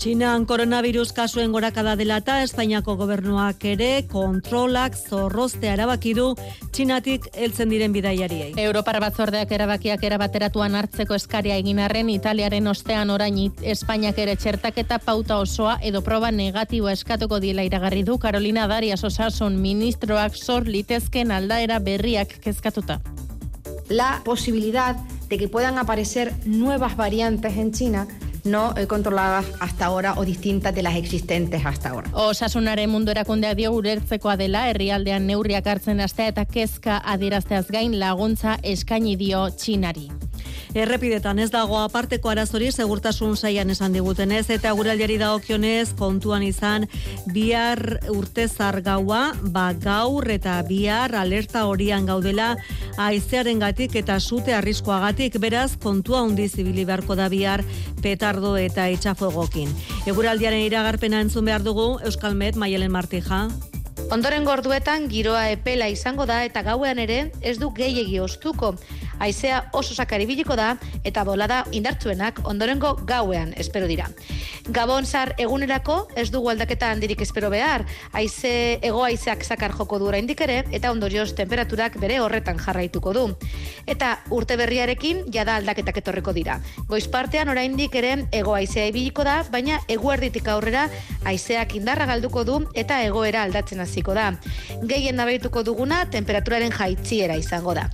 Txinan 0.00 0.46
koronavirus 0.48 1.10
kasuen 1.12 1.52
gorakada 1.52 1.92
dela 1.92 2.16
eta 2.22 2.38
Espainiako 2.40 2.94
gobernuak 2.96 3.66
ere 3.68 3.88
kontrolak 4.08 4.94
zorrozte 4.96 5.68
erabaki 5.68 6.14
du 6.16 6.30
Txinatik 6.72 7.26
heltzen 7.34 7.68
diren 7.68 7.92
bidaiariei. 7.92 8.54
Europar 8.64 8.96
batzordeak 9.04 9.52
erabakiak 9.52 10.06
erabateratuan 10.08 10.78
hartzeko 10.80 11.18
eskaria 11.20 11.60
egin 11.60 11.84
arren 11.84 12.08
Italiaren 12.08 12.72
ostean 12.72 13.12
orain 13.12 13.52
Espainiak 13.60 14.24
ere 14.24 14.38
txertaketa 14.40 15.02
pauta 15.04 15.36
osoa 15.44 15.76
edo 15.84 16.00
proba 16.00 16.32
negatiboa 16.32 16.96
eskatuko 16.96 17.36
diela 17.44 17.68
iragarri 17.68 18.00
du 18.02 18.16
Carolina 18.18 18.66
Darias 18.72 19.04
osasun 19.04 19.60
ministroak 19.60 20.32
sor 20.32 20.64
litezken 20.64 21.30
aldaera 21.30 21.78
berriak 21.78 22.38
kezkatuta. 22.40 23.02
la 23.90 24.22
posibilidad 24.24 24.96
de 25.28 25.36
que 25.36 25.48
puedan 25.48 25.76
aparecer 25.76 26.32
nuevas 26.46 26.96
variantes 26.96 27.56
en 27.56 27.72
China 27.72 28.06
no 28.44 28.74
controladas 28.88 29.46
hasta 29.60 29.86
ahora 29.86 30.14
o 30.16 30.24
distintas 30.24 30.74
de 30.74 30.82
las 30.82 30.96
existentes 30.96 31.64
hasta 31.64 31.90
ahora. 31.90 32.10
Osasunaren 32.12 32.90
mundu 32.90 33.12
erakundeak 33.12 33.56
dio 33.56 33.72
urertzekoa 33.72 34.36
dela 34.36 34.68
herrialdean 34.70 35.26
neurriak 35.26 35.66
hartzen 35.66 36.00
astea 36.00 36.28
eta 36.34 36.44
kezka 36.44 37.02
adierazteaz 37.04 37.68
gain 37.68 37.98
laguntza 38.00 38.58
eskaini 38.62 39.16
dio 39.16 39.48
Txinari. 39.50 40.10
Errepidetan 40.70 41.40
ez 41.42 41.48
dago 41.50 41.80
aparteko 41.80 42.30
arazori 42.30 42.68
segurtasun 42.70 43.34
saian 43.36 43.70
esan 43.74 43.92
digutenez 43.92 44.44
eta 44.54 44.70
guraldiari 44.78 45.16
dagokionez 45.18 45.96
kontuan 45.98 46.44
izan 46.46 46.86
bihar 47.34 47.98
urtezar 48.12 48.78
gaua, 48.86 49.32
ba 49.42 49.72
gaur 49.74 50.30
eta 50.30 50.60
bihar 50.68 51.16
alerta 51.18 51.64
horian 51.66 52.06
gaudela 52.06 52.52
aizearengatik 52.98 53.96
eta 53.98 54.20
sute 54.20 54.54
arriskoagatik 54.54 55.40
beraz 55.42 55.74
kontua 55.76 56.22
handiz 56.22 56.52
ibili 56.58 56.86
beharko 56.86 57.18
da 57.18 57.28
bihar 57.28 57.64
petardo 58.30 58.54
eta 58.56 58.86
etxafuegokin. 58.94 59.70
Eguraldiaren 60.06 60.62
iragarpena 60.62 61.18
entzun 61.24 61.48
behar 61.48 61.64
dugu 61.66 61.98
Euskalmet 62.06 62.54
Maialen 62.54 62.92
Martija. 62.92 63.48
Ondoren 64.08 64.44
gorduetan 64.48 65.04
giroa 65.10 65.50
epela 65.52 65.86
izango 65.92 66.24
da 66.26 66.40
eta 66.46 66.62
gauean 66.66 66.98
ere 66.98 67.18
ez 67.42 67.58
du 67.60 67.68
gehiegi 67.76 68.18
ostuko. 68.20 68.72
Aizea 69.20 69.66
oso 69.76 69.94
sakari 69.94 70.24
biliko 70.26 70.56
da 70.56 70.70
eta 71.04 71.24
bolada 71.28 71.64
indartzuenak 71.76 72.40
ondorengo 72.48 72.94
gauean 73.06 73.52
espero 73.60 73.86
dira. 73.86 74.08
Gabon 74.70 75.04
zar 75.06 75.34
egunerako 75.38 75.96
ez 76.16 76.30
dugu 76.30 76.48
aldaketa 76.50 76.90
handirik 76.90 77.20
espero 77.20 77.50
behar. 77.50 77.84
Aize 78.12 78.78
ego 78.82 79.04
aizeak 79.04 79.44
sakar 79.44 79.74
joko 79.76 79.98
du 79.98 80.08
oraindik 80.08 80.40
ere 80.40 80.64
eta 80.70 80.92
ondorioz 80.94 81.34
temperaturak 81.34 81.98
bere 82.00 82.20
horretan 82.20 82.58
jarraituko 82.58 83.12
du. 83.12 83.26
Eta 83.86 84.14
urte 84.30 84.56
berriarekin 84.56 85.26
jada 85.32 85.56
aldaketak 85.60 86.00
etorriko 86.00 86.32
dira. 86.32 86.60
Goiz 86.88 87.06
partean 87.08 87.52
oraindik 87.52 87.94
ere 87.94 88.16
ego 88.32 88.54
aizea 88.54 88.86
ibiliko 88.88 89.24
da, 89.24 89.42
baina 89.50 89.80
eguerditik 89.88 90.48
aurrera 90.48 90.88
aizeak 91.24 91.74
indarra 91.76 92.06
galduko 92.06 92.44
du 92.44 92.60
eta 92.74 93.02
egoera 93.04 93.42
aldatzen 93.42 93.80
hasiko 93.90 94.14
da. 94.14 94.30
Gehien 94.86 95.18
nabarituko 95.18 95.64
duguna 95.66 96.04
temperaturaren 96.10 96.72
jaitziera 96.72 97.36
izango 97.36 97.74
da. 97.74 97.88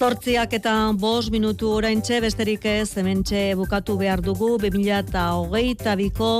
Zortziak 0.00 0.54
eta 0.56 0.72
bos 0.96 1.30
minutu 1.32 1.68
oraintxe 1.76 2.20
besterik 2.24 2.64
ez 2.64 2.96
hementxe 2.96 3.54
bukatu 3.58 3.98
behar 4.00 4.22
dugu 4.24 4.54
2008 4.62 5.96
biko 6.00 6.30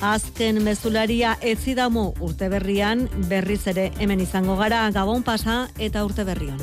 azken 0.00 0.62
mezularia 0.64 1.34
etzidamu 1.40 2.12
urte 2.20 2.48
berrian 2.48 3.08
berriz 3.28 3.66
ere 3.74 3.90
hemen 3.98 4.20
izango 4.24 4.56
gara 4.56 4.86
gabon 4.94 5.22
pasa 5.22 5.66
eta 5.78 6.04
urte 6.08 6.24
berrian. 6.24 6.60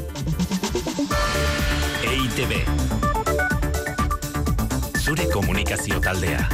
EITB 2.09 2.53
Zure 5.05 5.29
komunikazio 5.33 5.99
taldea 6.01 6.47